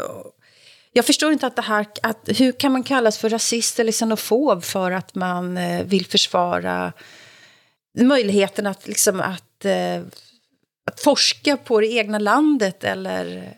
jag 0.93 1.05
förstår 1.05 1.31
inte 1.33 1.47
att 1.47 1.55
det 1.55 1.61
här, 1.61 1.85
att, 2.03 2.29
hur 2.37 2.51
kan 2.51 2.71
man 2.71 2.83
kallas 2.83 3.17
för 3.17 3.29
rasist 3.29 3.79
eller 3.79 3.91
xenofob 3.91 4.63
för 4.63 4.91
att 4.91 5.15
man 5.15 5.57
eh, 5.57 5.85
vill 5.85 6.05
försvara 6.05 6.93
möjligheten 7.97 8.67
att, 8.67 8.87
liksom, 8.87 9.19
att, 9.21 9.43
eh, 9.65 10.01
att 10.87 10.99
forska 10.99 11.57
på 11.57 11.79
det 11.81 11.87
egna 11.87 12.19
landet 12.19 12.83
eller 12.83 13.53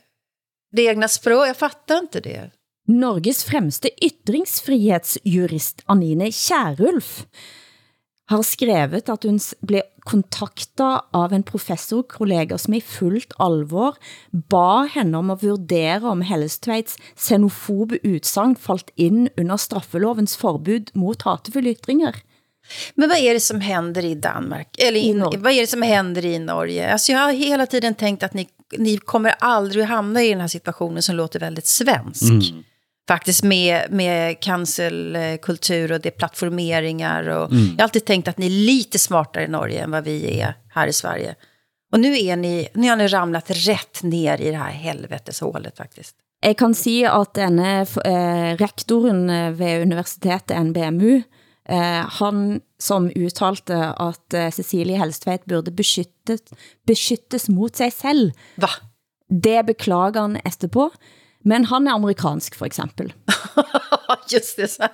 det 0.72 0.82
egna 0.82 1.08
språket. 1.08 1.47
Jag 1.47 1.58
fattar 1.58 1.97
inte 1.97 2.20
det. 2.20 2.51
Norges 2.88 3.43
fremste 3.43 3.89
ytringsfrihetsjurist 4.05 5.82
Anine 5.86 6.32
Kjærulf 6.32 7.26
har 8.28 8.43
skrevet 8.43 9.10
at 9.12 9.24
hun 9.28 9.39
blev 9.60 9.84
kontaktet 10.08 11.03
av 11.16 11.34
en 11.36 11.43
professor 11.43 12.03
kollega 12.08 12.58
som 12.60 12.76
i 12.78 12.82
fullt 12.84 13.36
alvor 13.43 13.97
ba 14.32 14.88
henne 14.91 15.20
om 15.20 15.32
at 15.34 15.43
vurdere 15.43 16.08
om 16.08 16.24
Hellestveits 16.24 16.95
xenofobe 17.16 17.99
utsagn 18.08 18.55
falt 18.55 18.91
ind 18.95 19.30
under 19.36 19.60
straffelovens 19.60 20.36
forbud 20.39 20.91
mot 20.95 21.28
hatefulle 21.28 21.76
ytringer. 21.76 22.16
Men 22.95 23.09
vad 23.09 23.18
är 23.18 23.34
det 23.34 23.39
som 23.39 23.61
händer 23.61 24.05
i 24.05 24.15
Danmark? 24.15 24.76
Eller 24.78 24.99
i, 24.99 25.13
vad 25.38 25.53
är 25.53 25.61
det 25.61 25.68
som 25.68 25.82
händer 25.82 26.26
i 26.26 26.39
Norge? 26.39 26.91
Alltså 26.91 27.11
jag 27.11 27.20
har 27.20 27.32
hela 27.32 27.65
tiden 27.65 27.95
tänkt 27.95 28.24
att 28.24 28.34
ni, 28.34 28.47
ni 28.78 28.97
kommer 28.97 29.34
aldrig 29.39 29.84
att 29.84 29.89
hamna 29.89 30.24
i 30.24 30.30
den 30.30 30.41
här 30.41 30.47
situationen 30.47 31.01
som 31.01 31.15
låter 31.15 31.39
väldigt 31.39 31.68
svensk. 31.68 32.24
Mm. 32.24 32.63
Faktiskt 33.07 33.43
med, 33.43 33.91
med 33.91 34.39
cancelkultur 34.39 35.91
och 35.91 36.01
det 36.01 36.11
plattformeringar. 36.11 37.28
Och 37.30 37.51
mm. 37.51 37.65
Jag 37.65 37.78
har 37.78 37.84
alltid 37.84 38.05
tänkt 38.05 38.28
att 38.28 38.38
ni 38.38 38.45
är 38.45 38.65
lite 38.65 38.99
smartare 38.99 39.43
i 39.43 39.47
Norge 39.47 39.84
än 39.84 39.91
vad 39.91 40.03
vi 40.03 40.39
är 40.39 40.53
här 40.70 40.88
i 40.88 40.93
Sverige. 40.93 41.36
Och 41.91 41.99
nu, 41.99 42.20
är 42.20 42.36
ni, 42.36 42.68
nu 42.74 42.89
har 42.89 42.95
ni 42.95 43.07
ramlat 43.07 43.45
rätt 43.47 44.03
ner 44.03 44.41
i 44.41 44.51
det 44.51 44.57
här 44.57 44.72
helveteshålet 44.72 45.78
faktiskt. 45.78 46.15
Jag 46.41 46.57
kan 46.57 46.76
säga 46.76 47.11
att 47.11 47.34
denne 47.34 47.82
eh, 48.05 48.57
rektoren 48.57 49.30
eh, 49.30 49.51
ved 49.51 49.82
universitetet 49.82 50.57
NBMU 50.65 51.22
Eh, 51.70 52.03
han 52.20 52.61
som 52.80 53.09
uttalte 53.15 53.76
at 53.91 54.34
eh, 54.34 54.49
Cecilie 54.55 54.99
Helstveit 54.99 55.45
burde 55.45 55.74
beskyttet, 55.76 56.53
beskyttes 56.88 57.49
mot 57.49 57.76
sig 57.76 57.91
selv. 57.91 58.32
Va? 58.55 58.70
Det 59.28 59.65
beklager 59.68 60.22
han 60.22 60.38
efterpå. 60.45 60.89
Men 61.47 61.65
han 61.65 61.88
är 61.88 61.91
amerikansk 61.91 62.55
for 62.55 62.65
eksempel. 62.65 63.13
Just 64.32 64.57
det, 64.57 64.68
så. 64.68 64.88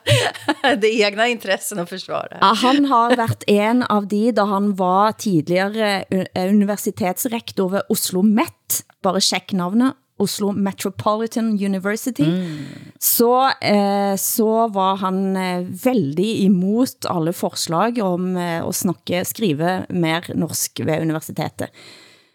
det 0.82 1.02
egna 1.02 1.28
intressen 1.28 1.80
att 1.80 1.90
försvara. 1.90 2.38
Ja, 2.42 2.54
han 2.54 2.86
har 2.86 3.16
varit 3.16 3.44
en 3.48 3.84
av 3.84 4.08
de, 4.08 4.32
da 4.32 4.44
han 4.44 4.76
var 4.76 5.12
tidigare 5.12 6.04
eh, 6.10 6.50
universitetsrektor 6.50 7.70
ved 7.70 7.82
Oslo 7.90 8.22
Met, 8.22 8.84
bare 9.04 9.22
sjekk 9.22 9.56
navnet, 9.58 9.98
Oslo 10.24 10.52
Metropolitan 10.52 11.52
University, 11.54 12.26
mm. 12.26 12.94
så, 13.00 13.50
eh, 13.62 14.16
så 14.20 14.68
var 14.74 14.98
han 15.04 15.36
eh, 15.36 15.66
väldigt 15.84 16.46
emot 16.46 17.06
alle 17.10 17.34
forslag 17.34 18.00
om 18.04 18.34
eh, 18.38 18.60
at 18.64 18.80
snakke, 18.80 19.24
skrive 19.28 19.84
mer 19.90 20.32
norsk 20.36 20.84
ved 20.86 21.06
universitetet. 21.06 21.70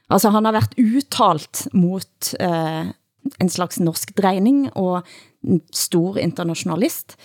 Altså 0.08 0.32
han 0.32 0.48
har 0.48 0.56
været 0.56 0.78
uttalt 0.78 1.66
mot 1.72 2.34
eh, 2.40 2.88
en 3.38 3.52
slags 3.52 3.80
norsk 3.80 4.14
drejning 4.16 4.68
og 4.78 5.06
stor 5.72 6.18
internationalist, 6.18 7.16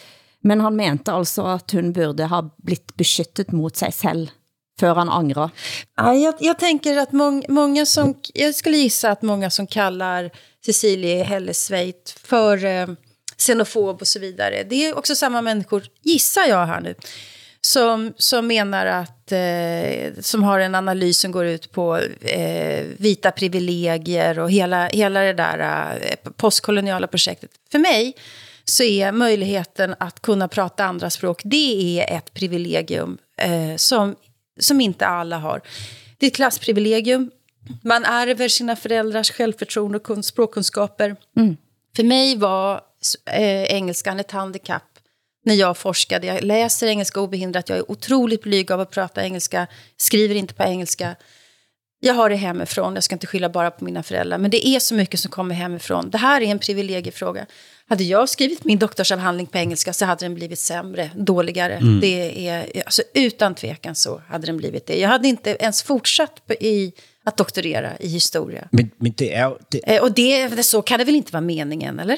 men 0.44 0.62
han 0.62 0.76
mente 0.76 1.14
altså 1.14 1.46
at 1.56 1.72
hun 1.76 1.94
burde 1.96 2.28
ha 2.28 2.42
blitt 2.66 2.96
beskyttet 3.00 3.54
mot 3.56 3.78
sig 3.80 3.94
selv 3.96 4.34
för 4.80 4.96
han 4.96 5.10
angrar? 5.10 5.50
Ja, 5.98 6.14
jag, 6.14 6.36
jag 6.40 6.60
tänker 6.60 6.98
att 6.98 7.12
mång, 7.12 7.46
många 7.50 7.86
som, 7.86 8.16
jag 8.34 8.56
skulle 8.56 8.78
gissa 8.78 9.12
att 9.12 9.22
många 9.22 9.50
som 9.50 9.68
kallar 9.68 10.32
Cecilie 10.66 11.24
Hellesveit 11.24 12.20
för 12.24 12.66
eh, 12.66 12.88
xenofob 13.38 14.02
och 14.02 14.08
så 14.08 14.20
vidare, 14.20 14.64
det 14.64 14.76
är 14.76 14.98
också 14.98 15.16
samma 15.16 15.42
människor, 15.42 15.84
gissar 16.02 16.46
jag 16.48 16.66
här 16.66 16.82
nu, 16.82 16.96
som, 17.62 18.14
som 18.18 18.48
menar 18.48 18.86
att, 18.86 19.32
eh, 19.32 20.22
som 20.22 20.44
har 20.44 20.60
en 20.60 20.76
analys 20.76 21.20
som 21.20 21.32
går 21.32 21.46
ut 21.46 21.72
på 21.72 21.98
eh, 22.22 22.86
vita 22.98 23.32
privilegier 23.32 24.40
och 24.40 24.52
hela, 24.52 24.88
hela 24.88 25.20
det 25.20 25.34
där 25.34 26.00
eh, 26.02 26.32
postkoloniala 26.32 27.08
projektet. 27.08 27.50
För 27.72 27.80
mig 27.80 28.16
så 28.66 28.84
är 28.84 29.12
möjligheten 29.12 29.96
att 30.00 30.22
kunna 30.22 30.48
prata 30.48 30.86
andra 30.86 31.10
språk, 31.10 31.42
det 31.44 32.00
är 32.00 32.18
ett 32.18 32.34
privilegium 32.34 33.18
eh, 33.38 33.76
som 33.76 34.16
som 34.60 34.82
inte 34.82 35.08
alla 35.08 35.38
har. 35.38 35.62
Det 36.18 36.26
är 36.26 36.28
ett 36.28 36.36
klassprivilegium. 36.36 37.32
Man 37.82 38.06
ärver 38.06 38.48
sina 38.48 38.76
föräldrars 38.76 39.32
självförtroende 39.32 39.98
och 39.98 40.26
språkkunskaper. 40.26 41.16
Mm. 41.38 41.58
För 41.96 42.04
mig 42.04 42.38
var 42.38 42.82
eh, 43.32 43.64
engelskan 43.64 44.20
ett 44.20 44.32
handikapp 44.32 44.84
när 45.46 45.54
jag 45.54 45.78
forskade. 45.78 46.28
Jag 46.28 46.44
läser 46.44 46.88
engelska 46.88 47.20
obehindrat, 47.20 47.70
jag 47.70 47.78
är 47.78 47.92
otroligt 47.92 48.42
blyg 48.42 48.72
av 48.72 48.80
att 48.80 48.92
prata 48.92 49.24
engelska, 49.24 49.68
skriver 49.98 50.36
inte 50.36 50.54
på 50.54 50.64
engelska. 50.64 51.16
Jag 52.00 52.14
har 52.14 52.30
det 52.30 52.36
hemifrån, 52.36 52.96
jag 52.96 53.04
ska 53.04 53.16
inte 53.16 53.28
skylla 53.28 53.50
bara 53.50 53.72
på 53.72 53.86
mina 53.86 54.04
föräldrar, 54.04 54.38
men 54.38 54.52
det 54.52 54.68
är 54.68 54.80
så 54.80 54.96
mycket 54.96 55.20
som 55.20 55.32
kommer 55.32 55.56
hemifrån. 55.56 56.10
Det 56.10 56.18
här 56.18 56.42
är 56.42 56.46
en 56.46 56.60
privilegiefråga. 56.60 57.46
Hade 57.90 58.04
jag 58.04 58.30
skrivit 58.30 58.66
min 58.66 58.80
doktorsavhandling 58.80 59.48
på 59.48 59.58
engelska 59.58 59.94
så 59.94 60.06
hade 60.06 60.26
den 60.26 60.36
blivit 60.36 60.60
sämre, 60.60 61.10
dåligare. 61.16 61.74
Mm. 61.74 62.00
Det 62.00 62.48
är, 62.48 62.82
alltså, 62.86 63.02
utan 63.14 63.56
tvekan 63.56 63.96
så 63.96 64.22
hade 64.28 64.46
den 64.46 64.58
blivit 64.58 64.88
det. 64.88 65.00
Jag 65.00 65.10
hade 65.10 65.28
inte 65.28 65.58
ens 65.60 65.84
fortsatt 65.84 66.52
i 66.60 66.94
att 67.24 67.38
doktorera 67.38 67.98
i 68.00 68.08
historia. 68.08 68.68
Men, 68.72 68.90
men 68.98 69.14
det 69.18 69.34
är... 69.34 69.58
Det... 69.70 69.96
Eh, 69.96 70.04
och 70.04 70.12
det, 70.12 70.66
så 70.66 70.82
kan 70.82 71.00
det 71.00 71.06
väl 71.06 71.16
inte 71.16 71.32
vara 71.34 71.42
meningen, 71.42 72.00
eller? 72.00 72.18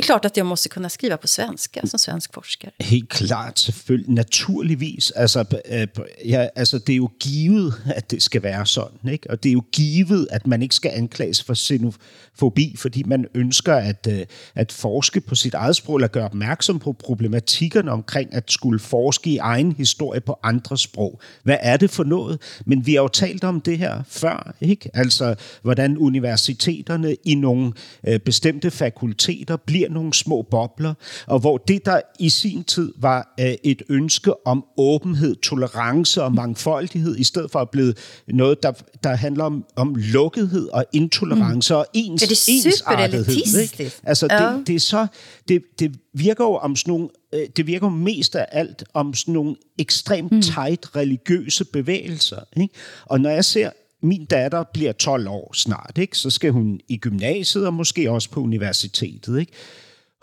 Det 0.00 0.04
är 0.04 0.06
klart 0.06 0.24
att 0.24 0.36
jag 0.36 0.46
måste 0.46 0.68
kunna 0.68 0.88
skriva 0.88 1.16
på 1.16 1.26
svenska 1.26 1.80
som 1.86 1.98
svensk 1.98 2.34
forskare. 2.34 2.70
Helt 2.80 3.08
klart, 3.08 3.58
selvfølgelig. 3.58 4.14
Naturligvis. 4.14 5.10
Altså, 5.10 5.44
øh, 5.70 5.86
ja, 6.24 6.48
altså, 6.56 6.78
det 6.78 6.92
er 6.92 6.96
jo 6.96 7.10
givet, 7.20 7.74
at 7.94 8.10
det 8.10 8.22
skal 8.22 8.42
være 8.42 8.66
sådan. 8.66 9.12
Ikke? 9.12 9.30
Og 9.30 9.42
det 9.42 9.48
er 9.48 9.52
jo 9.52 9.62
givet, 9.72 10.28
at 10.30 10.46
man 10.46 10.62
ikke 10.62 10.74
skal 10.74 10.90
anklages 10.94 11.42
for 11.42 11.54
xenofobi, 11.54 12.76
fordi 12.78 13.02
man 13.02 13.26
ønsker 13.34 13.74
at, 13.74 14.06
øh, 14.10 14.26
at 14.54 14.72
forske 14.72 15.20
på 15.20 15.34
sit 15.34 15.54
eget 15.54 15.76
sprog, 15.76 15.96
eller 15.96 16.08
gøre 16.08 16.24
opmærksom 16.24 16.78
på 16.78 16.92
problematikkerne 16.92 17.90
omkring 17.90 18.34
at 18.34 18.52
skulle 18.52 18.80
forske 18.80 19.30
i 19.30 19.36
egen 19.36 19.72
historie 19.72 20.20
på 20.20 20.38
andre 20.42 20.78
sprog. 20.78 21.20
Hvad 21.42 21.56
er 21.60 21.76
det 21.76 21.90
for 21.90 22.04
noget? 22.04 22.40
Men 22.66 22.86
vi 22.86 22.94
har 22.94 23.02
jo 23.02 23.08
talt 23.08 23.44
om 23.44 23.60
det 23.60 23.78
her 23.78 24.02
før, 24.08 24.54
ikke? 24.60 24.90
Altså, 24.94 25.34
hvordan 25.62 25.98
universiteterne 25.98 27.16
i 27.24 27.34
nogle 27.34 27.72
øh, 28.06 28.20
bestemte 28.20 28.70
fakulteter 28.70 29.56
bliver 29.56 29.89
nogle 29.90 30.14
små 30.14 30.42
bobler, 30.50 30.94
og 31.26 31.38
hvor 31.38 31.58
det, 31.58 31.84
der 31.84 32.00
i 32.18 32.28
sin 32.28 32.64
tid 32.64 32.92
var 32.96 33.34
øh, 33.40 33.54
et 33.64 33.82
ønske 33.88 34.46
om 34.46 34.64
åbenhed, 34.76 35.36
tolerance 35.36 36.22
og 36.22 36.32
mangfoldighed, 36.32 37.16
i 37.16 37.24
stedet 37.24 37.50
for 37.50 37.58
at 37.58 37.70
blive 37.70 37.94
noget, 38.28 38.62
der, 38.62 38.72
der 39.04 39.14
handler 39.14 39.44
om, 39.44 39.64
om 39.76 39.94
lukkethed 39.94 40.68
og 40.68 40.84
intolerance 40.92 41.74
mm. 41.74 41.78
og 41.78 41.86
ens, 41.92 42.22
ja, 42.22 42.26
det 42.26 42.48
er 42.48 42.68
ensartethed. 42.68 43.60
Ikke? 43.60 43.92
Altså, 44.02 44.28
ja. 44.30 44.52
det, 44.56 44.66
det, 44.66 44.74
er 44.74 44.80
så, 44.80 45.06
det, 45.48 45.62
det 45.78 45.96
virker 46.14 46.44
jo 46.44 46.54
om 46.54 46.76
sådan 46.76 46.92
nogle, 46.92 47.08
øh, 47.34 47.48
det 47.56 47.66
virker 47.66 47.88
mest 47.88 48.36
af 48.36 48.46
alt 48.52 48.84
om 48.94 49.14
sådan 49.14 49.34
nogle 49.34 49.56
ekstremt 49.78 50.32
mm. 50.32 50.42
tight 50.42 50.96
religiøse 50.96 51.64
bevægelser. 51.64 52.40
Ikke? 52.56 52.74
Og 53.06 53.20
når 53.20 53.30
jeg 53.30 53.44
ser 53.44 53.70
min 54.02 54.24
datter 54.24 54.64
bliver 54.74 54.92
12 54.92 55.28
år 55.28 55.50
snart, 55.54 55.98
ikke? 55.98 56.18
så 56.18 56.30
skal 56.30 56.52
hun 56.52 56.80
i 56.88 56.96
gymnasiet 56.96 57.66
og 57.66 57.74
måske 57.74 58.10
også 58.10 58.30
på 58.30 58.40
universitetet. 58.40 59.40
Ikke? 59.40 59.52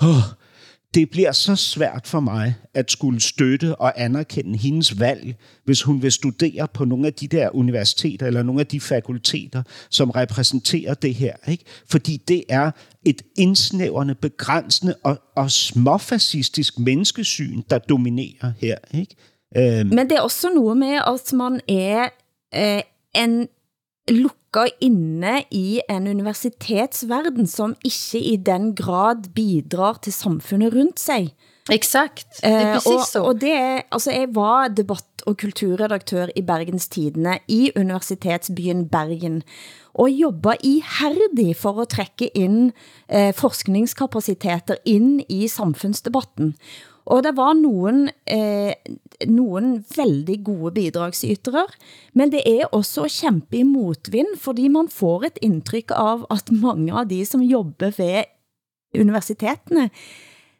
Oh, 0.02 0.24
det 0.94 1.10
bliver 1.10 1.32
så 1.32 1.56
svært 1.56 2.08
for 2.08 2.20
mig 2.20 2.56
at 2.74 2.92
skulle 2.92 3.22
støtte 3.22 3.76
og 3.76 4.02
anerkende 4.02 4.58
hendes 4.58 5.00
valg, 5.00 5.36
hvis 5.66 5.82
hun 5.82 6.02
vil 6.02 6.12
studere 6.12 6.68
på 6.74 6.86
nogle 6.86 7.08
af 7.08 7.14
de 7.14 7.28
der 7.28 7.56
universiteter 7.56 8.28
eller 8.28 8.44
nogle 8.44 8.62
af 8.62 8.68
de 8.68 8.80
fakulteter, 8.80 9.64
som 9.90 10.10
repræsenterer 10.10 10.94
det 10.94 11.16
her. 11.16 11.34
Ikke? 11.48 11.64
Fordi 11.90 12.18
det 12.28 12.44
er 12.50 12.72
et 13.06 13.22
indsnævrende, 13.38 14.16
begrænsende 14.16 14.96
og, 15.04 15.18
og 15.36 15.52
småfascistisk 15.52 16.80
menneskesyn, 16.80 17.62
der 17.70 17.78
dominerer 17.78 18.52
her. 18.60 18.78
Ikke? 18.94 19.16
Um, 19.82 19.88
Men 19.88 20.10
det 20.10 20.12
er 20.12 20.22
også 20.22 20.50
noget 20.56 20.78
med, 20.78 21.00
at 21.08 21.34
man 21.34 21.62
er 21.70 22.10
øh, 22.56 22.82
en 23.24 23.48
lukka 24.12 24.68
inne 24.82 25.44
i 25.52 25.82
en 25.90 26.08
universitetsverden, 26.08 27.48
som 27.48 27.76
ikke 27.86 28.22
i 28.22 28.36
den 28.38 28.74
grad 28.76 29.30
bidrar 29.36 30.00
til 30.02 30.14
samfundet 30.14 30.74
rundt 30.74 31.00
sig. 31.00 31.34
Exakt, 31.70 32.42
det 32.42 32.48
är 32.48 32.68
Eh, 32.68 32.74
precis 32.74 32.92
og, 32.92 33.08
så. 33.08 33.24
Og 33.24 33.42
det 33.42 33.52
er, 33.52 33.82
altså 33.92 34.12
jeg 34.12 34.36
var 34.36 34.68
debatt- 34.68 35.24
og 35.28 35.38
kulturredaktør 35.38 36.28
i 36.36 36.42
Bergens 36.42 36.88
Tidene 36.88 37.40
i 37.48 37.72
universitetsbyen 37.76 38.90
Bergen, 38.90 39.44
og 39.94 40.10
jobba 40.10 40.56
ihærdig 40.64 41.56
for 41.56 41.82
at 41.82 41.90
trække 41.90 42.28
ind 42.38 42.72
eh, 43.10 43.34
forskningskapaciteter 43.34 44.76
ind 44.86 45.22
i 45.30 45.48
samfundsdebatten. 45.48 46.56
Og 47.08 47.24
der 47.24 47.32
var 47.32 47.54
nogen, 47.56 48.10
eh, 48.28 48.74
nogen 49.28 49.86
veldig 49.96 50.44
gode 50.46 50.74
bidragsytere, 50.76 51.68
men 52.14 52.32
det 52.32 52.42
er 52.46 52.66
også 52.76 53.08
kæmpe 53.08 53.58
i 53.58 53.64
motvind, 53.64 54.38
fordi 54.38 54.68
man 54.68 54.90
får 54.92 55.24
et 55.24 55.40
indtryk 55.42 55.92
av 55.96 56.26
at 56.30 56.52
mange 56.52 56.94
av 56.94 57.06
de 57.08 57.26
som 57.26 57.42
jobber 57.42 57.92
ved 57.98 58.24
universitetene, 59.00 59.90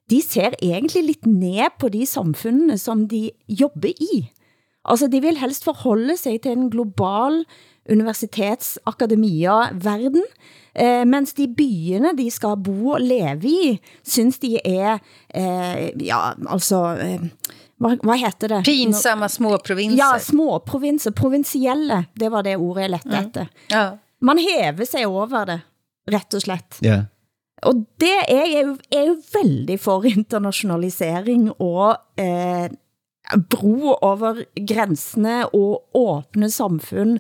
de 0.10 0.22
ser 0.24 0.56
egentlig 0.64 1.04
lidt 1.04 1.26
ned 1.28 1.68
på 1.80 1.90
de 1.92 2.06
samfundene, 2.06 2.78
som 2.78 3.08
de 3.08 3.32
jobber 3.50 3.90
i. 3.90 4.32
Altså, 4.88 5.08
de 5.12 5.20
vil 5.22 5.38
helst 5.38 5.64
forholde 5.68 6.18
sig 6.18 6.42
til 6.42 6.52
en 6.52 6.70
global 6.72 7.46
universitetsakademia-verden, 7.92 10.24
eh, 10.78 11.04
mens 11.06 11.34
de 11.34 11.48
byene, 11.58 12.14
de 12.18 12.30
skal 12.32 12.58
bo 12.64 12.94
og 12.96 13.02
leve 13.02 13.50
i, 13.50 13.74
synes 14.06 14.40
de 14.40 14.58
er, 14.64 15.00
eh, 15.30 15.90
ja, 16.06 16.22
altså, 16.50 16.84
eh, 17.02 17.28
hvad, 17.78 18.00
hvad 18.04 18.18
heter 18.18 18.48
det? 18.56 18.64
Pinsamma 18.66 19.30
små 19.30 19.58
provinser. 19.58 19.98
Ja, 19.98 20.20
små 20.20 20.60
provinser, 20.60 21.12
provincielle, 21.12 22.06
det 22.20 22.32
var 22.32 22.46
det 22.48 22.58
ordet 22.58 22.88
jeg 22.88 22.96
lette 22.96 23.20
efter. 23.20 23.54
Ja. 23.72 23.90
Man 24.22 24.40
hæver 24.42 24.86
sig 24.86 25.06
over 25.08 25.46
det, 25.46 25.60
rett 26.12 26.34
og 26.34 26.42
slett. 26.42 26.80
Ja. 26.82 27.04
Og 27.66 27.86
det 28.00 28.18
er 28.30 28.46
jeg 28.46 28.66
jo, 28.66 28.74
er 28.94 29.06
jo 29.08 29.16
veldig 29.34 29.80
for 29.82 30.06
internationalisering 30.06 31.50
og 31.58 31.98
eh, 32.20 32.70
bro 33.50 33.98
over 34.02 34.44
grænsene 34.68 35.50
og 35.50 35.84
åbne 35.94 36.50
samfund. 36.52 37.20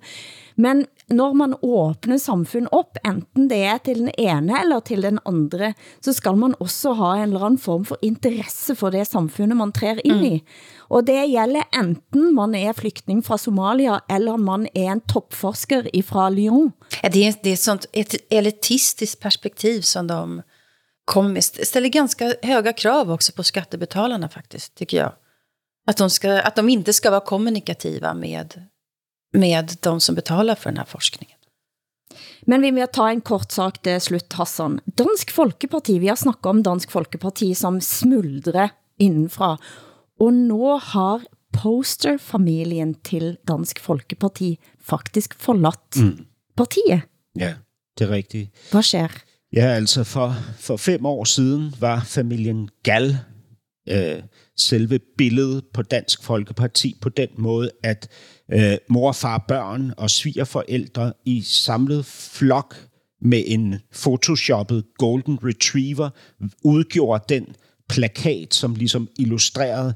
Men 0.55 0.85
når 1.09 1.33
man 1.33 1.53
åbner 1.61 2.17
samfund 2.17 2.67
op, 2.71 2.97
enten 3.05 3.49
det 3.49 3.59
er 3.63 3.77
til 3.77 3.99
den 3.99 4.09
ene 4.17 4.55
eller 4.61 4.79
til 4.79 5.03
den 5.03 5.19
andre, 5.25 5.73
så 6.01 6.13
skal 6.13 6.37
man 6.37 6.55
også 6.59 6.93
ha 6.93 7.13
en 7.15 7.29
eller 7.29 7.45
anden 7.45 7.59
form 7.59 7.85
for 7.85 7.99
interesse 8.01 8.75
for 8.75 8.89
det 8.89 9.07
samfundet 9.07 9.57
man 9.57 9.71
træder 9.71 10.01
ind 10.03 10.25
i. 10.25 10.43
Og 10.89 11.07
det 11.07 11.27
gælder 11.31 11.63
enten 11.79 12.35
man 12.35 12.55
er 12.55 12.73
flygtning 12.73 13.23
fra 13.25 13.37
Somalia, 13.37 13.99
eller 14.09 14.37
man 14.37 14.67
er 14.75 14.91
en 14.91 15.01
toppforsker 15.01 15.83
fra 16.03 16.29
Lyon. 16.29 16.73
Ja, 17.03 17.09
det, 17.09 17.27
är, 17.27 17.35
det 17.43 17.51
ett 17.51 17.59
sånt 17.59 17.85
ett 17.93 18.15
elitistiskt 18.29 19.19
perspektiv 19.19 19.81
som 19.81 20.07
de 20.07 20.41
kommer 21.05 21.29
med. 21.29 21.43
Ställer 21.43 21.89
ganska 21.89 22.33
höga 22.43 22.73
krav 22.73 23.11
också 23.11 23.31
på 23.31 23.43
skattebetalarna 23.43 24.29
faktiskt, 24.29 24.75
tycker 24.75 24.97
jag. 24.97 25.11
Att 25.87 25.97
de, 25.97 26.09
ska, 26.09 26.41
att 26.41 26.55
de 26.55 26.69
inte 26.69 26.93
ska 26.93 27.09
vara 27.09 27.21
kommunikativa 27.21 28.13
med, 28.13 28.61
med 29.33 29.71
de 29.81 29.99
som 29.99 30.15
betalar 30.15 30.55
för 30.55 30.69
den 30.69 30.77
här 30.77 30.85
forskningen. 30.85 31.37
Men 32.41 32.61
vi 32.61 32.71
må 32.71 32.85
ta 32.87 33.09
en 33.09 33.21
kort 33.21 33.51
sak 33.51 33.81
til 33.83 34.01
slut, 34.01 34.33
Hassan. 34.33 34.79
Dansk 34.85 35.31
Folkeparti, 35.35 35.97
vi 35.99 36.07
har 36.07 36.15
snakket 36.15 36.45
om 36.45 36.63
Dansk 36.63 36.91
Folkeparti 36.91 37.53
som 37.55 37.81
smuldre 37.81 38.69
indenfra. 38.99 39.57
Og 40.19 40.33
nå 40.33 40.77
har 40.93 41.25
posterfamilien 41.53 42.95
til 43.03 43.35
Dansk 43.47 43.79
Folkeparti 43.83 44.55
faktisk 44.79 45.35
forladt 45.39 45.99
mm. 45.99 46.25
partiet. 46.57 47.07
Ja, 47.35 47.53
det 47.97 48.07
er 48.07 48.11
rigtigt. 48.11 48.51
Hvad 48.71 48.83
sker? 48.83 49.23
Ja, 49.53 49.75
altså 49.75 50.03
for, 50.03 50.35
for 50.59 50.77
fem 50.77 51.05
år 51.05 51.23
siden 51.23 51.73
var 51.79 52.03
familien 52.03 52.69
Gal 52.83 53.17
øh, 53.89 54.23
selve 54.57 54.99
billedet 55.17 55.63
på 55.73 55.81
Dansk 55.81 56.23
Folkeparti 56.23 56.97
på 57.01 57.09
den 57.09 57.27
måde, 57.37 57.71
at 57.83 58.09
øh, 58.53 58.77
mor, 58.89 59.11
far, 59.11 59.45
børn 59.47 59.93
og 59.97 60.09
svigerforældre 60.09 61.13
i 61.25 61.41
samlet 61.41 62.05
flok 62.05 62.75
med 63.21 63.43
en 63.47 63.75
photoshoppet 63.93 64.83
Golden 64.97 65.39
Retriever 65.43 66.09
udgjorde 66.63 67.23
den 67.29 67.45
plakat, 67.89 68.53
som 68.53 68.75
ligesom 68.75 69.07
illustrerede 69.19 69.93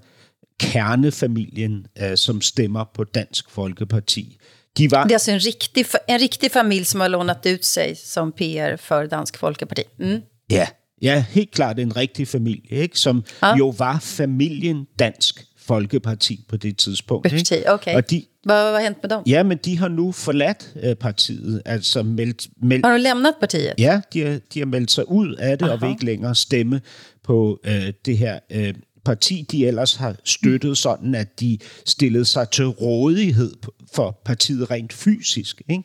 kernefamilien, 0.60 1.86
øh, 2.02 2.18
som 2.18 2.42
stemmer 2.42 2.86
på 2.96 3.04
Dansk 3.04 3.50
Folkeparti. 3.50 4.38
De 4.78 4.92
var, 4.92 5.04
Det 5.04 5.12
är 5.12 5.16
alltså 5.16 5.32
en 5.32 5.40
riktig, 5.40 5.86
fa- 5.86 6.06
en 6.08 6.20
riktig 6.20 6.52
familj 6.52 6.84
som 6.86 7.00
har 7.00 7.08
lånat 7.08 7.46
ut 7.46 7.66
sig 7.66 7.98
som 7.98 8.32
PR 8.32 8.76
för 8.78 9.06
Dansk 9.06 9.38
Folkeparti. 9.38 9.84
Mm. 10.00 10.22
Ja, 10.50 10.68
ja, 11.02 11.24
helt 11.30 11.52
klart 11.52 11.80
en 11.80 11.96
rigtig 11.98 12.28
familie, 12.28 12.70
ikke? 12.72 13.00
som 13.00 13.24
Ja. 13.44 13.56
jo 13.58 13.74
var 13.78 14.00
familien 14.00 14.88
Dansk 15.00 15.46
Folkeparti 15.58 16.46
på 16.50 16.58
det 16.58 16.78
tidspunkt. 16.78 17.30
Parti, 17.30 17.56
Ikke? 17.56 17.72
okej. 17.74 17.96
Og 17.96 18.12
de, 18.12 18.24
Vad 18.46 18.64
vad 18.64 18.74
har 18.74 18.82
hänt 18.82 18.98
med 19.04 19.10
dem? 19.10 19.20
ja, 19.28 19.44
men 19.44 19.58
de 19.58 19.78
har 19.78 19.88
nu 19.88 20.12
forladt 20.12 20.74
øh, 20.84 20.96
partiet, 20.96 21.62
altså 21.66 22.04
meldt, 22.04 22.48
meldt, 22.64 22.86
Har 22.86 22.94
de 22.94 23.00
lämnat 23.04 23.34
partiet? 23.40 23.74
ja, 23.78 24.02
de 24.14 24.22
har, 24.22 24.40
de 24.54 24.60
har 24.60 24.66
meldt 24.66 24.92
sig 24.92 25.10
ud 25.10 25.36
af 25.36 25.58
det, 25.58 25.66
Aha. 25.66 25.74
og 25.74 25.82
vil 25.82 25.90
ikke 25.90 26.06
længere 26.06 26.36
stemme 26.36 26.82
på 27.24 27.60
øh, 27.66 27.94
det 28.06 28.18
her 28.18 28.40
øh, 28.52 28.74
parti, 29.06 29.46
de 29.52 29.68
ellers 29.68 29.96
har 29.96 30.16
støttet 30.26 30.78
sådan, 30.78 31.16
at 31.16 31.40
de 31.40 31.58
stillede 31.86 32.26
sig 32.26 32.50
til 32.50 32.66
rådighed 32.68 33.54
for 33.94 34.22
partiet 34.26 34.72
rent 34.72 34.94
fysisk. 34.94 35.62
Ikke? 35.70 35.84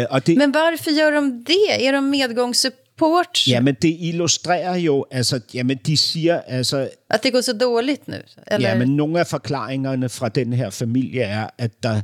Øh, 0.00 0.06
og 0.10 0.26
det, 0.26 0.36
Men 0.36 0.54
varför 0.54 0.90
gör 0.90 1.10
de 1.20 1.44
det? 1.46 1.86
Är 1.88 1.92
de 1.92 2.00
medgångssupport? 3.00 3.48
Jamen, 3.48 3.74
det 3.82 3.96
illustrerer 4.00 4.76
jo, 4.76 5.04
altså, 5.10 5.40
jamen, 5.54 5.78
de 5.86 5.96
siger, 5.96 6.40
altså, 6.40 6.88
Att 7.10 7.22
det 7.22 7.32
går 7.32 7.40
så 7.40 7.52
dåligt 7.52 8.08
nu? 8.08 8.14
Eller? 8.46 8.68
Ja, 8.68 8.78
men 8.78 8.96
nogle 8.96 9.20
af 9.20 9.26
forklaringerne 9.26 10.08
fra 10.08 10.28
den 10.28 10.52
her 10.52 10.70
familie 10.70 11.22
er, 11.22 11.46
at 11.58 11.82
der 11.82 12.00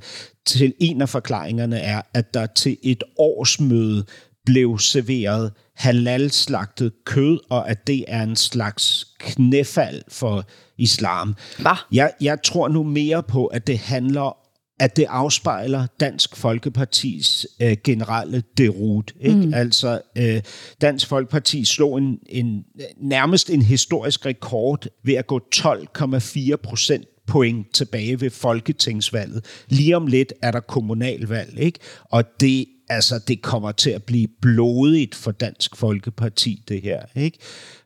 til 0.47 0.73
en 0.79 1.03
af 1.03 1.09
forklaringerne 1.09 1.79
er, 1.79 2.03
at 2.15 2.35
der 2.35 2.47
til 2.47 2.77
et 2.83 3.03
årsmøde 3.19 4.05
blev 4.47 4.79
serveret 4.79 5.53
halal-slagtet 5.75 6.93
kød, 7.05 7.39
og 7.51 7.71
at 7.71 7.87
det 7.87 8.05
er 8.09 8.23
en 8.23 8.37
slags 8.37 9.07
knæfald 9.19 10.03
for 10.09 10.45
islam. 10.79 11.37
Hva? 11.59 11.75
Jeg, 11.93 12.13
jeg 12.21 12.43
tror 12.43 12.69
nu 12.69 12.83
mere 12.83 13.23
på, 13.23 13.47
at 13.47 13.67
det 13.67 13.79
handler 13.79 14.37
at 14.81 14.97
det 14.97 15.07
afspejler 15.09 15.87
Dansk 16.01 16.37
Folkepartis 16.37 17.47
øh, 17.63 17.77
generelle 17.85 18.43
derut. 18.59 19.15
Ikke? 19.21 19.47
Mm. 19.47 19.55
Altså, 19.55 20.01
øh, 20.19 20.43
Dansk 20.81 21.09
Folkeparti 21.09 21.65
slog 21.65 21.99
en, 21.99 22.19
en, 22.27 22.65
nærmest 23.01 23.51
en 23.51 23.63
historisk 23.63 24.27
rekord 24.27 24.87
ved 25.05 25.15
at 25.15 25.27
gå 25.27 25.41
12,4 25.57 26.57
procent 26.57 27.07
point 27.27 27.75
tilbage 27.75 28.21
ved 28.21 28.31
folketingsvalget. 28.31 29.45
Lige 29.69 29.97
om 29.97 30.07
lidt 30.07 30.33
er 30.43 30.51
der 30.51 30.61
kommunalvalg, 30.61 31.59
ikke? 31.59 31.79
og 32.11 32.25
det 32.41 32.67
altså, 32.89 33.19
det 33.29 33.43
kommer 33.43 33.73
til 33.73 33.91
at 33.91 34.03
blive 34.03 34.29
blodigt 34.41 35.15
for 35.15 35.31
Dansk 35.31 35.77
Folkeparti, 35.77 36.63
det 36.69 36.83
her. 36.83 37.01
Ikke? 37.15 37.39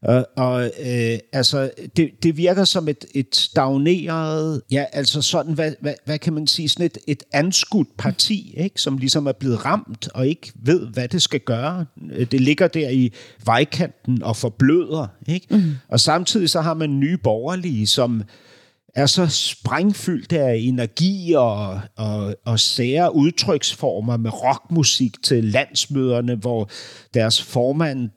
Og, 0.03 0.27
og 0.37 0.65
øh, 0.65 1.19
altså, 1.33 1.71
det, 1.97 2.11
det 2.23 2.37
virker 2.37 2.65
som 2.65 2.89
et, 2.89 3.05
et 3.15 3.37
stagneret, 3.37 4.63
ja, 4.71 4.85
altså 4.93 5.23
sådan, 5.23 5.53
hvad, 5.53 5.73
hvad, 5.81 5.95
hvad 6.05 6.19
kan 6.19 6.33
man 6.33 6.47
sige, 6.47 6.69
sådan 6.69 6.87
et, 6.87 6.99
et 7.07 7.23
anskudt 7.33 7.89
parti, 7.99 8.55
ikke? 8.57 8.81
som 8.81 8.99
ligesom 8.99 9.27
er 9.27 9.33
blevet 9.33 9.65
ramt 9.65 10.09
og 10.15 10.29
ikke 10.29 10.53
ved, 10.55 10.87
hvad 10.87 11.09
det 11.09 11.23
skal 11.23 11.41
gøre. 11.41 11.87
Det 12.31 12.41
ligger 12.41 12.69
der 12.69 12.91
i 12.91 13.13
vejkanten 13.45 14.23
og 14.23 14.37
forbløder. 14.37 15.07
Ikke? 15.29 15.47
Mm. 15.51 15.75
Og 15.89 16.01
samtidig 16.01 16.51
så 16.51 16.61
har 16.61 16.75
man 16.75 17.01
nye 17.01 17.17
borgerlige, 17.17 17.87
som 17.87 18.23
er 18.99 19.07
så 19.07 19.27
sprængfyldt 19.27 20.33
af 20.33 20.57
energi 20.57 21.33
og, 21.37 21.81
og, 21.97 22.35
og 22.45 22.61
sære 22.61 23.15
udtryksformer 23.15 24.17
med 24.17 24.31
rockmusik 24.45 25.23
til 25.23 25.45
landsmøderne, 25.45 26.35
hvor 26.35 26.71
deres 27.15 27.43
formand 27.43 28.11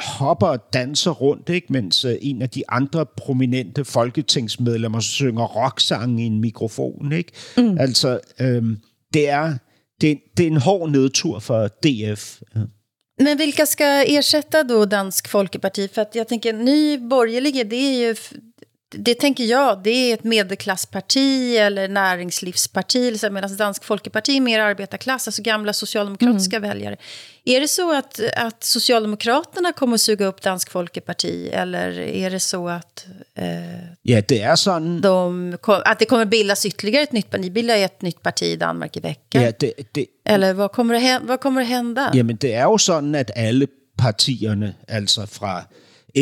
hopper 0.00 0.46
og 0.46 0.58
danser 0.72 1.10
rundt, 1.10 1.48
ikke? 1.48 1.72
mens 1.72 2.04
øh, 2.04 2.16
en 2.20 2.42
af 2.42 2.50
de 2.50 2.62
andre 2.68 3.06
prominente 3.16 3.84
folketingsmedlemmer 3.84 5.00
synger 5.00 5.44
rocksange 5.44 6.22
i 6.22 6.26
en 6.26 6.40
mikrofon. 6.40 7.12
Ikke? 7.12 7.32
Mm. 7.56 7.78
Altså, 7.78 8.20
øhm, 8.40 8.78
det, 9.14 9.28
er, 9.28 9.56
det, 10.00 10.18
det 10.36 10.42
er 10.42 10.50
en 10.50 10.56
hård 10.56 10.90
nedtur 10.90 11.38
for 11.38 11.68
DF. 11.68 12.40
Ja. 12.54 12.60
Men 13.20 13.38
vilka 13.38 13.66
ska 13.66 13.84
ersätta 14.04 14.64
då 14.64 14.84
Dansk 14.84 15.28
Folkeparti? 15.28 15.88
För 15.88 16.02
att 16.02 16.14
jag 16.14 16.28
tänker, 16.28 16.52
ny 16.52 16.98
borgerliga, 16.98 17.64
det 17.64 17.76
är 17.76 18.08
ju... 18.08 18.14
Det 18.92 19.14
tänker 19.14 19.44
jag, 19.44 19.82
det 19.82 19.90
är 19.90 20.14
ett 20.14 20.24
medelklassparti 20.24 21.56
eller 21.56 21.88
näringslivsparti. 21.88 23.18
Medan 23.30 23.56
Dansk 23.56 23.84
Folkeparti 23.84 24.36
är 24.36 24.40
mer 24.40 24.60
arbetarklass, 24.60 25.28
alltså 25.28 25.42
gamla 25.42 25.72
socialdemokratiska 25.72 26.56
mm. 26.56 26.68
väljare. 26.68 26.96
Är 27.44 27.60
det 27.60 27.68
så 27.68 27.96
att, 27.96 28.20
att 28.36 28.64
Socialdemokraterna 28.64 29.72
kommer 29.72 29.94
att 29.94 30.00
suga 30.00 30.26
upp 30.26 30.42
Dansk 30.42 30.70
Folkeparti? 30.70 31.48
Eller 31.52 31.98
är 31.98 32.30
det 32.30 32.40
så 32.40 32.68
att... 32.68 33.06
Eh, 33.34 33.46
ja, 34.02 34.22
det 34.28 34.40
är 34.42 34.56
sådan... 34.56 35.00
De, 35.00 35.56
att 35.62 35.98
det 35.98 36.04
kommer 36.04 36.24
bildas 36.24 36.66
ytterligare 36.66 37.02
ett 37.02 37.12
nytt 37.12 37.30
parti? 37.30 37.40
Ni 37.40 37.50
bildar 37.50 37.76
ett 37.76 38.02
nytt 38.02 38.22
parti 38.22 38.42
i 38.42 38.56
Danmark 38.56 38.96
i 38.96 39.00
veckan. 39.00 39.42
Ja, 39.42 39.52
det, 39.58 39.72
det, 39.92 40.06
eller 40.24 40.54
vad 40.54 40.72
kommer, 40.72 40.94
det, 40.94 41.20
vad 41.22 41.40
kommer 41.40 41.62
att 41.62 41.68
hända? 41.68 42.10
Jamen, 42.14 42.36
det 42.36 42.52
er 42.52 42.62
jo 42.62 42.78
sådan, 42.78 43.14
at 43.14 43.30
alle 43.36 43.66
partierne, 43.98 44.74
altså 44.88 45.26
fra 45.26 45.64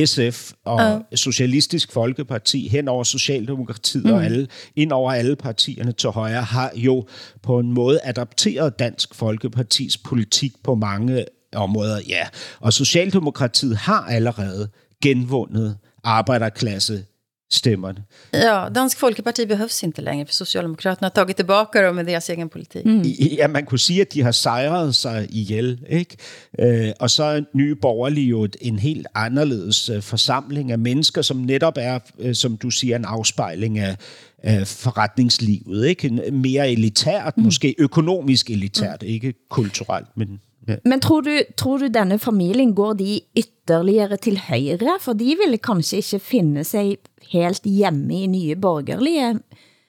SF 0.05 0.53
og 0.64 0.97
uh. 0.97 1.01
Socialistisk 1.14 1.93
Folkeparti 1.93 2.68
hen 2.68 2.89
over 2.89 3.05
Socialdemokratiet 3.05 4.05
mm. 4.05 4.12
og 4.12 4.24
alle, 4.24 4.47
ind 4.76 4.93
over 4.93 5.12
alle 5.12 5.36
partierne 5.36 5.93
til 5.93 6.11
højre, 6.11 6.43
har 6.43 6.72
jo 6.74 7.07
på 7.43 7.59
en 7.59 7.72
måde 7.72 8.01
adapteret 8.05 8.78
Dansk 8.78 9.14
Folkepartis 9.14 9.99
politik 9.99 10.53
på 10.64 10.74
mange 10.74 11.24
områder. 11.55 12.01
Ja, 12.09 12.26
og 12.61 12.72
Socialdemokratiet 12.72 13.76
har 13.76 14.01
allerede 14.01 14.68
genvundet 15.03 15.76
arbejderklasse 16.05 17.05
stemmerne. 17.51 18.05
Ja, 18.32 18.68
Dansk 18.74 18.99
Folkeparti 18.99 19.46
behövs 19.46 19.82
inte 19.82 20.03
längre, 20.03 20.26
för 20.26 20.34
Socialdemokraterna 20.34 21.07
har 21.07 21.11
tagit 21.11 21.36
tillbaka 21.36 21.82
dem 21.82 21.96
med 21.96 22.07
deras 22.07 22.28
egen 22.30 22.49
politik. 22.49 22.84
Mm. 22.84 23.03
Ja, 23.38 23.49
man 23.49 23.66
kunne 23.66 23.78
sige, 23.78 24.01
at 24.01 24.14
de 24.14 24.22
har 24.22 24.32
sejret 24.32 24.94
sig 24.94 25.26
ihjel, 25.30 25.78
ikke? 25.88 26.16
Øh, 26.59 26.92
og 27.01 27.11
så 27.11 27.22
er 27.22 27.40
Nye 27.55 27.74
Borgerlige 27.74 28.26
jo 28.26 28.49
en 28.61 28.78
helt 28.78 29.07
anderledes 29.14 29.88
øh, 29.88 30.03
forsamling 30.03 30.72
af 30.72 30.78
mennesker, 30.78 31.22
som 31.22 31.36
netop 31.36 31.74
er, 31.76 31.99
øh, 32.18 32.34
som 32.34 32.57
du 32.57 32.70
siger, 32.70 32.96
en 32.96 33.05
afspejling 33.05 33.78
af, 33.78 33.96
af 34.42 34.66
forretningslivet, 34.66 35.86
ikke? 35.86 36.11
Mere 36.32 36.72
elitært, 36.72 37.36
mm. 37.36 37.44
måske 37.44 37.74
økonomisk 37.78 38.51
elitært, 38.51 39.03
mm. 39.03 39.09
ikke 39.09 39.34
kulturelt, 39.51 40.09
men. 40.16 40.40
Men 40.85 41.01
tror 41.01 41.25
du, 41.27 41.33
tror 41.57 41.79
du 41.79 41.89
denne 41.93 42.19
familien 42.19 42.75
går 42.75 42.99
de 43.01 43.21
ytterligere 43.37 44.16
til 44.16 44.39
højre? 44.49 44.99
For 45.01 45.19
de 45.19 45.37
ville 45.41 45.59
kanskje 45.59 46.03
ikke 46.03 46.19
finde 46.25 46.64
sig 46.64 46.97
helt 47.33 47.64
hjemme 47.64 48.23
i 48.23 48.27
nye 48.27 48.57
borgerlige. 48.57 49.39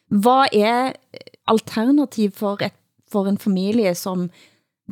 Hvad 0.10 0.56
er 0.56 0.94
alternativ 1.48 2.32
for, 2.36 2.62
et, 2.64 2.74
for 3.12 3.28
en 3.28 3.38
familie, 3.38 3.96
som 3.96 4.30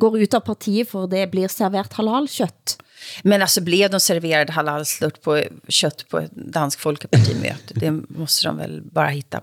går 0.00 0.18
ut 0.22 0.34
av 0.34 0.44
partiet, 0.46 0.88
for 0.88 1.10
det 1.10 1.30
blir 1.32 1.50
serveret 1.50 1.98
halal-kött? 1.98 2.78
Men 3.24 3.42
alltså 3.42 3.60
blev 3.60 3.90
de 3.90 4.00
serverade 4.00 4.52
halal-kött 4.52 5.20
på, 5.22 5.40
kött 5.68 6.04
på 6.10 6.18
et 6.18 6.32
dansk 6.54 6.80
folkepartimøte? 6.80 7.74
Det 7.80 7.92
måste 8.08 8.48
de 8.48 8.56
väl 8.58 8.80
bara 8.82 9.14
hitta 9.14 9.40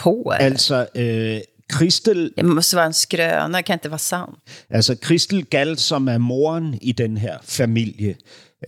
på? 0.00 0.32
Eller? 0.34 0.50
Altså, 0.50 0.86
øh, 0.94 1.40
Kristel... 1.72 2.32
Det 2.36 2.44
måste 2.44 2.76
vara 2.76 2.86
en 2.86 2.92
skrøne, 2.92 3.56
det 3.56 3.64
kan 3.64 3.74
ikke 3.74 3.90
være 3.90 3.98
sandt. 3.98 4.38
Altså, 4.70 4.94
Kristel 4.94 5.44
Gall, 5.44 5.78
som 5.78 6.08
er 6.08 6.18
moren 6.18 6.78
i 6.82 6.92
den 6.92 7.16
her 7.16 7.38
familie, 7.42 8.16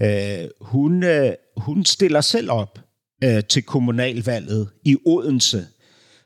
øh, 0.02 0.48
hun, 0.60 1.02
øh, 1.02 1.32
hun 1.56 1.84
stiller 1.84 2.20
selv 2.20 2.50
op 2.50 2.78
øh, 3.24 3.42
til 3.48 3.62
kommunalvalget 3.62 4.68
i 4.84 4.96
Odense. 5.06 5.66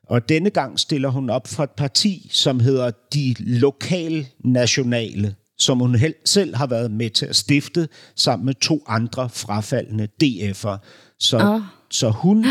Og 0.09 0.29
denne 0.29 0.51
gang 0.51 0.81
stiller 0.81 1.09
hun 1.09 1.31
op 1.31 1.47
for 1.47 1.63
et 1.63 1.71
parti, 1.71 2.29
som 2.33 2.61
hedder 2.61 2.91
De 3.15 3.35
Lokal 3.39 4.27
Nationale, 4.45 5.35
som 5.59 5.79
hun 5.79 5.97
selv 6.25 6.57
har 6.57 6.67
været 6.67 6.91
med 6.91 7.11
til 7.11 7.27
at 7.27 7.37
stifte 7.37 7.89
sammen 8.17 8.47
med 8.47 8.55
to 8.55 8.85
andre 8.87 9.29
frafaldende 9.29 10.09
DF'er. 10.25 10.79
Så, 11.19 11.39
oh. 11.39 11.61
så 11.91 12.11
hun 12.11 12.47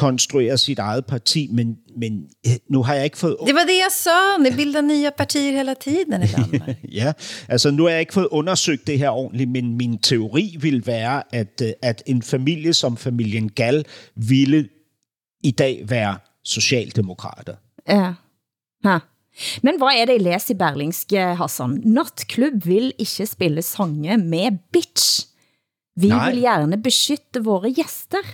konstruere 0.00 0.58
sit 0.58 0.78
eget 0.78 1.06
parti, 1.06 1.48
men, 1.52 1.76
men 1.96 2.12
øh, 2.46 2.52
nu 2.68 2.82
har 2.82 2.94
jeg 2.94 3.04
ikke 3.04 3.18
fået... 3.18 3.36
Det 3.46 3.54
var 3.54 3.60
det, 3.60 3.76
jeg 3.84 3.92
sa. 3.92 4.16
Ni 4.42 4.50
bildar 4.56 4.80
nya 4.80 5.10
partier 5.10 5.56
hela 5.56 5.74
tiden 5.74 6.22
i 6.22 6.26
Danmark. 6.36 6.76
ja, 7.00 7.12
altså 7.48 7.70
nu 7.70 7.82
har 7.82 7.90
jeg 7.90 8.00
ikke 8.00 8.12
fået 8.12 8.28
undersøgt 8.30 8.86
det 8.86 8.98
her 8.98 9.10
ordentligt, 9.10 9.50
men 9.50 9.76
min 9.76 9.98
teori 9.98 10.56
vil 10.60 10.86
være, 10.86 11.22
at, 11.34 11.62
øh, 11.62 11.72
at 11.82 12.02
en 12.06 12.22
familie 12.22 12.74
som 12.74 12.96
familien 12.96 13.48
Gal 13.48 13.84
ville 14.16 14.68
i 15.44 15.50
dag 15.50 15.84
være 15.88 16.18
socialdemokrater. 16.44 17.54
Ja. 17.88 18.12
Ha. 18.84 18.98
Men 19.62 19.78
hvad 19.78 20.00
er 20.00 20.04
det, 20.04 20.14
I 20.14 20.22
læser 20.22 20.54
i 20.54 20.58
Berlingske, 20.58 21.18
Hassan? 21.18 21.80
Natklub 21.84 22.66
vil 22.66 22.92
ikke 22.98 23.26
spille 23.26 23.62
sange 23.62 24.16
med 24.16 24.58
bitch. 24.72 25.26
Vi 25.96 26.08
Nej. 26.08 26.30
vil 26.30 26.40
gerne 26.40 26.82
beskytte 26.82 27.44
våre 27.44 27.72
gæster. 27.72 28.24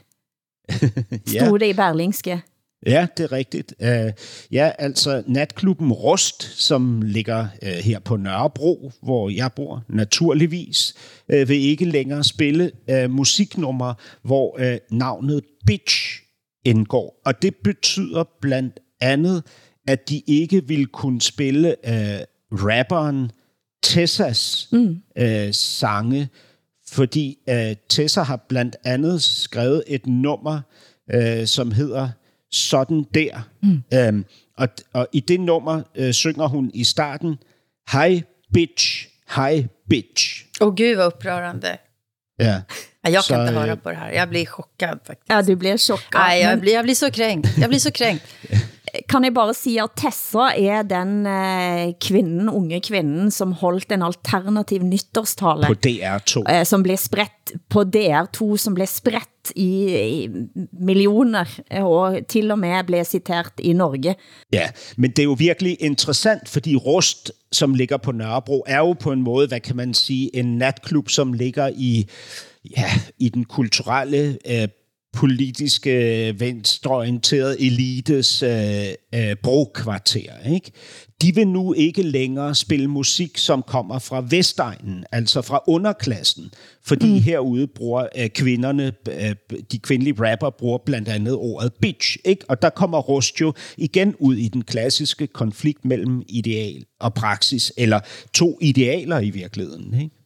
Stod 0.71 1.33
ja. 1.35 1.59
det 1.59 1.67
i 1.67 1.73
Berlingske? 1.73 2.43
Ja, 2.87 3.07
det 3.17 3.25
er 3.25 3.33
rigtigt. 3.33 3.75
Uh, 3.81 4.11
ja, 4.53 4.71
altså 4.79 5.23
natklubben 5.27 5.93
Rust, 5.93 6.43
som 6.43 7.03
ligger 7.03 7.47
uh, 7.63 7.69
her 7.69 7.99
på 7.99 8.17
Nørrebro, 8.17 8.93
hvor 9.03 9.29
jeg 9.29 9.51
bor 9.57 9.85
naturligvis, 9.89 10.95
uh, 11.33 11.49
vil 11.49 11.61
ikke 11.61 11.85
længere 11.85 12.25
spille 12.25 12.71
uh, 12.93 13.11
musiknummer, 13.11 13.95
hvor 14.23 14.59
uh, 14.61 14.99
navnet 14.99 15.45
Bitch 15.67 16.23
indgår. 16.65 17.21
Og 17.25 17.43
det 17.43 17.57
betyder 17.65 18.25
blandt 18.41 18.81
andet, 19.01 19.43
at 19.89 20.09
de 20.09 20.23
ikke 20.27 20.69
vil 20.69 20.87
kunne 20.87 21.23
spille 21.23 21.75
uh, 21.85 21.93
rapperen 22.67 23.31
Tessas 23.83 24.69
mm. 24.73 24.97
uh, 25.21 25.27
sange, 25.53 26.29
fordi 26.97 27.39
øh, 27.49 27.77
Tessa 27.89 28.23
har 28.23 28.37
blandt 28.49 28.77
andet 28.85 29.23
skrevet 29.23 29.83
et 29.87 30.07
nummer, 30.07 30.61
øh, 31.15 31.47
som 31.47 31.73
hedder 31.73 32.09
Sådan 32.51 33.07
der. 33.15 33.49
Mm. 33.63 33.83
Øhm, 33.95 34.25
og, 34.59 34.69
og 34.93 35.09
i 35.13 35.21
det 35.21 35.41
nummer 35.41 35.83
øh, 35.95 36.13
synger 36.13 36.47
hun 36.47 36.71
i 36.75 36.85
starten, 36.85 37.37
Hej 37.93 38.23
bitch, 38.55 39.09
hej 39.29 39.67
bitch. 39.91 40.45
Åh 40.61 40.69
oh, 40.69 40.75
gud, 40.75 40.97
vad 40.97 41.07
upprörande. 41.07 41.77
Ja. 42.39 42.63
Jag 43.03 43.13
kan 43.13 43.23
så, 43.23 43.41
inte 43.41 43.53
höra 43.53 43.73
øh, 43.73 43.79
på 43.79 43.91
det 43.91 43.97
här. 43.97 44.13
Jag 44.13 44.29
blir 44.29 44.47
chockad 44.47 44.99
faktiskt. 45.07 45.29
Ja, 45.29 45.43
du 45.43 45.57
blir 45.57 45.79
chockad. 45.79 46.21
Nej, 46.21 46.43
jag 46.43 46.61
blir, 46.61 46.73
jag 46.73 46.85
blir 46.85 46.95
så 46.95 47.11
kränkt. 47.11 47.59
Jag 47.59 47.69
blir 47.69 47.79
så 47.79 47.91
kränkt. 47.91 48.25
kan 49.09 49.25
jeg 49.25 49.35
bare 49.35 49.55
sige, 49.55 49.83
at 49.83 49.91
Tessa 49.97 50.51
er 50.57 50.83
den 50.83 51.27
eh, 51.27 51.93
kvinden, 52.01 52.49
unge 52.49 52.81
kvinden, 52.81 53.31
som 53.31 53.53
holdt 53.53 53.93
en 53.93 54.03
alternativ 54.03 54.83
nytårstale. 54.83 55.67
På 55.67 55.75
DR2. 55.87 56.43
Eh, 56.53 56.65
som 56.67 56.83
blev 56.83 56.97
spredt 56.97 57.55
på 57.69 57.85
DR2, 57.97 58.57
som 58.57 58.75
blev 58.75 58.87
spredt 58.87 59.53
i, 59.57 59.97
i 59.97 60.29
millioner, 60.73 61.45
og 61.71 62.19
til 62.29 62.51
og 62.51 62.59
med 62.59 62.85
blev 62.85 63.05
citeret 63.05 63.53
i 63.59 63.73
Norge. 63.73 64.15
Ja, 64.53 64.71
men 64.97 65.11
det 65.11 65.19
er 65.19 65.25
jo 65.25 65.37
virkelig 65.39 65.77
interessant, 65.81 66.49
fordi 66.49 66.77
Rust, 66.77 67.33
som 67.53 67.75
ligger 67.75 67.97
på 67.97 68.13
Nørrebro, 68.13 68.65
er 68.67 68.79
jo 68.79 68.93
på 68.93 69.13
en 69.13 69.23
måde, 69.23 69.49
hvad 69.49 69.61
kan 69.61 69.77
man 69.77 69.95
sige, 69.95 70.37
en 70.37 70.59
natklub, 70.59 71.09
som 71.09 71.33
ligger 71.33 71.71
i, 71.77 72.07
ja, 72.77 72.91
i 73.19 73.29
den 73.29 73.45
kulturelle 73.45 74.39
øh, 74.51 74.69
politiske 75.17 76.35
venstreorienterede 76.41 77.61
elites 77.61 78.43
øh, 78.43 78.87
øh, 79.15 79.37
brokvarter. 79.43 80.49
Ikke? 80.53 80.73
De 81.23 81.35
vil 81.35 81.49
nu 81.49 81.73
ikke 81.73 82.03
længere 82.03 82.55
spille 82.55 82.89
musik, 82.89 83.39
som 83.39 83.63
kommer 83.63 83.99
fra 83.99 84.25
Vestegnen, 84.31 85.05
altså 85.13 85.43
fra 85.43 85.61
underklassen, 85.67 86.51
fordi 86.85 87.13
mm. 87.13 87.21
herude 87.21 87.67
bruger 87.67 88.07
øh, 88.19 88.29
kvinderne, 88.29 88.93
øh, 89.11 89.35
de 89.73 89.79
kvindelige 89.79 90.31
rapper 90.31 90.51
bruger 90.51 90.79
blandt 90.87 91.09
andet 91.09 91.35
ordet 91.35 91.73
bitch, 91.81 92.17
ikke? 92.25 92.45
og 92.49 92.63
der 92.63 92.71
kommer 92.71 92.99
Rust 92.99 93.41
jo 93.41 93.53
igen 93.79 94.15
ud 94.19 94.37
i 94.37 94.49
den 94.49 94.63
klassiske 94.63 95.27
konflikt 95.27 95.85
mellem 95.85 96.23
ideal 96.29 96.85
og 97.01 97.15
praksis, 97.15 97.73
eller 97.77 98.01
to 98.35 98.59
idealer 98.63 99.21
i 99.21 99.31
virkeligheden. 99.31 100.01
Ikke? 100.01 100.26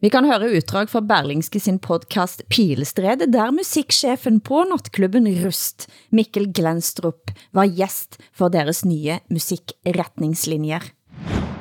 Vi 0.00 0.08
kan 0.12 0.26
høre 0.28 0.50
utdrag 0.56 0.90
fra 0.92 1.00
Berlingske 1.00 1.60
sin 1.60 1.78
podcast 1.82 2.42
Pilestred, 2.50 3.26
der 3.32 3.50
musikchefen 3.50 4.40
på 4.40 4.64
nattklubben 4.70 5.26
Rust, 5.44 5.88
Mikkel 6.10 6.52
Glenstrup, 6.54 7.32
var 7.52 7.66
gæst 7.66 8.20
for 8.32 8.48
deres 8.48 8.84
nye 8.84 9.18
musikretningslinjer. 9.30 10.80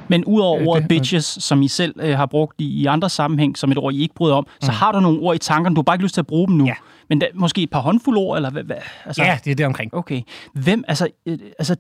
Men 0.08 0.26
udover 0.26 0.62
øh, 0.62 0.68
ordet 0.68 0.88
bitches, 0.88 1.26
som 1.26 1.62
I 1.62 1.68
selv 1.68 1.96
øh, 2.00 2.18
har 2.18 2.26
brugt 2.26 2.62
i, 2.62 2.82
i 2.82 2.86
andre 2.86 3.10
sammenhæng, 3.10 3.58
som 3.58 3.72
et 3.72 3.78
ord, 3.78 3.94
I 3.94 4.02
ikke 4.02 4.16
bryder 4.16 4.36
om, 4.36 4.44
mm. 4.44 4.66
så 4.66 4.72
har 4.72 4.92
du 4.92 5.00
nogle 5.00 5.20
ord 5.20 5.36
i 5.36 5.40
tankerne, 5.40 5.76
du 5.76 5.82
har 5.82 5.84
bare 5.84 5.96
ikke 5.96 6.06
lyst 6.06 6.14
til 6.14 6.22
at 6.22 6.28
bruge 6.28 6.48
dem 6.48 6.56
nu. 6.56 6.66
Ja. 6.66 6.76
Men 7.10 7.20
da, 7.20 7.28
måske 7.34 7.64
et 7.64 7.70
par 7.70 7.80
håndfulde 7.80 8.20
ord, 8.20 8.38
eller 8.38 8.50
hvad? 8.50 8.64
hvad 8.64 8.78
altså, 9.06 9.24
ja, 9.24 9.40
det 9.44 9.52
er 9.52 9.56
det 9.56 9.66
omkring. 9.66 9.94
Okay. 9.94 10.22
Hvem, 10.54 10.84
altså, 10.88 11.08
øh, 11.26 11.40
altså, 11.60 11.76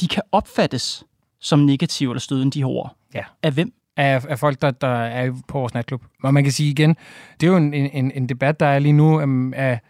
de 0.00 0.08
kan 0.08 0.22
opfattes 0.32 1.04
som 1.40 1.58
negative 1.58 2.12
eller 2.12 2.20
stødende, 2.20 2.50
de 2.52 2.58
her 2.58 2.66
ord. 2.66 2.96
Ja. 3.14 3.22
Af 3.42 3.52
hvem? 3.52 3.72
Af, 4.00 4.24
af 4.28 4.38
folk, 4.38 4.62
der, 4.62 4.70
der 4.70 5.02
er 5.02 5.32
på 5.48 5.58
vores 5.58 5.74
natklub. 5.74 6.02
Og 6.22 6.34
man 6.34 6.42
kan 6.42 6.52
sige 6.52 6.70
igen, 6.70 6.96
det 7.40 7.46
er 7.46 7.50
jo 7.50 7.56
en, 7.56 7.74
en, 7.74 8.12
en 8.14 8.28
debat, 8.28 8.60
der 8.60 8.66
er 8.66 8.78
lige 8.78 8.92
nu 8.92 9.22
um, 9.22 9.54
af, 9.56 9.80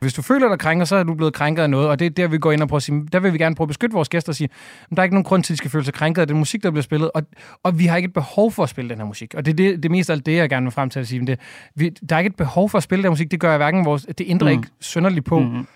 hvis 0.00 0.14
du 0.14 0.22
føler 0.22 0.48
dig 0.48 0.58
krænker, 0.58 0.84
så 0.84 0.96
er 0.96 1.02
du 1.02 1.14
blevet 1.14 1.34
krænket 1.34 1.62
af 1.62 1.70
noget, 1.70 1.88
og 1.88 1.98
det 1.98 2.06
er 2.06 2.10
der, 2.10 2.28
vi 2.28 2.38
går 2.38 2.52
ind 2.52 2.62
og 2.62 2.68
prøver 2.68 2.76
at 2.76 2.82
sige, 2.82 3.06
der 3.12 3.20
vil 3.20 3.32
vi 3.32 3.38
gerne 3.38 3.54
prøve 3.54 3.64
at 3.64 3.68
beskytte 3.68 3.94
vores 3.94 4.08
gæster 4.08 4.32
og 4.32 4.36
sige, 4.36 4.48
at 4.82 4.96
der 4.96 5.02
er 5.02 5.04
ikke 5.04 5.14
nogen 5.14 5.24
grund 5.24 5.42
til, 5.42 5.52
at 5.52 5.54
de 5.54 5.58
skal 5.58 5.70
føle 5.70 5.84
sig 5.84 5.94
krænket 5.94 6.20
af 6.20 6.26
den 6.28 6.36
musik, 6.36 6.62
der 6.62 6.70
bliver 6.70 6.82
spillet, 6.82 7.10
og, 7.14 7.22
og 7.62 7.78
vi 7.78 7.86
har 7.86 7.96
ikke 7.96 8.06
et 8.06 8.12
behov 8.12 8.52
for 8.52 8.62
at 8.62 8.68
spille 8.68 8.90
den 8.90 8.98
her 8.98 9.04
musik. 9.04 9.34
Og 9.34 9.46
det 9.46 9.52
er 9.52 9.56
det, 9.56 9.82
det 9.82 9.90
mest 9.90 10.10
af 10.10 10.14
alt 10.14 10.26
det, 10.26 10.36
jeg 10.36 10.48
gerne 10.48 10.64
vil 10.66 10.72
frem 10.72 10.90
til 10.90 11.00
at 11.00 11.08
sige. 11.08 11.18
Men 11.18 11.26
det, 11.26 11.40
vi, 11.74 11.88
der 11.88 12.16
er 12.16 12.20
ikke 12.20 12.28
et 12.28 12.36
behov 12.36 12.70
for 12.70 12.78
at 12.78 12.84
spille 12.84 13.02
den 13.02 13.04
her 13.04 13.10
musik, 13.10 13.30
det 13.30 13.40
gør 13.40 13.48
jeg 13.48 13.58
hverken 13.58 13.84
vores, 13.84 14.06
det 14.18 14.26
ændrer 14.28 14.48
mm. 14.48 14.58
ikke 14.58 14.68
sønderligt 14.80 15.26
på, 15.26 15.38
mm 15.38 15.66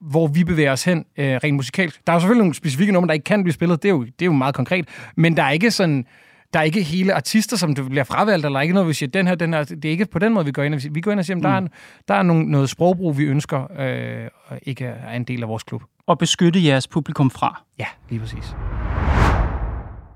hvor 0.00 0.26
vi 0.26 0.44
bevæger 0.44 0.72
os 0.72 0.84
hen 0.84 1.04
øh, 1.16 1.36
rent 1.44 1.56
musikalsk. 1.56 2.06
Der 2.06 2.12
er 2.12 2.16
jo 2.16 2.20
selvfølgelig 2.20 2.42
nogle 2.42 2.54
specifikke 2.54 2.92
numre, 2.92 3.06
der 3.06 3.12
ikke 3.12 3.24
kan 3.24 3.44
blive 3.44 3.54
spillet, 3.54 3.82
det 3.82 3.88
er, 3.88 3.92
jo, 3.92 4.04
det 4.04 4.22
er 4.22 4.26
jo 4.26 4.32
meget 4.32 4.54
konkret, 4.54 4.88
men 5.16 5.36
der 5.36 5.42
er 5.42 5.50
ikke 5.50 5.70
sådan, 5.70 6.06
der 6.52 6.58
er 6.58 6.62
ikke 6.62 6.82
hele 6.82 7.14
artister, 7.14 7.56
som 7.56 7.74
du 7.74 7.88
bliver 7.88 8.04
fravalgt, 8.04 8.46
eller 8.46 8.60
ikke 8.60 8.74
noget, 8.74 8.88
vi 8.88 8.94
siger, 8.94 9.10
den 9.10 9.26
her, 9.26 9.34
den 9.34 9.54
her, 9.54 9.64
det 9.64 9.84
er 9.84 9.90
ikke 9.90 10.06
på 10.06 10.18
den 10.18 10.32
måde, 10.32 10.44
vi 10.44 10.52
går 10.52 10.62
ind 10.62 10.74
og 10.74 10.80
siger, 10.80 10.92
vi 10.92 11.00
går 11.00 11.10
ind 11.10 11.20
og 11.20 11.26
siger, 11.26 11.36
mm. 11.36 11.42
der 11.42 11.48
er, 11.48 11.60
mm. 11.60 11.68
der 12.08 12.14
er 12.14 12.22
nogle, 12.22 12.44
noget 12.50 12.70
sprogbrug, 12.70 13.18
vi 13.18 13.24
ønsker, 13.24 13.80
øh, 13.80 14.28
og 14.46 14.58
ikke 14.62 14.84
er 14.84 15.12
en 15.12 15.24
del 15.24 15.42
af 15.42 15.48
vores 15.48 15.62
klub. 15.62 15.82
Og 16.06 16.18
beskytte 16.18 16.64
jeres 16.64 16.88
publikum 16.88 17.30
fra. 17.30 17.62
Ja, 17.78 17.86
lige 18.10 18.20
præcis. 18.20 18.54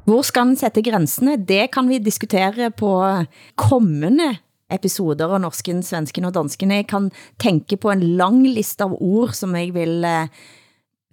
Hvor 0.05 0.23
skal 0.23 0.43
den 0.43 0.57
sætte 0.57 0.83
grænsene? 0.83 1.37
Det 1.49 1.71
kan 1.73 1.89
vi 1.89 1.99
diskutere 1.99 2.71
på 2.71 3.23
kommende 3.57 4.37
episoder 4.71 5.29
av 5.29 5.39
Norsken, 5.39 5.83
Svensken 5.83 6.25
og 6.25 6.35
Dansken. 6.35 6.71
Jeg 6.71 6.87
kan 6.87 7.11
tænke 7.39 7.77
på 7.77 7.91
en 7.91 8.03
lang 8.03 8.43
liste 8.49 8.85
av 8.85 8.97
ord, 9.01 9.37
som 9.37 9.55
jeg 9.57 9.75
vil 9.75 10.05
eh, 10.05 10.29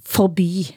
forby. 0.05 0.73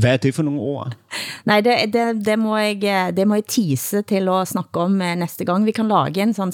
Hvad 0.00 0.12
er 0.12 0.16
det 0.16 0.34
for 0.34 0.42
nogle 0.42 0.60
ord? 0.60 0.96
Nej, 1.44 1.60
det, 1.60 1.74
det, 1.92 2.26
det, 2.26 2.38
må 2.38 2.56
jeg, 2.56 3.12
det 3.16 3.28
må 3.28 3.34
jeg 3.34 3.44
tease 3.48 4.02
til 4.02 4.28
at 4.28 4.48
snakke 4.48 4.80
om 4.80 5.00
eh, 5.02 5.16
næste 5.16 5.44
gang. 5.44 5.66
Vi 5.66 5.72
kan 5.72 5.88
lage 5.88 6.22
en 6.22 6.34
sådan 6.34 6.52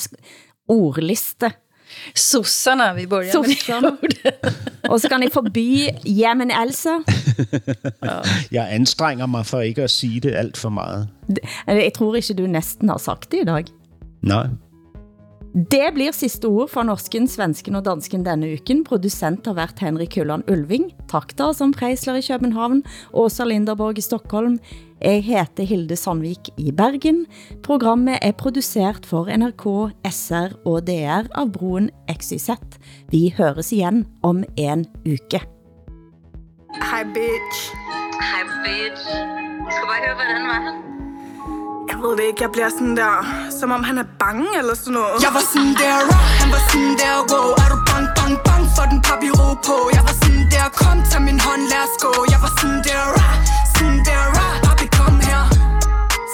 ordliste. 0.69 1.53
Sossarna, 2.15 2.93
vi 2.93 3.07
börjar 3.07 3.33
Sossarna. 3.33 3.91
Og 4.91 5.01
så 5.01 5.09
kan 5.09 5.23
jeg 5.23 5.31
forby 5.33 5.89
Jamen 6.05 6.51
Elsa. 6.51 6.99
Jeg 8.57 8.69
anstrenger 8.71 9.27
mig 9.27 9.47
for 9.47 9.61
ikke 9.61 9.83
at 9.83 9.91
sige 9.91 10.21
det 10.21 10.35
alt 10.35 10.57
for 10.57 10.69
meget. 10.69 11.09
Jeg 11.67 11.93
tror 11.97 12.15
ikke, 12.15 12.35
du 12.35 12.47
næsten 12.47 12.89
har 12.89 12.99
sagt 12.99 13.33
det 13.33 13.39
i 13.43 13.45
dag. 13.45 13.65
Nej. 14.23 14.47
Det 15.55 15.95
blir 15.97 16.13
sidste 16.13 16.49
ord 16.51 16.69
for 16.69 16.85
norsken, 16.85 17.25
svensken 17.31 17.79
og 17.79 17.87
dansken 17.87 18.25
denne 18.27 18.51
uken. 18.53 18.83
Producent 18.85 19.47
har 19.49 19.57
været 19.57 19.81
Henrik 19.81 20.13
Kulland 20.13 20.45
Ulving, 20.51 20.91
takter 21.09 21.55
som 21.57 21.73
Preisler 21.73 22.19
i 22.21 22.25
København, 22.27 22.83
Åsa 23.17 23.47
Linderborg 23.49 23.99
i 23.99 24.05
Stockholm. 24.05 24.59
Jeg 25.01 25.25
heter 25.25 25.65
Hilde 25.65 25.97
Sandvik 25.97 26.51
i 26.59 26.73
Bergen. 26.73 27.25
Programmet 27.63 28.19
er 28.23 28.33
produceret 28.33 29.07
for 29.07 29.31
NRK, 29.33 29.95
SR 30.05 30.59
og 30.67 30.85
DR 30.87 31.31
av 31.33 31.49
Broen 31.55 31.89
XYZ. 32.13 32.51
Vi 33.09 33.33
høres 33.39 33.73
igen 33.73 34.05
om 34.23 34.45
en 34.57 34.85
uke. 35.07 35.41
Hej, 36.77 37.05
bitch. 37.15 37.73
Hej, 38.21 38.45
bitch. 38.67 39.09
Skal 39.73 39.89
bare 39.89 40.05
høre, 40.05 40.15
hvordan 40.15 40.49
var? 40.53 40.98
Jeg 41.91 41.99
ved 42.03 42.13
det 42.19 42.25
ikke, 42.31 42.43
jeg 42.47 42.51
bliver 42.57 42.71
sådan 42.79 42.97
der, 42.97 43.15
som 43.61 43.69
om 43.77 43.83
han 43.89 43.97
er 43.99 44.09
bange 44.25 44.47
eller 44.61 44.75
sådan 44.83 44.93
noget. 44.99 45.17
Jeg 45.27 45.33
var 45.37 45.45
sådan 45.53 45.75
der 45.83 45.97
raw, 46.11 46.25
han 46.41 46.49
var 46.55 46.63
sådan 46.71 46.95
der 47.03 47.15
wow. 47.31 47.49
Er 47.63 47.69
du 47.73 47.79
bang, 47.89 48.07
bang, 48.19 48.35
bang 48.47 48.65
for 48.77 48.85
den 48.93 49.01
papiro 49.09 49.47
på? 49.69 49.77
Jeg 49.97 50.03
var 50.09 50.15
sådan 50.23 50.45
der, 50.55 50.67
kom, 50.81 50.97
tag 51.11 51.23
min 51.29 51.39
hånd, 51.47 51.63
lad 51.73 51.83
os 51.87 51.95
gå. 52.05 52.13
Jeg 52.33 52.41
var 52.45 52.53
sådan 52.61 52.81
der 52.89 53.03
raw, 53.19 53.35
sådan 53.75 53.99
der 54.09 54.23
raw. 54.37 54.53
Papi, 54.67 54.87
kom 54.99 55.15
her. 55.29 55.43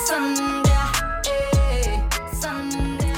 Sådan 0.09 0.37
der, 0.69 0.85
eh, 1.35 1.93
sådan 2.43 2.87
der. 3.01 3.17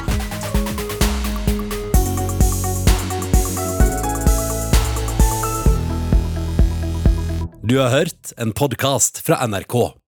Du 7.69 7.75
har 7.83 7.91
hørt 7.97 8.21
en 8.43 8.51
podcast 8.61 9.15
fra 9.27 9.37
NRK. 9.47 9.77